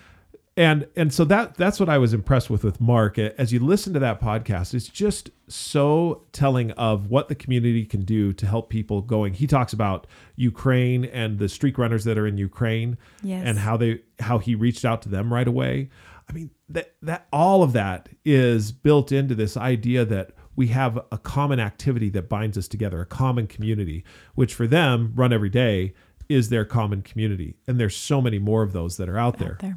And 0.57 0.89
and 0.97 1.15
so 1.15 1.25
that 1.27 1.55
that's 1.55 1.79
what 1.79 1.89
I 1.89 1.99
was 1.99 2.13
impressed 2.13 2.51
with 2.51 2.65
with 2.65 2.81
Mark 2.81 3.17
as 3.17 3.53
you 3.53 3.61
listen 3.61 3.93
to 3.95 4.01
that 4.01 4.21
podcast. 4.21 4.75
It's 4.75 4.89
just 4.89 5.31
so 5.47 6.25
telling 6.33 6.73
of 6.73 7.11
what 7.11 7.29
the 7.29 7.37
community 7.37 7.85
can 7.85 8.03
do 8.05 8.33
to 8.33 8.45
help 8.45 8.69
people 8.69 9.01
going. 9.01 9.35
He 9.35 9.47
talks 9.47 9.73
about 9.73 10.09
Ukraine 10.35 11.05
and 11.05 11.39
the 11.39 11.49
streak 11.49 11.79
runners 11.79 12.03
that 12.05 12.19
are 12.19 12.27
in 12.27 12.39
Ukraine 12.39 12.99
Yes. 13.23 13.43
and 13.47 13.59
how 13.61 13.77
they 13.77 14.01
how 14.19 14.39
he 14.39 14.57
reached 14.57 14.85
out 14.85 15.01
to 15.03 15.09
them 15.09 15.33
right 15.33 15.47
away. 15.47 15.91
I 16.29 16.33
mean 16.33 16.51
that 16.69 16.95
that 17.03 17.29
all 17.33 17.63
of 17.63 17.73
that 17.75 18.09
is 18.25 18.73
built 18.73 19.13
into 19.13 19.37
this 19.37 19.57
idea 19.57 20.05
that 20.07 20.33
we 20.57 20.67
have 20.69 20.99
a 21.13 21.19
common 21.19 21.61
activity 21.61 22.09
that 22.11 22.29
binds 22.29 22.59
us 22.59 22.67
together, 22.67 23.01
a 23.01 23.07
common 23.07 23.47
community, 23.47 24.03
which 24.35 24.55
for 24.55 24.67
them 24.67 25.13
run 25.15 25.33
every 25.33 25.51
day 25.51 25.95
is 26.29 26.49
their 26.49 26.65
common 26.65 27.03
community. 27.03 27.57
And 27.67 27.79
there's 27.81 27.97
so 27.97 28.21
many 28.21 28.39
more 28.39 28.63
of 28.63 28.73
those 28.73 28.97
that 28.99 29.09
are 29.09 29.19
out 29.19 29.39
there. 29.39 29.59
there. 29.61 29.77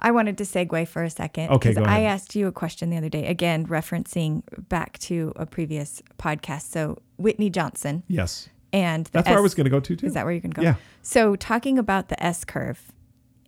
I 0.00 0.10
wanted 0.10 0.36
to 0.38 0.44
segue 0.44 0.88
for 0.88 1.04
a 1.04 1.10
second 1.10 1.50
Okay, 1.50 1.70
because 1.70 1.84
go 1.84 1.90
I 1.90 2.00
asked 2.00 2.34
you 2.34 2.48
a 2.48 2.52
question 2.52 2.90
the 2.90 2.96
other 2.96 3.08
day, 3.08 3.26
again 3.26 3.66
referencing 3.66 4.42
back 4.68 4.98
to 5.00 5.32
a 5.36 5.46
previous 5.46 6.02
podcast. 6.18 6.62
So 6.72 6.98
Whitney 7.18 7.50
Johnson 7.50 8.02
Yes. 8.08 8.48
and 8.72 9.06
the 9.06 9.22
where 9.22 9.38
I 9.38 9.40
was 9.40 9.54
going 9.54 9.66
to 9.66 9.70
go 9.70 9.78
to 9.78 9.94
too. 9.94 10.06
Is 10.06 10.14
that 10.14 10.24
where 10.24 10.32
you're 10.32 10.40
going 10.40 10.52
to 10.54 10.56
go? 10.60 10.62
Yeah. 10.62 10.74
So 11.02 11.36
talking 11.36 11.78
about 11.78 12.08
the 12.08 12.20
S 12.22 12.44
curve 12.44 12.90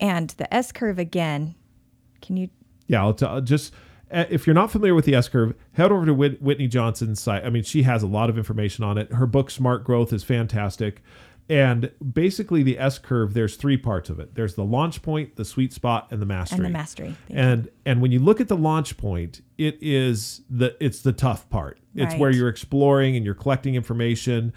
and 0.01 0.31
the 0.31 0.53
S 0.55 0.71
curve 0.71 0.99
again, 1.01 1.57
can 2.23 2.37
you? 2.37 2.49
Yeah, 2.87 3.03
I'll 3.03 3.15
t- 3.15 3.27
I'll 3.27 3.41
just 3.41 3.75
uh, 4.13 4.25
if 4.31 4.47
you're 4.47 4.55
not 4.55 4.71
familiar 4.71 4.95
with 4.95 5.07
the 5.07 5.15
S 5.17 5.29
curve, 5.29 5.55
head 5.73 5.91
over 5.91 6.07
to 6.07 6.15
Whitney 6.15 6.69
Johnson's 6.69 7.21
site. 7.21 7.45
I 7.45 7.51
mean, 7.51 7.65
she 7.65 7.83
has 7.83 8.05
a 8.05 8.07
lot 8.07 8.31
of 8.31 8.39
information 8.39 8.85
on 8.85 8.97
it. 8.97 9.13
Her 9.13 9.27
book 9.27 9.51
Smart 9.51 9.83
Growth 9.83 10.13
is 10.13 10.23
fantastic. 10.23 11.03
And 11.49 11.91
basically 12.13 12.63
the 12.63 12.79
S 12.79 12.99
curve, 12.99 13.35
there's 13.35 13.57
three 13.57 13.77
parts 13.77 14.09
of 14.09 14.19
it. 14.19 14.35
There's 14.35 14.55
the 14.55 14.65
launch 14.65 15.03
point, 15.03 15.37
the 15.37 15.45
sweet 15.45 15.73
spot, 15.75 16.09
and 16.11 16.23
the 16.23 16.27
mastery. 16.27 16.57
And 16.57 16.65
the 16.65 16.71
mastery. 16.71 17.07
Thank 17.09 17.31
you. 17.31 17.37
And 17.37 17.69
and 17.85 18.03
when 18.03 18.13
you 18.13 18.19
look 18.19 18.41
at 18.41 18.49
the 18.49 18.57
launch 18.57 18.97
point, 18.97 19.43
it 19.59 19.77
is 19.81 20.41
the 20.49 20.75
it's 20.81 21.03
the 21.03 21.13
tough 21.13 21.49
part. 21.51 21.79
It's 21.95 22.15
where 22.17 22.31
you're 22.31 22.49
exploring 22.49 23.15
and 23.15 23.25
you're 23.25 23.35
collecting 23.35 23.75
information. 23.75 24.53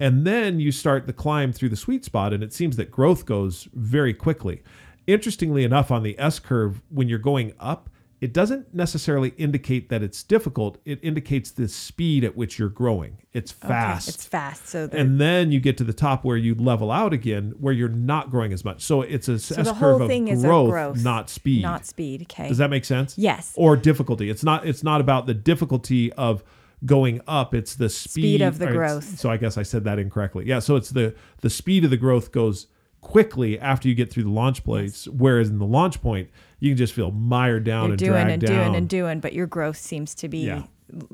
And 0.00 0.24
then 0.26 0.60
you 0.60 0.70
start 0.70 1.06
the 1.06 1.12
climb 1.12 1.52
through 1.52 1.70
the 1.70 1.76
sweet 1.76 2.04
spot, 2.04 2.32
and 2.32 2.42
it 2.42 2.52
seems 2.52 2.76
that 2.76 2.90
growth 2.90 3.26
goes 3.26 3.68
very 3.74 4.14
quickly. 4.14 4.62
Interestingly 5.08 5.64
enough, 5.64 5.90
on 5.90 6.02
the 6.02 6.18
S 6.20 6.38
curve, 6.38 6.80
when 6.88 7.08
you're 7.08 7.18
going 7.18 7.52
up, 7.58 7.90
it 8.20 8.32
doesn't 8.32 8.74
necessarily 8.74 9.32
indicate 9.36 9.90
that 9.90 10.02
it's 10.02 10.24
difficult. 10.24 10.78
It 10.84 10.98
indicates 11.02 11.52
the 11.52 11.68
speed 11.68 12.24
at 12.24 12.36
which 12.36 12.58
you're 12.58 12.68
growing. 12.68 13.18
It's 13.32 13.52
fast. 13.52 14.08
Okay, 14.08 14.14
it's 14.14 14.24
fast. 14.24 14.68
So 14.68 14.86
the, 14.88 14.98
and 14.98 15.20
then 15.20 15.52
you 15.52 15.60
get 15.60 15.78
to 15.78 15.84
the 15.84 15.92
top 15.92 16.24
where 16.24 16.36
you 16.36 16.54
level 16.56 16.90
out 16.90 17.12
again, 17.12 17.54
where 17.60 17.72
you're 17.72 17.88
not 17.88 18.30
growing 18.30 18.52
as 18.52 18.64
much. 18.64 18.82
So 18.82 19.02
it's 19.02 19.28
a 19.28 19.38
so 19.38 19.60
S 19.60 19.70
curve 19.78 20.00
of 20.00 20.08
growth, 20.42 20.70
growth, 20.70 21.04
not 21.04 21.30
speed. 21.30 21.62
not 21.62 21.86
speed. 21.86 22.22
Okay. 22.22 22.48
Does 22.48 22.58
that 22.58 22.70
make 22.70 22.84
sense? 22.84 23.16
Yes. 23.16 23.52
Or 23.54 23.76
difficulty. 23.76 24.30
It's 24.30 24.42
not. 24.42 24.66
It's 24.66 24.82
not 24.82 25.00
about 25.00 25.26
the 25.26 25.34
difficulty 25.34 26.12
of 26.14 26.42
going 26.84 27.20
up. 27.28 27.54
It's 27.54 27.76
the 27.76 27.88
speed, 27.88 28.10
Speed 28.10 28.42
of 28.42 28.58
the 28.58 28.66
growth. 28.66 29.18
So 29.18 29.30
I 29.30 29.36
guess 29.36 29.56
I 29.56 29.62
said 29.62 29.84
that 29.84 30.00
incorrectly. 30.00 30.44
Yeah. 30.46 30.58
So 30.58 30.74
it's 30.74 30.90
the 30.90 31.14
the 31.40 31.50
speed 31.50 31.84
of 31.84 31.90
the 31.90 31.96
growth 31.96 32.32
goes 32.32 32.66
quickly 33.00 33.58
after 33.58 33.88
you 33.88 33.94
get 33.94 34.10
through 34.10 34.24
the 34.24 34.30
launch 34.30 34.64
place, 34.64 35.06
whereas 35.08 35.48
in 35.48 35.58
the 35.58 35.66
launch 35.66 36.00
point 36.02 36.28
you 36.60 36.70
can 36.70 36.76
just 36.76 36.92
feel 36.92 37.10
mired 37.10 37.64
down 37.64 37.84
You're 37.84 37.90
and 37.92 37.98
doing 37.98 38.10
dragged 38.12 38.30
and 38.30 38.42
down. 38.42 38.56
doing 38.64 38.74
and 38.76 38.88
doing, 38.88 39.20
but 39.20 39.32
your 39.32 39.46
growth 39.46 39.76
seems 39.76 40.14
to 40.16 40.28
be 40.28 40.46
Yeah. 40.46 40.64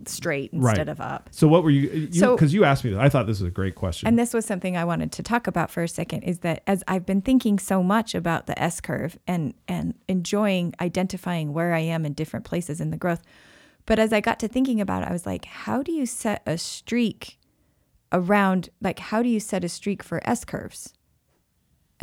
straight 0.06 0.50
Right. 0.52 0.70
instead 0.70 0.88
of 0.88 1.00
up. 1.00 1.28
So 1.32 1.48
what 1.48 1.62
were 1.64 1.70
you? 1.70 1.82
Because 1.90 2.14
you, 2.16 2.20
So- 2.20 2.36
'cause 2.36 2.52
you 2.54 2.64
asked 2.64 2.84
me 2.84 2.90
that. 2.92 3.00
I 3.00 3.08
thought 3.08 3.26
this 3.26 3.40
was 3.40 3.48
a 3.48 3.52
great 3.52 3.74
question. 3.74 4.06
And 4.06 4.16
this 4.18 4.32
was 4.32 4.46
something 4.46 4.76
I 4.76 4.84
wanted 4.84 5.10
to 5.12 5.22
talk 5.22 5.46
about 5.46 5.70
for 5.70 5.82
a 5.82 5.88
second 5.88 6.22
is 6.22 6.38
that 6.38 6.62
as 6.66 6.82
I've 6.88 7.04
been 7.04 7.20
thinking 7.20 7.58
so 7.58 7.82
much 7.82 8.14
about 8.14 8.46
the 8.46 8.56
S 8.60 8.80
curve 8.80 9.18
and 9.26 9.52
and 9.68 9.94
enjoying 10.08 10.74
identifying 10.80 11.52
where 11.52 11.74
I 11.74 11.80
am 11.80 12.06
in 12.06 12.12
different 12.12 12.44
places 12.46 12.80
in 12.80 12.90
the 12.90 12.96
growth. 12.96 13.20
But 13.84 13.98
as 13.98 14.12
I 14.12 14.20
got 14.20 14.38
to 14.40 14.48
thinking 14.48 14.80
about 14.80 15.02
it, 15.02 15.08
I 15.08 15.12
was 15.12 15.26
like, 15.26 15.44
how 15.44 15.82
do 15.82 15.90
you 15.92 16.06
set 16.06 16.42
a 16.46 16.56
streak 16.56 17.38
around 18.12 18.68
like 18.80 18.98
how 19.00 19.22
do 19.22 19.28
you 19.28 19.40
set 19.40 19.64
a 19.64 19.68
streak 19.68 20.02
for 20.02 20.20
S 20.28 20.44
curves? 20.44 20.94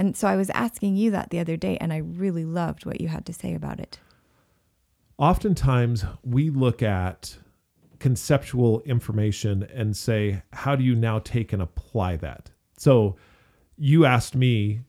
And 0.02 0.18
so 0.18 0.28
I 0.28 0.36
was 0.36 0.50
asking 0.50 0.96
you 0.96 1.12
that 1.12 1.30
the 1.30 1.38
other 1.38 1.56
day 1.56 1.78
and 1.80 1.94
I 1.94 1.98
really 1.98 2.44
loved 2.44 2.88
what 2.88 3.00
you 3.00 3.08
had 3.08 3.24
to 3.28 3.34
say 3.34 3.54
about 3.54 3.80
it. 3.80 4.00
oftentimes 5.20 6.04
we 6.24 6.50
look 6.50 6.82
at 6.82 7.38
conceptual 8.00 8.82
information 8.82 9.62
and 9.72 9.96
say, 9.96 10.42
how 10.54 10.76
do 10.76 10.84
you 10.84 10.96
now 10.96 11.20
take 11.20 11.54
and 11.54 11.62
apply 11.62 12.16
that? 12.18 12.50
So 12.80 13.16
you 13.78 14.06
asked 14.06 14.34
me, 14.36 14.82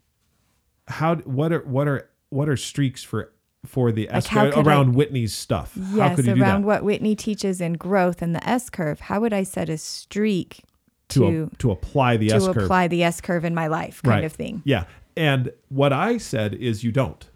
how 0.89 1.17
what 1.17 1.53
are 1.53 1.61
what 1.61 1.87
are 1.89 2.09
what 2.31 2.49
are 2.49 2.57
streaks 2.57 3.03
for 3.03 3.35
for 3.67 3.93
the 3.93 4.09
S 4.11 4.27
how 4.29 4.51
could 4.51 4.67
around 4.67 4.95
Whitney's 4.95 5.35
stuff? 5.35 5.77
how 5.77 5.97
Yes, 5.97 6.17
could 6.17 6.25
you 6.27 6.35
do 6.37 6.43
around 6.43 6.65
what 6.65 6.85
Whitney 6.85 7.15
teaches 7.15 7.61
in 7.61 7.75
growth 7.75 8.23
and 8.23 8.35
the 8.35 8.49
S 8.49 8.71
curve. 8.71 9.01
How 9.01 9.21
would 9.21 9.35
I 9.35 9.43
set 9.43 9.69
a 9.69 9.77
streak 9.77 10.63
to 11.09 11.21
to 11.21 11.43
a, 11.53 11.57
to 11.59 11.71
apply 11.71 12.17
the 12.17 12.29
to 12.31 12.37
S 12.37 12.47
curve. 12.47 12.57
apply 12.57 12.89
the 12.89 13.03
S 13.03 13.21
curve 13.21 13.45
in 13.45 13.55
my 13.55 13.67
life, 13.67 14.03
kind 14.03 14.17
Right. 14.17 14.25
of 14.25 14.33
thing. 14.33 14.63
Yeah. 14.65 14.85
And 15.17 15.53
what 15.69 15.93
I 15.93 16.19
said 16.19 16.55
is 16.55 16.85
you 16.85 16.93
don't. 16.93 17.29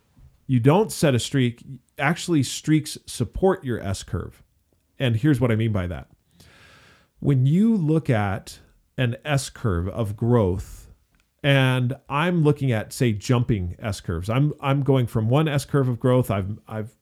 You 0.47 0.61
don't 0.61 0.93
set 0.93 1.15
a 1.15 1.19
streak. 1.19 1.65
Actually, 1.99 2.43
streaks 2.43 2.97
support 3.07 3.65
your 3.65 3.81
S 3.81 4.03
curve. 4.03 4.43
And 4.99 5.17
here's 5.17 5.41
what 5.41 5.51
I 5.51 5.57
mean 5.57 5.73
by 5.73 5.87
that. 5.87 6.09
When 7.21 7.47
you 7.47 7.77
look 7.77 8.09
at 8.09 8.61
an 8.97 9.17
S 9.25 9.51
curve 9.51 9.89
of 9.89 10.17
growth, 10.17 10.89
and 11.43 11.95
I'm 12.09 12.43
looking 12.43 12.73
at, 12.73 12.93
say, 12.93 13.13
jumping 13.13 13.77
S 13.79 14.01
curves. 14.01 14.29
I'm 14.29 14.53
I'm 14.61 14.83
going 14.83 15.07
from 15.07 15.29
one 15.29 15.49
S 15.49 15.65
curve 15.65 15.89
of 15.89 16.01
growth. 16.01 16.31
I've 16.31 16.59
I've 16.67 16.97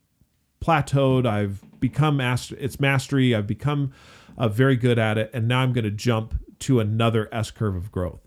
plateaued. 0.62 1.27
I've 1.27 1.62
become 1.81 2.16
master. 2.18 2.57
It's 2.59 2.81
mastery. 2.81 3.35
I've 3.35 3.47
become 3.47 3.93
uh, 4.37 4.49
very 4.49 4.77
good 4.77 4.99
at 4.99 5.18
it, 5.18 5.31
and 5.33 5.49
now 5.49 5.61
I'm 5.61 5.72
going 5.72 5.85
to 5.85 5.91
jump 5.91 6.35
to 6.61 6.81
another 6.81 7.29
S 7.33 7.51
curve 7.51 7.77
of 7.77 7.93
growth 7.93 8.20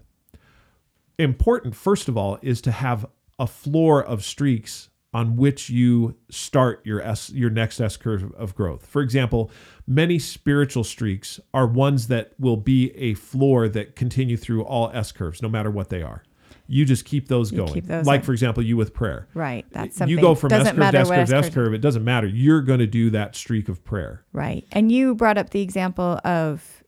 important 1.18 1.76
first 1.76 2.08
of 2.08 2.18
all 2.18 2.38
is 2.42 2.62
to 2.62 2.72
have 2.72 3.06
a 3.40 3.48
floor 3.48 4.04
of 4.04 4.24
streaks 4.24 4.90
on 5.14 5.36
which 5.36 5.70
you 5.70 6.16
start 6.30 6.82
your 6.86 7.02
S 7.02 7.30
your 7.30 7.50
next 7.50 7.80
S 7.80 7.98
curve 7.98 8.32
of 8.34 8.54
growth. 8.56 8.86
For 8.86 9.02
example, 9.02 9.50
many 9.88 10.20
spiritual 10.20 10.84
streaks 10.84 11.40
are 11.54 11.66
ones 11.66 12.08
that 12.08 12.34
will 12.38 12.58
be 12.58 12.92
a 12.96 13.14
floor 13.16 13.68
that 13.70 13.96
continue 13.96 14.38
through 14.38 14.64
all 14.64 14.92
S 14.94 15.12
curves 15.12 15.42
no 15.42 15.50
matter 15.50 15.72
what 15.72 15.90
they 15.90 16.02
are. 16.02 16.24
You 16.70 16.84
just 16.84 17.06
keep 17.06 17.30
those 17.30 17.52
You 17.54 17.60
going. 17.60 17.74
keep 17.74 17.86
those 17.86 18.06
like 18.06 18.20
up. 18.20 18.26
for 18.26 18.34
example, 18.34 18.62
you 18.62 18.76
with 18.76 18.94
prayer. 18.94 19.28
Right. 19.34 19.66
That's 19.72 19.96
something. 19.96 20.14
You 20.16 20.22
go 20.22 20.36
from 20.36 20.52
S 20.52 20.70
curve 20.72 20.76
to 20.76 20.98
S 20.98 21.10
curve 21.10 21.28
to 21.30 21.36
S 21.38 21.46
curve- 21.46 21.54
curve, 21.54 21.74
it 21.74 21.78
doesn't 21.82 22.04
matter. 22.04 22.28
You're 22.28 22.62
going 22.62 22.80
to 22.80 22.88
do 22.88 23.10
that 23.12 23.36
streak 23.38 23.70
of 23.70 23.86
prayer. 23.86 24.26
Right. 24.34 24.66
And 24.74 24.92
you 24.92 25.16
brought 25.16 25.38
up 25.38 25.52
the 25.52 25.62
example 25.62 26.20
of, 26.26 26.84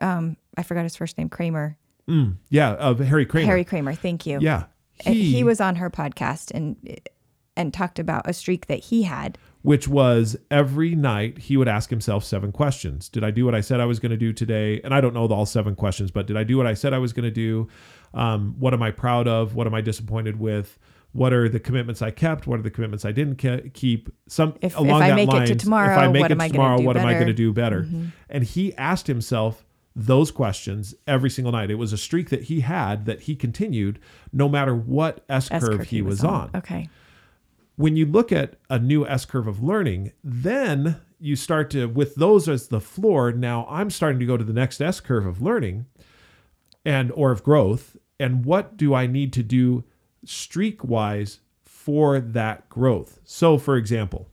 um, 0.00 0.36
I 0.56 0.62
forgot 0.62 0.84
his 0.84 0.94
first 0.94 1.18
name, 1.18 1.28
Kraemer, 1.28 1.74
Mm, 2.08 2.36
yeah, 2.50 2.72
of 2.74 2.98
Harry 2.98 3.26
Kraemer. 3.26 3.44
Harry 3.44 3.64
Kraemer. 3.64 3.96
Thank 3.96 4.26
you. 4.26 4.38
Yeah. 4.40 4.64
And 5.04 5.14
he 5.14 5.42
was 5.44 5.60
on 5.60 5.76
her 5.76 5.90
podcast 5.90 6.50
and 6.54 6.76
and 7.56 7.72
talked 7.74 7.98
about 7.98 8.28
a 8.28 8.32
streak 8.32 8.66
that 8.66 8.78
he 8.80 9.02
had. 9.02 9.36
which 9.62 9.86
was 9.86 10.36
every 10.50 10.94
night 10.96 11.38
he 11.38 11.56
would 11.56 11.68
ask 11.68 11.90
himself 11.90 12.24
seven 12.24 12.50
questions. 12.50 13.08
Did 13.08 13.22
I 13.22 13.30
do 13.30 13.44
what 13.44 13.54
I 13.54 13.60
said 13.60 13.78
I 13.78 13.84
was 13.84 14.00
going 14.00 14.10
to 14.10 14.16
do 14.16 14.32
today? 14.32 14.80
And 14.82 14.92
I 14.94 15.00
don't 15.00 15.12
know 15.14 15.28
the 15.28 15.34
all 15.34 15.46
seven 15.46 15.76
questions, 15.76 16.10
but 16.10 16.26
did 16.26 16.36
I 16.36 16.42
do 16.44 16.56
what 16.56 16.66
I 16.66 16.74
said 16.74 16.92
I 16.94 16.98
was 16.98 17.12
going 17.12 17.24
to 17.24 17.30
do? 17.30 17.68
Um, 18.14 18.54
what 18.58 18.72
am 18.74 18.82
I 18.82 18.90
proud 18.90 19.28
of? 19.28 19.54
What 19.54 19.66
am 19.68 19.74
I 19.74 19.80
disappointed 19.82 20.40
with? 20.40 20.78
What 21.12 21.32
are 21.34 21.46
the 21.48 21.60
commitments 21.60 22.00
I 22.02 22.10
kept? 22.10 22.46
What 22.46 22.58
are 22.58 22.62
the 22.62 22.70
commitments 22.70 23.04
I 23.04 23.12
didn't 23.12 23.36
ke- 23.36 23.72
keep? 23.74 24.08
Some 24.28 24.54
If- 24.62 24.72
if 24.72 24.78
along 24.78 25.02
I 25.02 25.10
that 25.10 25.14
make 25.14 25.28
it 25.28 25.32
to 25.32 25.36
lines, 25.36 25.50
if 25.50 25.58
tomorrow, 25.58 25.94
I 25.96 26.08
make 26.08 26.22
what 26.22 26.30
it 26.30 26.34
am 26.34 26.40
I 26.40 26.48
to 26.48 26.52
gonna 26.54 26.62
tomorrow, 26.64 26.78
do 26.78 26.84
what 26.86 26.96
am 26.96 27.04
I 27.04 27.08
better? 27.10 27.18
going 27.18 27.26
to 27.28 27.32
do 27.34 27.52
better? 27.52 27.82
Mm-hmm. 27.82 28.04
And 28.30 28.44
he 28.44 28.74
asked 28.76 29.06
himself 29.08 29.64
those 29.94 30.30
questions 30.30 30.94
every 31.06 31.28
single 31.30 31.52
night. 31.52 31.70
It 31.70 31.74
was 31.76 31.92
a 31.92 31.98
streak 31.98 32.30
that 32.30 32.44
he 32.44 32.60
had 32.60 33.04
that 33.06 33.22
he 33.22 33.36
continued 33.36 33.98
no 34.32 34.48
matter 34.48 34.74
what 34.74 35.24
S 35.28 35.48
curve 35.48 35.62
curve 35.62 35.82
he 35.88 36.02
was 36.02 36.24
on 36.24 36.50
Okay. 36.54 36.88
when 37.76 37.96
you 37.96 38.06
look 38.06 38.32
at 38.32 38.54
a 38.70 38.78
new 38.78 39.06
S 39.06 39.24
curve 39.24 39.46
of 39.46 39.62
learning, 39.62 40.12
then 40.24 40.96
you 41.20 41.36
start 41.36 41.70
to, 41.70 41.86
with 41.86 42.14
those 42.16 42.48
as 42.48 42.68
the 42.68 42.80
floor, 42.80 43.32
now 43.32 43.66
I'm 43.68 43.90
starting 43.90 44.18
to 44.20 44.26
go 44.26 44.36
to 44.36 44.44
the 44.44 44.52
next 44.52 44.80
S 44.80 44.98
curve 45.00 45.26
of 45.26 45.40
learning 45.42 45.86
and 46.84 47.12
or 47.12 47.30
of 47.30 47.42
growth. 47.44 47.96
And 48.18 48.44
what 48.44 48.76
do 48.76 48.94
I 48.94 49.06
need 49.06 49.32
to 49.34 49.42
do 49.42 49.84
streak 50.24 50.82
wise 50.84 51.40
for 51.64 52.20
that 52.20 52.68
growth? 52.68 53.20
So, 53.24 53.58
for 53.58 53.76
example, 53.76 54.28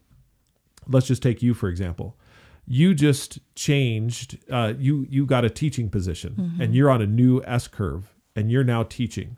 let's 0.87 1.07
just 1.07 1.21
take 1.23 1.41
you 1.43 1.53
for 1.53 1.69
example. 1.69 2.15
You 2.71 2.93
just 2.93 3.39
changed. 3.55 4.37
Uh, 4.49 4.73
you 4.77 5.07
you 5.09 5.25
got 5.25 5.43
a 5.43 5.49
teaching 5.49 5.89
position, 5.89 6.35
and 6.61 6.75
you're 6.75 6.91
on 6.91 7.01
a 7.01 7.07
new 7.07 7.41
S 7.43 7.67
curve, 7.67 8.13
and 8.35 8.51
you're 8.51 8.63
now 8.63 8.83
teaching, 8.83 9.37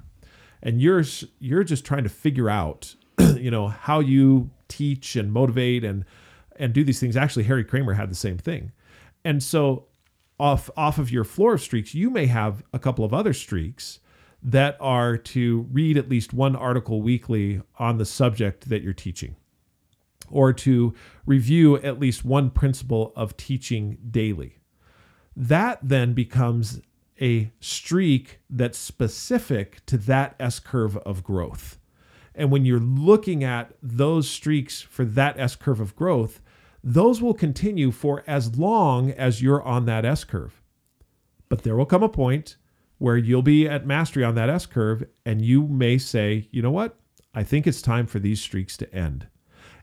and 0.61 0.82
you're 0.82 1.03
you're 1.39 1.63
just 1.63 1.86
trying 1.86 2.03
to 2.03 2.09
figure 2.09 2.49
out, 2.49 2.93
you 3.38 3.49
know, 3.49 3.69
how 3.69 4.01
you 4.01 4.49
teach 4.67 5.15
and 5.15 5.32
motivate 5.32 5.86
and 5.86 6.03
and 6.57 6.73
do 6.73 6.84
these 6.84 6.99
things. 6.99 7.15
Actually, 7.15 7.43
Harry 7.43 7.63
Kraemer 7.63 7.95
had 7.95 8.11
the 8.11 8.15
same 8.15 8.38
thing, 8.38 8.73
and 9.23 9.41
so 9.41 9.86
off 10.38 10.69
off 10.75 10.97
of 10.97 11.09
your 11.09 11.23
floor 11.23 11.53
of 11.53 11.61
streaks, 11.61 11.95
you 11.95 12.09
may 12.09 12.25
have 12.25 12.63
a 12.73 12.79
couple 12.79 13.05
of 13.05 13.13
other 13.13 13.32
streaks 13.32 14.01
that 14.43 14.75
are 14.82 15.15
to 15.15 15.67
read 15.71 15.97
at 15.97 16.09
least 16.09 16.34
one 16.34 16.55
article 16.55 17.01
weekly 17.01 17.61
on 17.79 17.97
the 17.97 18.05
subject 18.05 18.67
that 18.67 18.82
you're 18.82 18.91
teaching 18.91 19.38
or 20.32 20.53
to 20.53 20.93
review 21.25 21.77
at 21.77 21.99
least 21.99 22.25
one 22.25 22.49
principle 22.49 23.13
of 23.15 23.38
teaching 23.38 23.97
daily. 24.09 24.59
That 25.36 25.79
then 25.82 26.13
becomes 26.13 26.82
a 27.21 27.51
streak 27.59 28.39
that's 28.49 28.77
specific 28.77 29.86
to 29.86 29.97
that 29.97 30.36
S 30.39 30.59
curve 30.59 30.97
of 30.97 31.23
growth. 31.23 31.77
And 32.34 32.49
when 32.49 32.65
you're 32.65 32.79
looking 32.79 33.43
at 33.43 33.73
those 33.84 34.29
streaks 34.29 34.82
for 34.82 35.05
that 35.05 35.39
S 35.39 35.55
curve 35.55 35.79
of 35.79 35.95
growth, 35.95 36.41
those 36.84 37.21
will 37.21 37.34
continue 37.34 37.91
for 37.91 38.23
as 38.25 38.57
long 38.57 39.11
as 39.11 39.41
you're 39.41 39.61
on 39.61 39.86
that 39.86 40.05
S 40.05 40.23
curve. 40.23 40.61
But 41.49 41.63
there 41.63 41.75
will 41.75 41.86
come 41.86 42.03
a 42.03 42.09
point 42.09 42.57
where 42.97 43.17
you'll 43.17 43.41
be 43.41 43.67
at 43.67 43.86
mastery 43.86 44.23
on 44.23 44.36
that 44.36 44.49
S 44.49 44.65
curve 44.65 45.03
and 45.25 45.41
you 45.41 45.67
may 45.67 45.97
say, 45.97 46.47
you 46.51 46.61
know 46.61 46.71
what? 46.71 46.97
I 47.34 47.43
think 47.43 47.67
it's 47.67 47.82
time 47.82 48.07
for 48.07 48.19
these 48.19 48.41
streaks 48.41 48.77
to 48.77 48.93
end. 48.93 49.27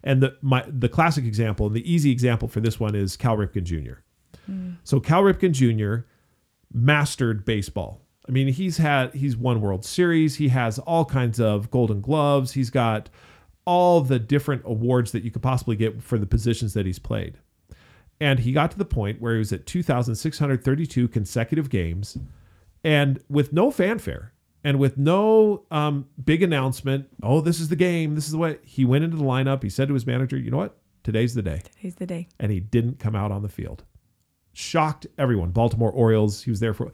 And 0.03 0.23
the 0.23 0.37
my 0.43 0.65
the 0.69 0.89
classic 0.89 1.25
example, 1.25 1.67
and 1.67 1.77
the 1.77 1.93
easy 1.93 2.11
example 2.11 2.49
for 2.49 2.61
this 2.61 2.79
one 2.79 2.95
is 2.95 3.17
Cal 3.17 3.37
Ripken 3.37 3.65
Jr. 3.65 4.01
So 4.85 5.01
Cal 5.01 5.23
Ripken 5.23 5.53
Jr. 5.53 6.07
mastered 6.73 7.45
baseball. 7.45 8.03
I 8.29 8.33
mean, 8.33 8.49
he's 8.49 8.77
had 8.77 9.15
he's 9.15 9.37
won 9.37 9.61
World 9.61 9.85
Series. 9.85 10.37
He 10.37 10.49
has 10.49 10.79
all 10.81 11.05
kinds 11.05 11.41
of 11.41 11.71
Golden 11.71 12.01
Gloves. 12.01 12.53
He's 12.53 12.71
got 12.71 13.09
all 13.65 14.01
the 14.01 14.19
different 14.19 14.63
awards 14.65 15.13
that 15.13 15.23
you 15.23 15.31
could 15.31 15.43
possibly 15.43 15.77
get 15.77 16.03
for 16.03 16.19
the 16.19 16.27
positions 16.27 16.75
that 16.75 16.87
he's 16.87 16.99
played. 16.99 17.39
And 18.21 18.41
he 18.41 18.53
got 18.53 18.71
to 18.73 18.79
the 18.79 18.85
point 18.85 19.21
where 19.21 19.35
he 19.35 19.39
was 19.39 19.53
at 19.53 19.67
2,632 19.67 21.09
consecutive 21.09 21.71
games 21.71 22.19
and 22.83 23.23
with 23.29 23.53
no 23.53 23.71
fanfare 23.71 24.33
and 24.69 24.79
with 24.79 24.99
no 24.99 25.65
um, 25.71 26.05
big 26.23 26.43
announcement, 26.43 27.09
oh, 27.23 27.41
this 27.41 27.59
is 27.59 27.71
the 27.71 27.77
game. 27.77 28.15
This 28.15 28.27
is 28.27 28.33
the 28.33 28.39
way 28.39 28.59
he 28.63 28.85
went 28.85 29.03
into 29.03 29.17
the 29.17 29.25
lineup. 29.25 29.63
He 29.63 29.71
said 29.71 29.89
to 29.89 29.95
his 29.95 30.07
manager, 30.07 30.37
you 30.37 30.51
know 30.51 30.59
what? 30.59 30.77
Today's 31.03 31.35
the 31.35 31.41
day. 31.41 31.63
Today's 31.75 31.95
the 31.95 32.05
day. 32.05 32.29
And 32.39 32.53
he 32.53 32.61
didn't 32.61 32.99
come 32.99 33.17
out 33.17 33.33
on 33.33 33.41
the 33.41 33.49
field. 33.49 33.85
Shocked 34.53 35.07
everyone. 35.17 35.53
Baltimore 35.53 35.91
Orioles, 35.91 36.43
he 36.43 36.51
was 36.51 36.61
there 36.61 36.75
for 36.75 36.93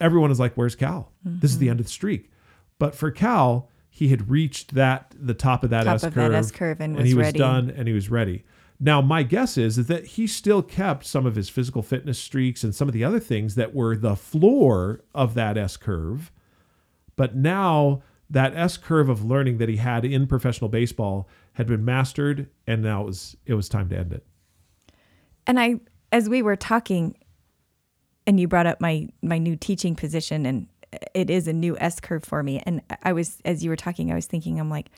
everyone 0.00 0.32
is 0.32 0.40
like, 0.40 0.54
where's 0.56 0.74
Cal? 0.74 1.12
This 1.22 1.52
is 1.52 1.58
the 1.58 1.68
end 1.68 1.78
of 1.78 1.86
the 1.86 1.92
streak. 1.92 2.32
But 2.80 2.96
for 2.96 3.12
Cal, 3.12 3.70
he 3.88 4.08
had 4.08 4.28
reached 4.28 4.74
that 4.74 5.14
the 5.16 5.34
top 5.34 5.62
of 5.62 5.70
that 5.70 5.84
Top 5.84 5.94
S 5.94 6.02
of 6.02 6.14
curve. 6.14 6.32
that 6.32 6.38
S 6.38 6.50
curve 6.50 6.80
and 6.80 6.96
he 6.96 7.14
was 7.14 7.14
was 7.14 7.26
ready. 7.26 7.38
done 7.38 7.70
and 7.70 7.86
he 7.86 7.94
was 7.94 8.10
ready. 8.10 8.44
Now, 8.80 9.00
my 9.00 9.22
guess 9.22 9.56
is, 9.56 9.78
is 9.78 9.86
that 9.86 10.04
he 10.04 10.26
still 10.26 10.62
kept 10.62 11.06
some 11.06 11.26
of 11.26 11.36
his 11.36 11.48
physical 11.48 11.80
fitness 11.80 12.18
streaks 12.18 12.64
and 12.64 12.74
some 12.74 12.88
of 12.88 12.92
the 12.92 13.04
other 13.04 13.20
things 13.20 13.54
that 13.54 13.72
were 13.72 13.96
the 13.96 14.16
floor 14.16 15.04
of 15.14 15.34
that 15.34 15.56
S 15.56 15.76
curve. 15.76 16.32
But 17.16 17.34
now 17.36 18.02
that 18.30 18.54
S 18.56 18.76
curve 18.76 19.08
of 19.08 19.24
learning 19.24 19.58
that 19.58 19.68
he 19.68 19.76
had 19.76 20.04
in 20.04 20.26
professional 20.26 20.68
baseball 20.68 21.28
had 21.54 21.66
been 21.66 21.84
mastered, 21.84 22.48
and 22.66 22.82
now 22.82 23.02
it 23.02 23.06
was 23.06 23.36
it 23.46 23.54
was 23.54 23.68
time 23.68 23.88
to 23.90 23.96
end 23.96 24.12
it. 24.12 24.26
And 25.46 25.60
I, 25.60 25.80
as 26.10 26.28
we 26.28 26.42
were 26.42 26.56
talking, 26.56 27.16
and 28.26 28.40
you 28.40 28.48
brought 28.48 28.66
up 28.66 28.80
my 28.80 29.08
my 29.22 29.38
new 29.38 29.56
teaching 29.56 29.94
position, 29.94 30.46
and 30.46 30.66
it 31.14 31.30
is 31.30 31.46
a 31.46 31.52
new 31.52 31.76
S 31.78 32.00
curve 32.00 32.24
for 32.24 32.42
me. 32.42 32.62
And 32.64 32.80
I 33.02 33.12
was, 33.12 33.40
as 33.44 33.62
you 33.62 33.70
were 33.70 33.76
talking, 33.76 34.10
I 34.10 34.14
was 34.14 34.26
thinking, 34.26 34.58
I'm 34.58 34.70
like, 34.70 34.90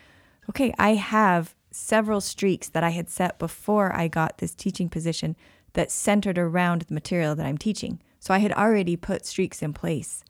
okay, 0.49 0.73
I 0.77 0.95
have 0.95 1.55
several 1.71 2.21
streaks 2.21 2.69
that 2.69 2.83
I 2.83 2.89
had 2.89 3.09
set 3.09 3.37
before 3.37 3.95
I 3.95 4.07
got 4.07 4.37
this 4.37 4.55
teaching 4.55 4.89
position 4.89 5.35
that 5.73 5.91
centered 5.91 6.37
around 6.37 6.83
the 6.83 6.93
material 6.93 7.35
that 7.35 7.45
I'm 7.45 7.57
teaching. 7.57 8.01
So 8.19 8.33
I 8.33 8.39
had 8.39 8.53
already 8.53 8.95
put 8.95 9.25
streaks 9.25 9.61
in 9.61 9.73
place 9.73 10.23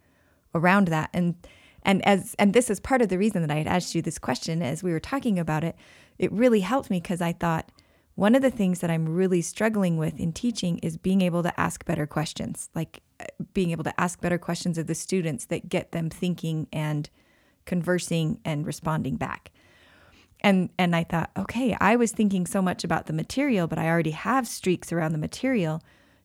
around 0.54 0.88
that, 0.90 1.10
and 1.14 1.36
and 1.88 2.06
as 2.06 2.36
and 2.38 2.54
this 2.54 2.70
is 2.70 2.80
part 2.80 3.02
of 3.02 3.08
the 3.08 3.18
reason 3.18 3.42
that 3.42 3.50
I 3.50 3.58
had 3.58 3.66
asked 3.66 3.96
you 3.96 4.02
this 4.02 4.20
question 4.20 4.62
as 4.62 4.84
we 4.84 4.92
were 4.92 5.00
talking 5.00 5.40
about 5.40 5.64
it. 5.64 5.76
It 6.20 6.32
really 6.32 6.60
helped 6.60 6.90
me 6.90 7.00
because 7.00 7.22
I 7.22 7.32
thought 7.32 7.72
one 8.16 8.36
of 8.36 8.42
the 8.42 8.52
things 8.52 8.80
that 8.80 8.92
I'm 8.92 9.08
really 9.08 9.42
struggling 9.42 9.98
with 9.98 10.20
in 10.20 10.34
teaching 10.34 10.80
is 10.80 10.98
being 10.98 11.22
able 11.22 11.44
to 11.44 11.60
ask 11.60 11.86
better 11.86 12.06
questions, 12.06 12.70
like 12.76 13.02
uh, 13.20 13.26
being 13.54 13.72
able 13.72 13.86
to 13.86 14.00
ask 14.00 14.20
better 14.20 14.38
questions 14.38 14.78
of 14.78 14.88
the 14.88 14.96
students 14.96 15.46
that 15.46 15.70
get 15.70 15.92
them 15.92 16.10
thinking 16.10 16.68
and 16.74 17.10
conversing 17.66 18.40
and 18.44 18.66
responding 18.66 19.16
back. 19.16 19.52
And 20.42 20.70
and 20.78 20.94
I 20.94 21.06
thought, 21.06 21.32
okay, 21.38 21.78
I 21.80 21.96
was 21.96 22.12
thinking 22.12 22.46
so 22.46 22.62
much 22.62 22.84
about 22.84 23.06
the 23.06 23.14
material, 23.14 23.66
but 23.66 23.80
I 23.80 23.88
already 23.88 24.12
have 24.12 24.46
streaks 24.46 24.92
around 24.92 25.14
the 25.14 25.18
material. 25.18 25.82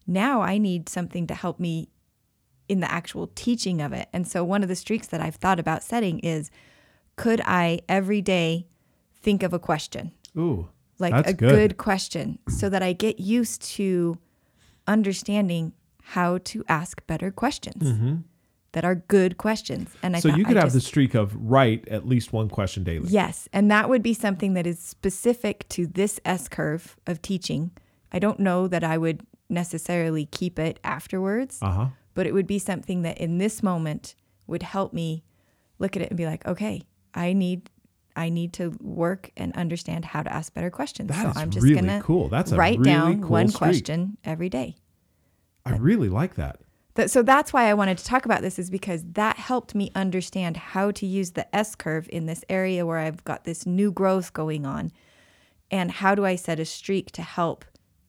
Now 0.08 0.42
I 0.42 0.58
need 0.58 0.88
something 0.88 1.28
to 1.28 1.34
help 1.34 1.60
me 1.60 1.88
in 2.72 2.80
the 2.80 2.90
actual 2.90 3.26
teaching 3.34 3.80
of 3.82 3.92
it. 3.92 4.08
And 4.12 4.26
so 4.26 4.42
one 4.42 4.62
of 4.62 4.68
the 4.68 4.76
streaks 4.76 5.06
that 5.08 5.20
I've 5.20 5.36
thought 5.36 5.60
about 5.60 5.82
setting 5.82 6.18
is 6.20 6.50
could 7.16 7.40
I 7.44 7.80
every 7.88 8.22
day 8.22 8.66
think 9.14 9.42
of 9.42 9.52
a 9.52 9.58
question? 9.58 10.12
Ooh 10.36 10.68
like 10.98 11.12
That's 11.12 11.30
a 11.30 11.34
good. 11.34 11.50
good. 11.70 11.76
question 11.78 12.38
so 12.48 12.68
that 12.68 12.80
I 12.82 12.92
get 12.92 13.18
used 13.18 13.60
to 13.76 14.16
understanding 14.86 15.72
how 16.02 16.38
to 16.38 16.64
ask 16.68 17.04
better 17.06 17.30
questions 17.30 18.20
that 18.72 18.84
are 18.84 18.94
good 18.94 19.36
questions. 19.36 19.90
And 20.02 20.14
I 20.16 20.20
Mm-hmm. 20.20 20.28
so 20.30 20.36
you 20.36 20.44
could 20.44 20.56
I 20.56 20.60
have 20.60 20.72
the 20.72 20.80
streak 20.80 21.14
of 21.14 21.34
write 21.36 21.88
at 21.88 22.06
least 22.06 22.32
one 22.32 22.48
question 22.48 22.84
daily. 22.84 23.08
Yes, 23.08 23.48
and 23.52 23.70
that 23.70 23.88
would 23.88 24.02
be 24.02 24.14
something 24.14 24.54
that 24.54 24.66
is 24.66 24.78
specific 24.78 25.68
to 25.70 25.86
this 25.86 26.20
S 26.24 26.48
curve 26.48 26.96
of 27.06 27.20
teaching. 27.20 27.70
I 28.12 28.18
don't 28.18 28.38
know 28.40 28.68
that 28.68 28.84
I 28.84 28.96
would 28.96 29.22
necessarily 29.48 30.26
keep 30.26 30.58
it 30.58 30.78
afterwards, 30.84 31.58
Uh 31.62 31.70
huh. 31.70 31.86
But 32.14 32.26
it 32.26 32.32
would 32.34 32.46
be 32.46 32.58
something 32.58 33.02
that 33.02 33.18
in 33.18 33.38
this 33.38 33.62
moment 33.62 34.14
would 34.46 34.62
help 34.62 34.92
me 34.92 35.24
look 35.78 35.96
at 35.96 36.02
it 36.02 36.10
and 36.10 36.16
be 36.16 36.26
like, 36.26 36.46
okay, 36.46 36.82
I 37.14 37.32
need 37.32 37.70
I 38.14 38.28
need 38.28 38.52
to 38.54 38.76
work 38.80 39.30
and 39.36 39.54
understand 39.56 40.04
how 40.04 40.22
to 40.22 40.32
ask 40.32 40.52
better 40.52 40.70
questions. 40.70 41.08
That 41.08 41.22
so 41.22 41.30
is 41.30 41.36
I'm 41.36 41.50
just 41.50 41.64
really 41.64 41.80
gonna 41.80 42.02
cool. 42.02 42.28
That's 42.28 42.52
a 42.52 42.56
write 42.56 42.78
really 42.78 42.90
down 42.90 43.20
cool 43.20 43.30
one 43.30 43.48
streak. 43.48 43.58
question 43.58 44.18
every 44.24 44.48
day. 44.48 44.76
I 45.64 45.76
really 45.76 46.08
like 46.08 46.34
that. 46.34 46.60
Th- 46.94 47.08
so 47.08 47.22
that's 47.22 47.52
why 47.52 47.70
I 47.70 47.74
wanted 47.74 47.96
to 47.98 48.04
talk 48.04 48.26
about 48.26 48.42
this 48.42 48.58
is 48.58 48.68
because 48.68 49.02
that 49.12 49.38
helped 49.38 49.74
me 49.74 49.90
understand 49.94 50.56
how 50.58 50.90
to 50.90 51.06
use 51.06 51.30
the 51.30 51.54
S 51.54 51.74
curve 51.74 52.08
in 52.12 52.26
this 52.26 52.44
area 52.50 52.84
where 52.84 52.98
I've 52.98 53.24
got 53.24 53.44
this 53.44 53.64
new 53.64 53.90
growth 53.90 54.32
going 54.34 54.66
on 54.66 54.92
and 55.70 55.90
how 55.90 56.14
do 56.14 56.26
I 56.26 56.36
set 56.36 56.60
a 56.60 56.66
streak 56.66 57.12
to 57.12 57.22
help 57.22 57.64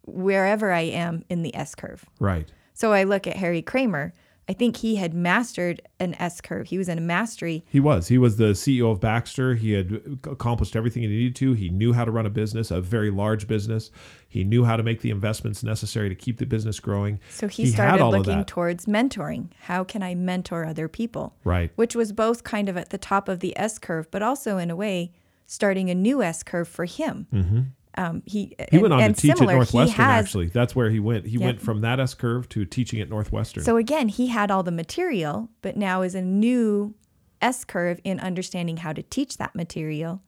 wherever 0.06 0.72
I 0.72 0.82
am 0.82 1.24
in 1.30 1.44
the 1.44 1.56
S 1.56 1.76
curve. 1.76 2.06
Right. 2.20 2.52
So 2.74 2.94
I 2.94 3.04
look 3.04 3.28
at 3.28 3.38
Harry 3.38 3.62
Kraemer. 3.62 4.12
I 4.48 4.54
think 4.54 4.78
he 4.78 4.98
had 4.98 5.14
mastered 5.14 5.82
an 6.02 6.16
S 6.20 6.42
curve. 6.42 6.68
He 6.68 6.78
was 6.78 6.90
in 6.90 6.98
a 6.98 7.02
mastery. 7.02 7.64
He 7.70 7.80
was. 7.80 8.10
He 8.10 8.18
was 8.18 8.36
the 8.36 8.52
CEO 8.52 8.92
of 8.92 9.00
Baxter. 9.00 9.56
He 9.56 9.72
had 9.72 10.20
accomplished 10.26 10.76
everything 10.76 11.04
he 11.04 11.08
needed 11.08 11.36
to. 11.38 11.54
He 11.54 11.70
knew 11.70 11.94
how 11.94 12.04
to 12.04 12.12
run 12.12 12.26
a 12.26 12.30
business, 12.30 12.70
a 12.70 12.82
very 12.82 13.10
large 13.10 13.48
business. 13.48 13.90
He 14.28 14.44
knew 14.44 14.66
how 14.66 14.76
to 14.76 14.84
make 14.84 15.00
the 15.00 15.12
investments 15.12 15.64
necessary 15.64 16.10
to 16.10 16.16
keep 16.16 16.40
the 16.40 16.46
business 16.46 16.80
growing. 16.82 17.22
So 17.30 17.48
he, 17.48 17.64
had 17.66 17.74
started 17.74 18.06
looking 18.06 18.44
towards 18.44 18.86
mentoring. 18.86 19.50
How 19.62 19.86
can 19.86 20.04
I 20.04 20.14
mentor 20.14 20.66
other 20.66 20.90
people? 20.90 21.38
Right. 21.46 21.72
Which 21.76 21.96
was 21.96 22.12
both 22.12 22.44
kind 22.44 22.68
of 22.68 22.76
at 22.76 22.90
the 22.90 22.98
top 22.98 23.30
of 23.30 23.40
the 23.40 23.58
S 23.58 23.80
curve, 23.80 24.12
but 24.12 24.22
also 24.22 24.58
in 24.58 24.70
a 24.70 24.76
way 24.76 25.14
starting 25.46 25.90
a 25.90 25.96
new 25.96 26.22
S 26.22 26.44
curve 26.44 26.68
for 26.68 26.84
him. 26.86 27.28
Mm-hmm. 27.34 27.62
Um, 27.98 28.24
he 28.26 28.56
He 28.72 28.78
went 28.80 28.94
on 28.94 29.00
to 29.02 29.14
teach 29.14 29.36
similar, 29.38 29.54
at 29.54 29.56
Northwestern. 29.56 30.04
has- 30.06 30.26
actually, 30.26 30.48
that's 30.48 30.76
where 30.76 30.90
he 30.90 31.00
went. 31.00 31.26
He 31.26 31.34
Yep. 31.38 31.42
went 31.42 31.62
from 31.62 31.82
that 31.82 32.00
S 32.00 32.14
curve 32.14 32.50
to 32.50 32.66
teaching 32.66 33.00
at 33.00 33.10
Northwestern. 33.10 33.64
So 33.64 33.78
again, 33.78 34.10
he 34.10 34.28
had 34.28 34.50
all 34.52 34.64
the 34.64 34.72
material, 34.72 35.50
but 35.62 35.78
now 35.78 36.02
is 36.02 36.16
a 36.16 36.22
new 36.22 36.96
S 37.42 37.64
curve 37.66 38.00
in 38.04 38.20
understanding 38.20 38.78
how 38.78 38.94
to 38.94 39.04
teach 39.04 39.38
that 39.38 39.54
material, 39.54 40.22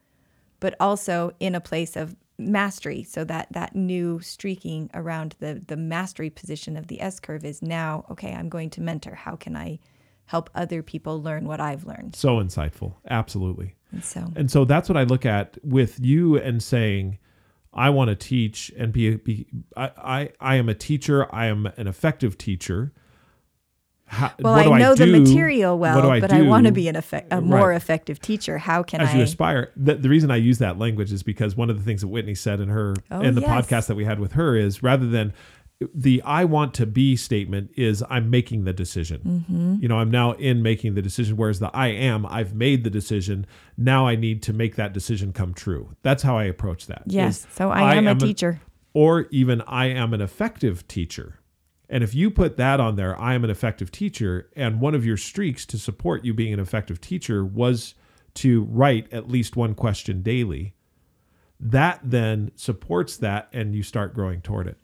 but 0.59 0.75
also 0.79 1.31
in 1.39 1.55
a 1.55 1.61
place 1.61 1.95
of 1.95 2.15
mastery. 2.37 3.01
So 3.03 3.23
that 3.23 3.47
that 3.53 3.75
new 3.75 4.19
streaking 4.19 4.89
around 4.93 5.35
the 5.39 5.61
the 5.65 5.77
mastery 5.77 6.29
position 6.29 6.75
of 6.77 6.87
the 6.87 7.01
S 7.01 7.19
curve 7.19 7.45
is 7.45 7.61
now 7.61 8.05
okay. 8.11 8.33
I'm 8.33 8.49
going 8.49 8.69
to 8.71 8.81
mentor. 8.81 9.15
How 9.15 9.35
can 9.37 9.55
I 9.55 9.79
help 10.25 10.49
other 10.55 10.81
people 10.83 11.21
learn 11.21 11.45
what 11.45 11.61
I've 11.61 11.85
learned? 11.85 12.15
so 12.15 12.37
insightful. 12.37 12.95
Absolutely. 13.09 13.75
And 13.91 14.03
so 14.03 14.25
And 14.35 14.51
so 14.51 14.65
that's 14.65 14.89
what 14.89 14.97
I 14.97 15.03
look 15.03 15.25
at 15.25 15.57
with 15.63 15.99
you 16.03 16.35
and 16.37 16.61
saying, 16.61 17.19
I 17.75 17.89
want 17.89 18.07
to 18.09 18.15
teach 18.15 18.71
and 18.77 18.93
be, 18.93 19.15
be 19.17 19.47
I, 19.75 19.91
I, 19.97 20.29
I 20.39 20.55
am 20.55 20.69
a 20.69 20.73
teacher. 20.73 21.27
I 21.33 21.47
am 21.47 21.65
an 21.77 21.87
effective 21.87 22.37
teacher. 22.37 22.93
How, 24.07 24.31
well, 24.39 24.63
do 24.63 24.71
I 24.71 24.77
know 24.77 24.93
the 24.93 25.05
do? 25.07 25.19
material 25.19 25.79
well, 25.79 26.11
I 26.11 26.19
but 26.19 26.31
I 26.31 26.43
want 26.43 26.67
to 26.67 26.71
be 26.71 26.87
an 26.87 26.95
effect, 26.95 27.33
a 27.33 27.41
more 27.41 27.69
Right. 27.69 27.75
effective 27.75 28.19
teacher. 28.19 28.59
How 28.59 28.83
can 28.83 29.01
as 29.01 29.09
I? 29.09 29.17
you 29.17 29.23
aspire. 29.23 29.71
The, 29.75 29.95
the 29.95 30.09
reason 30.09 30.29
I 30.29 30.35
use 30.35 30.59
that 30.59 30.77
language 30.77 31.11
is 31.11 31.23
because 31.23 31.55
one 31.55 31.71
of 31.71 31.77
the 31.77 31.83
things 31.83 32.01
that 32.01 32.07
Whitney 32.09 32.35
said 32.35 32.59
in 32.59 32.69
her 32.69 32.93
Oh, 33.09 33.21
in 33.21 33.33
the 33.33 33.41
yes. 33.41 33.49
podcast 33.49 33.87
that 33.87 33.95
we 33.95 34.05
had 34.05 34.19
with 34.19 34.33
her 34.33 34.55
is 34.55 34.83
rather 34.83 35.07
than 35.07 35.33
the 35.93 36.21
I 36.23 36.45
want 36.45 36.73
to 36.75 36.85
be 36.85 37.15
statement 37.15 37.71
is 37.75 38.03
I'm 38.09 38.29
making 38.29 38.63
the 38.63 38.73
decision. 38.73 39.21
Mm-hmm. 39.49 39.75
You 39.81 39.87
know, 39.89 39.97
I'm 39.99 40.09
now 40.11 40.31
in 40.33 40.61
making 40.63 40.95
the 40.95 41.01
decision. 41.01 41.35
Whereas 41.35 41.59
the 41.59 41.69
I 41.75 41.87
am, 41.87 42.25
I've 42.25 42.53
made 42.53 42.83
the 42.83 42.89
decision. 42.89 43.45
Now 43.77 44.07
I 44.07 44.15
need 44.15 44.41
to 44.43 44.53
make 44.53 44.75
that 44.77 44.93
decision 44.93 45.33
come 45.33 45.53
true. 45.53 45.95
That's 46.01 46.23
how 46.23 46.37
I 46.37 46.45
approach 46.45 46.87
that. 46.87 47.03
yes. 47.05 47.45
So 47.51 47.71
I 47.71 47.95
am 47.95 48.07
a 48.07 48.11
an- 48.11 48.19
teacher. 48.19 48.61
or 48.93 49.27
even 49.31 49.61
I 49.67 49.87
am 49.87 50.13
an 50.13 50.21
effective 50.21 50.87
teacher. 50.87 51.39
And 51.89 52.03
if 52.03 52.15
you 52.15 52.31
put 52.31 52.57
that 52.57 52.79
on 52.79 52.95
there, 52.95 53.19
I 53.21 53.35
am 53.35 53.43
an 53.43 53.51
effective 53.51 53.91
teacher, 53.91 54.49
and 54.55 54.81
one 54.81 54.95
of 54.95 55.05
your 55.05 55.17
streaks 55.17 55.67
to 55.67 55.77
support 55.77 56.25
you 56.25 56.33
being 56.33 56.51
an 56.53 56.59
effective 56.59 56.99
teacher 56.99 57.45
was 57.45 57.93
to 58.35 58.63
write 58.63 59.11
at 59.13 59.29
least 59.29 59.55
one 59.55 59.75
question 59.75 60.23
daily, 60.23 60.73
that 61.59 61.99
then 62.03 62.51
supports 62.55 63.17
that 63.17 63.49
and 63.53 63.75
you 63.75 63.83
start 63.83 64.15
growing 64.15 64.41
toward 64.41 64.67
it. 64.67 64.77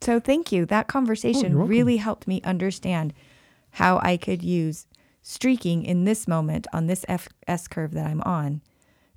So 0.00 0.18
thank 0.18 0.50
you. 0.50 0.66
That 0.66 0.86
Oh, 0.86 0.92
conversation 0.92 1.52
you're 1.52 1.64
really 1.64 1.98
helped 1.98 2.26
me 2.26 2.40
understand 2.42 3.12
how 3.72 3.98
I 4.02 4.16
could 4.16 4.42
use 4.42 4.86
streaking 5.22 5.84
in 5.84 6.04
this 6.04 6.26
moment 6.26 6.66
on 6.72 6.86
this 6.86 7.04
F- 7.08 7.28
S 7.46 7.68
curve 7.68 7.92
that 7.92 8.06
I'm 8.06 8.22
on. 8.22 8.62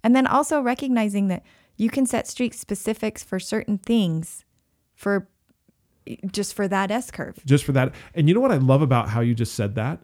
And 0.03 0.15
then 0.15 0.27
also 0.27 0.61
recognizing 0.61 1.29
that 1.29 1.43
you 1.77 1.89
can 1.89 2.05
set 2.05 2.27
streak 2.27 2.53
specifics 2.53 3.23
for 3.23 3.39
certain 3.39 3.77
things 3.77 4.43
for 4.93 5.29
just 6.31 6.53
for 6.53 6.67
that 6.67 6.91
S 6.91 7.09
curve. 7.09 7.39
Just 7.45 7.63
for 7.63 7.71
that. 7.71 7.93
And 8.13 8.27
you 8.27 8.35
know 8.35 8.41
what 8.41 8.51
I 8.51 8.57
love 8.57 8.81
about 8.81 9.09
how 9.09 9.21
you 9.21 9.33
just 9.33 9.55
said 9.55 9.75
that? 9.75 10.01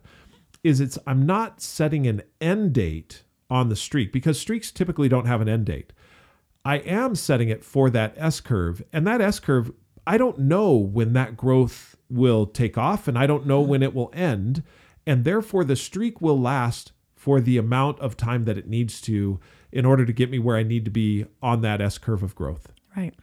Is 0.63 0.79
it's 0.79 0.97
I'm 1.05 1.25
not 1.25 1.61
setting 1.61 2.07
an 2.07 2.21
end 2.39 2.73
date 2.73 3.23
on 3.49 3.67
the 3.67 3.75
streak 3.75 4.13
because 4.13 4.39
streaks 4.39 4.71
typically 4.71 5.09
don't 5.09 5.25
have 5.25 5.41
an 5.41 5.49
end 5.49 5.65
date. 5.65 5.91
I 6.63 6.77
am 6.77 7.15
setting 7.15 7.49
it 7.49 7.63
for 7.63 7.89
that 7.89 8.13
S 8.17 8.39
curve. 8.39 8.81
And 8.93 9.05
that 9.07 9.21
S 9.21 9.39
curve, 9.39 9.71
I 10.09 10.17
don't 10.17 10.39
know 10.39 10.73
when 10.73 11.13
that 11.13 11.37
growth 11.37 11.95
will 12.09 12.47
take 12.47 12.79
off 12.79 13.07
and 13.07 13.15
I 13.15 13.27
don't 13.27 13.45
know 13.45 13.61
when 13.61 13.83
it 13.83 13.93
will 13.93 14.09
end. 14.11 14.63
And 15.05 15.23
therefore, 15.23 15.63
the 15.63 15.75
streak 15.75 16.19
will 16.19 16.41
last 16.41 16.93
for 17.15 17.39
the 17.39 17.57
amount 17.57 17.99
of 17.99 18.17
time 18.17 18.45
that 18.45 18.57
it 18.57 18.67
needs 18.67 19.01
to 19.01 19.39
in 19.71 19.85
order 19.85 20.07
to 20.07 20.11
get 20.11 20.31
me 20.31 20.39
where 20.39 20.57
I 20.57 20.63
need 20.63 20.83
to 20.85 20.89
be 20.89 21.27
on 21.43 21.61
that 21.61 21.79
S 21.79 21.99
curve 21.99 22.23
of 22.23 22.33
growth. 22.33 22.73
Right. 22.97 23.13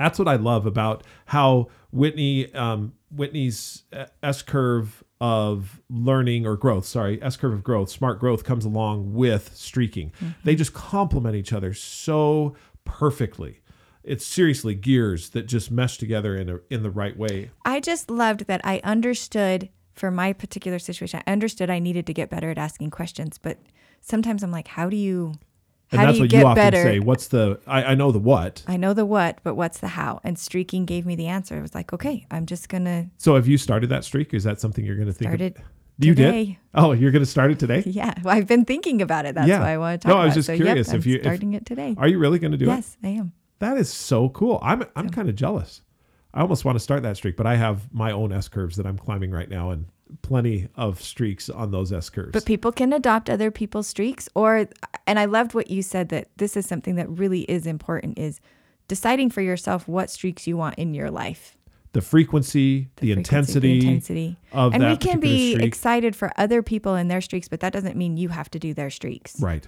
That's 0.00 0.18
what 0.18 0.26
I 0.26 0.34
love 0.34 0.66
about 0.66 1.04
how 1.26 1.68
Whitney 1.92 2.52
um, 2.54 2.94
Whitney's 3.14 3.84
uh, 3.92 4.06
S 4.20 4.42
curve 4.42 5.04
of 5.20 5.80
learning 5.88 6.44
or 6.44 6.56
growth, 6.56 6.86
sorry, 6.86 7.22
S 7.22 7.36
curve 7.36 7.52
of 7.52 7.62
growth, 7.62 7.88
smart 7.88 8.18
growth 8.18 8.42
comes 8.42 8.64
along 8.64 9.14
with 9.14 9.54
streaking. 9.54 10.10
They 10.42 10.56
just 10.56 10.74
complement 10.74 11.36
each 11.36 11.52
other 11.52 11.72
so 11.72 12.56
perfectly. 12.84 13.60
It's 14.06 14.24
seriously 14.24 14.74
gears 14.74 15.30
that 15.30 15.46
just 15.46 15.70
mesh 15.70 15.98
together 15.98 16.36
in 16.36 16.48
a, 16.48 16.58
in 16.70 16.82
the 16.82 16.90
right 16.90 17.16
way. 17.16 17.50
I 17.64 17.80
just 17.80 18.08
loved 18.10 18.46
that 18.46 18.60
I 18.64 18.80
understood 18.84 19.68
for 19.94 20.10
my 20.10 20.32
particular 20.32 20.78
situation. 20.78 21.20
I 21.26 21.30
understood 21.32 21.70
I 21.70 21.78
needed 21.80 22.06
to 22.06 22.14
get 22.14 22.30
better 22.30 22.50
at 22.50 22.58
asking 22.58 22.90
questions, 22.90 23.36
but 23.38 23.58
sometimes 24.00 24.42
I'm 24.42 24.50
like, 24.52 24.68
how 24.68 24.88
do 24.88 24.96
you 24.96 25.34
And 25.90 26.00
How 26.00 26.06
that's 26.06 26.14
do 26.14 26.18
you 26.18 26.22
what 26.24 26.30
get 26.30 26.40
you 26.40 26.46
often 26.46 26.56
better? 26.64 26.82
say. 26.82 26.98
What's 27.00 27.28
the? 27.28 27.60
I, 27.66 27.82
I 27.84 27.94
know 27.94 28.12
the 28.12 28.18
what. 28.18 28.62
I 28.68 28.76
know 28.76 28.92
the 28.94 29.06
what, 29.06 29.38
but 29.42 29.54
what's 29.54 29.78
the 29.78 29.88
how? 29.88 30.20
And 30.24 30.38
streaking 30.38 30.84
gave 30.84 31.04
me 31.06 31.16
the 31.16 31.26
answer. 31.26 31.56
It 31.58 31.62
was 31.62 31.74
like, 31.74 31.92
okay, 31.92 32.26
I'm 32.30 32.46
just 32.46 32.68
gonna 32.68 33.08
So 33.18 33.34
have 33.36 33.46
you 33.48 33.56
started 33.58 33.88
that 33.90 34.04
streak? 34.04 34.34
Is 34.34 34.44
that 34.44 34.60
something 34.60 34.84
you're 34.84 34.96
going 34.96 35.06
to 35.08 35.12
think? 35.12 35.30
start 35.30 35.40
of? 35.40 35.56
You 35.98 36.14
did. 36.14 36.56
Oh, 36.74 36.92
you're 36.92 37.10
going 37.10 37.24
to 37.24 37.30
start 37.30 37.50
it 37.52 37.58
today. 37.58 37.82
Yeah, 37.86 38.12
well, 38.22 38.36
I've 38.36 38.46
been 38.46 38.66
thinking 38.66 39.00
about 39.00 39.24
it. 39.24 39.34
That's 39.34 39.48
Yeah. 39.48 39.60
why 39.60 39.72
I 39.72 39.78
want 39.78 40.02
to 40.02 40.04
talk. 40.06 40.10
No, 40.10 40.16
talk 40.16 40.22
I 40.22 40.26
was 40.26 40.34
just. 40.34 40.46
So, 40.48 40.54
curious 40.56 40.88
yep, 40.88 40.96
if 40.96 41.04
I'm 41.06 41.10
you- 41.10 41.16
if- 41.16 41.22
starting 41.22 41.54
it 41.54 41.64
today. 41.64 41.94
Are 41.96 42.06
you 42.06 42.18
really 42.18 42.38
going 42.38 42.52
to 42.52 42.58
do 42.58 42.66
it? 42.66 42.68
yes, 42.68 42.96
I 43.02 43.08
am. 43.08 43.32
That 43.58 43.78
is 43.78 43.92
so 43.92 44.28
cool. 44.30 44.58
I'm 44.62 44.84
I'm 44.94 45.10
kind 45.10 45.28
of 45.28 45.34
jealous. 45.34 45.82
I 46.34 46.40
almost 46.40 46.64
want 46.64 46.76
to 46.76 46.80
start 46.80 47.02
that 47.02 47.16
streak, 47.16 47.36
but 47.36 47.46
I 47.46 47.56
have 47.56 47.92
my 47.92 48.12
own 48.12 48.30
S 48.32 48.48
curves 48.48 48.76
that 48.76 48.86
I'm 48.86 48.98
climbing 48.98 49.30
right 49.30 49.48
now, 49.48 49.70
and 49.70 49.86
plenty 50.22 50.68
of 50.76 51.00
streaks 51.00 51.48
on 51.48 51.70
those 51.70 51.92
S 51.92 52.10
curves. 52.10 52.32
But 52.32 52.44
people 52.44 52.70
can 52.72 52.92
adopt 52.92 53.30
other 53.30 53.50
people's 53.50 53.86
streaks 53.86 54.28
or 54.34 54.68
and 55.06 55.18
I 55.18 55.24
loved 55.24 55.54
what 55.54 55.70
you 55.70 55.82
said 55.82 56.10
that 56.10 56.28
this 56.36 56.56
is 56.56 56.66
something 56.66 56.96
that 56.96 57.08
really 57.08 57.40
is 57.42 57.66
important 57.66 58.18
is 58.18 58.40
deciding 58.88 59.30
for 59.30 59.40
yourself 59.40 59.88
what 59.88 60.10
streaks 60.10 60.46
you 60.46 60.56
want 60.56 60.76
in 60.76 60.94
your 60.94 61.10
life. 61.10 61.56
the 61.92 62.02
frequency, 62.02 62.90
the, 62.96 63.06
frequency, 63.06 63.12
intensity, 63.12 63.80
the 63.80 63.86
intensity. 63.88 64.36
of 64.52 64.74
and 64.74 64.84
we 64.86 64.96
can 64.98 65.18
be 65.18 65.52
streak. 65.54 65.66
excited 65.66 66.14
for 66.14 66.30
other 66.36 66.62
people 66.62 66.94
and 66.94 67.10
their 67.10 67.22
streaks, 67.22 67.48
but 67.48 67.60
that 67.60 67.72
doesn't 67.72 67.96
mean 67.96 68.18
you 68.18 68.28
have 68.28 68.50
to 68.50 68.58
do 68.58 68.74
their 68.74 68.90
streaks. 68.90 69.40
right. 69.40 69.66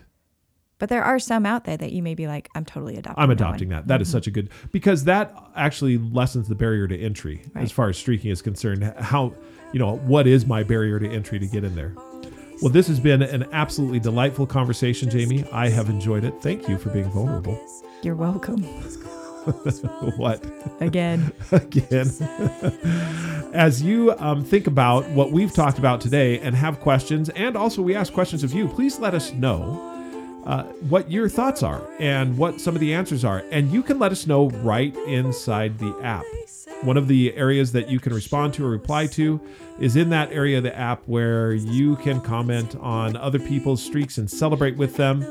But 0.78 0.88
there 0.88 1.02
are 1.02 1.18
some 1.18 1.44
out 1.44 1.64
there 1.64 1.76
that 1.76 1.92
you 1.92 2.02
may 2.02 2.14
be 2.14 2.26
like, 2.26 2.48
I'm 2.54 2.64
totally 2.64 2.96
adopting. 2.96 3.22
I'm 3.22 3.28
that 3.30 3.34
adopting 3.34 3.68
that. 3.70 3.88
That 3.88 4.00
is 4.00 4.10
such 4.10 4.26
a 4.26 4.30
good 4.30 4.50
because 4.70 5.04
that 5.04 5.34
actually 5.56 5.98
lessens 5.98 6.48
the 6.48 6.54
barrier 6.54 6.86
to 6.86 6.98
entry 6.98 7.42
as 7.54 7.72
far 7.72 7.88
as 7.88 7.98
streaking 7.98 8.30
is 8.30 8.42
concerned. 8.42 8.84
How 8.98 9.34
you 9.72 9.78
know 9.78 9.96
what 9.98 10.26
is 10.26 10.46
my 10.46 10.62
barrier 10.62 10.98
to 10.98 11.08
entry 11.08 11.38
to 11.38 11.46
get 11.46 11.64
in 11.64 11.74
there? 11.74 11.94
Well, 12.60 12.72
this 12.72 12.88
has 12.88 12.98
been 12.98 13.22
an 13.22 13.46
absolutely 13.52 14.00
delightful 14.00 14.46
conversation, 14.46 15.08
Jami. 15.08 15.44
I 15.52 15.68
have 15.68 15.88
enjoyed 15.88 16.24
it. 16.24 16.34
Thank 16.42 16.68
you 16.68 16.76
for 16.76 16.90
being 16.90 17.08
vulnerable. 17.10 17.60
You're 18.02 18.16
welcome. 18.16 18.62
what? 20.16 20.44
Again. 20.80 21.32
again. 21.52 22.10
As 23.54 23.80
you 23.80 24.12
um, 24.18 24.44
think 24.44 24.66
about 24.66 25.08
what 25.10 25.30
we've 25.30 25.54
talked 25.54 25.78
about 25.78 26.00
today 26.00 26.40
and 26.40 26.54
have 26.54 26.80
questions, 26.80 27.28
and 27.30 27.56
also 27.56 27.80
we 27.80 27.94
ask 27.94 28.12
questions 28.12 28.42
of 28.42 28.52
you, 28.52 28.66
please 28.66 28.98
let 28.98 29.14
us 29.14 29.32
know 29.32 29.87
uh, 30.48 30.64
what 30.88 31.10
your 31.10 31.28
thoughts 31.28 31.62
are 31.62 31.86
and 32.00 32.36
what 32.38 32.58
some 32.60 32.74
of 32.74 32.80
the 32.80 32.94
answers 32.94 33.24
are. 33.24 33.44
And 33.50 33.70
you 33.70 33.82
can 33.82 33.98
let 33.98 34.10
us 34.10 34.26
know 34.26 34.48
right 34.48 34.96
inside 35.06 35.78
the 35.78 35.94
app. 36.02 36.24
One 36.82 36.96
of 36.96 37.06
the 37.06 37.34
areas 37.34 37.72
that 37.72 37.90
you 37.90 38.00
can 38.00 38.14
respond 38.14 38.54
to 38.54 38.64
or 38.64 38.70
reply 38.70 39.06
to 39.08 39.40
is 39.78 39.94
in 39.94 40.08
that 40.10 40.32
area 40.32 40.56
of 40.56 40.64
the 40.64 40.76
app 40.76 41.02
where 41.06 41.52
you 41.52 41.96
can 41.96 42.20
comment 42.20 42.76
on 42.76 43.16
other 43.16 43.38
people's 43.38 43.82
streaks 43.82 44.16
and 44.16 44.30
celebrate 44.30 44.76
with 44.76 44.96
them. 44.96 45.22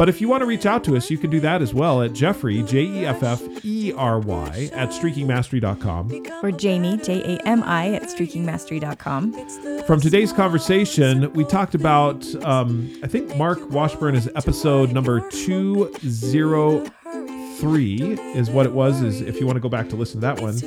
But 0.00 0.08
if 0.08 0.18
you 0.18 0.30
want 0.30 0.40
to 0.40 0.46
reach 0.46 0.64
out 0.64 0.82
to 0.84 0.96
us, 0.96 1.10
you 1.10 1.18
can 1.18 1.28
do 1.28 1.40
that 1.40 1.60
as 1.60 1.74
well 1.74 2.00
at 2.00 2.14
Jeffery, 2.14 2.62
J 2.62 2.84
E 2.84 3.04
F 3.04 3.22
F 3.22 3.42
E 3.62 3.92
R 3.94 4.18
Y, 4.18 4.70
at 4.72 4.88
streakingmastery.com. 4.88 6.26
Or 6.42 6.50
Jami, 6.50 6.96
J 6.96 7.36
A 7.36 7.46
M 7.46 7.62
I, 7.62 7.96
at 7.96 8.04
streakingmastery.com. 8.04 9.82
From 9.82 10.00
today's 10.00 10.32
conversation, 10.32 11.30
we 11.34 11.44
talked 11.44 11.74
about, 11.74 12.24
um, 12.46 12.90
I 13.02 13.08
think 13.08 13.36
Mark 13.36 13.58
Washburn 13.70 14.14
is 14.14 14.26
episode 14.34 14.90
number 14.90 15.20
203 15.28 18.02
is 18.32 18.48
what 18.48 18.64
it 18.64 18.72
was, 18.72 19.02
is 19.02 19.20
if 19.20 19.38
you 19.38 19.44
want 19.44 19.56
to 19.56 19.60
go 19.60 19.68
back 19.68 19.90
to 19.90 19.96
listen 19.96 20.22
to 20.22 20.26
that 20.26 20.40
one. 20.40 20.58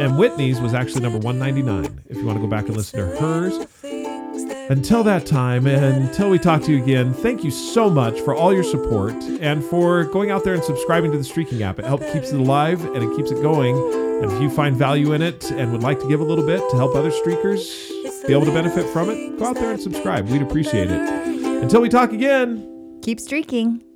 And 0.00 0.16
Whitney's 0.16 0.62
was 0.62 0.72
actually 0.72 1.02
number 1.02 1.18
199, 1.18 2.04
if 2.08 2.16
you 2.16 2.24
want 2.24 2.38
to 2.38 2.42
go 2.42 2.48
back 2.48 2.64
and 2.64 2.74
listen 2.74 3.00
to 3.00 3.06
hers. 3.20 3.66
Until 4.70 5.02
that 5.04 5.24
time, 5.24 5.66
and 5.66 6.04
until 6.08 6.28
we 6.28 6.38
talk 6.38 6.62
to 6.64 6.72
you 6.72 6.82
again, 6.82 7.14
thank 7.14 7.42
you 7.42 7.50
so 7.50 7.88
much 7.88 8.20
for 8.20 8.34
all 8.34 8.52
your 8.52 8.62
support 8.62 9.14
and 9.40 9.64
for 9.64 10.04
going 10.04 10.30
out 10.30 10.44
there 10.44 10.52
and 10.52 10.62
subscribing 10.62 11.10
to 11.10 11.16
the 11.16 11.24
Streaking 11.24 11.62
app. 11.62 11.78
It 11.78 11.86
helps 11.86 12.12
keeps 12.12 12.32
it 12.32 12.38
alive 12.38 12.84
and 12.84 13.02
it 13.02 13.16
keeps 13.16 13.30
it 13.30 13.40
going. 13.40 13.76
And 14.22 14.30
if 14.30 14.42
you 14.42 14.50
find 14.50 14.76
value 14.76 15.14
in 15.14 15.22
it 15.22 15.50
and 15.52 15.72
would 15.72 15.82
like 15.82 16.00
to 16.00 16.08
give 16.08 16.20
a 16.20 16.24
little 16.24 16.44
bit 16.44 16.60
to 16.70 16.76
help 16.76 16.94
other 16.94 17.10
streakers 17.10 17.88
be 18.26 18.34
able 18.34 18.44
to 18.44 18.52
benefit 18.52 18.86
from 18.92 19.08
it, 19.08 19.38
go 19.38 19.46
out 19.46 19.54
there 19.54 19.70
and 19.72 19.80
subscribe. 19.80 20.28
We'd 20.28 20.42
appreciate 20.42 20.90
it. 20.90 21.00
Until 21.62 21.80
we 21.80 21.88
talk 21.88 22.12
again. 22.12 22.98
Keep 23.02 23.20
streaking. 23.20 23.87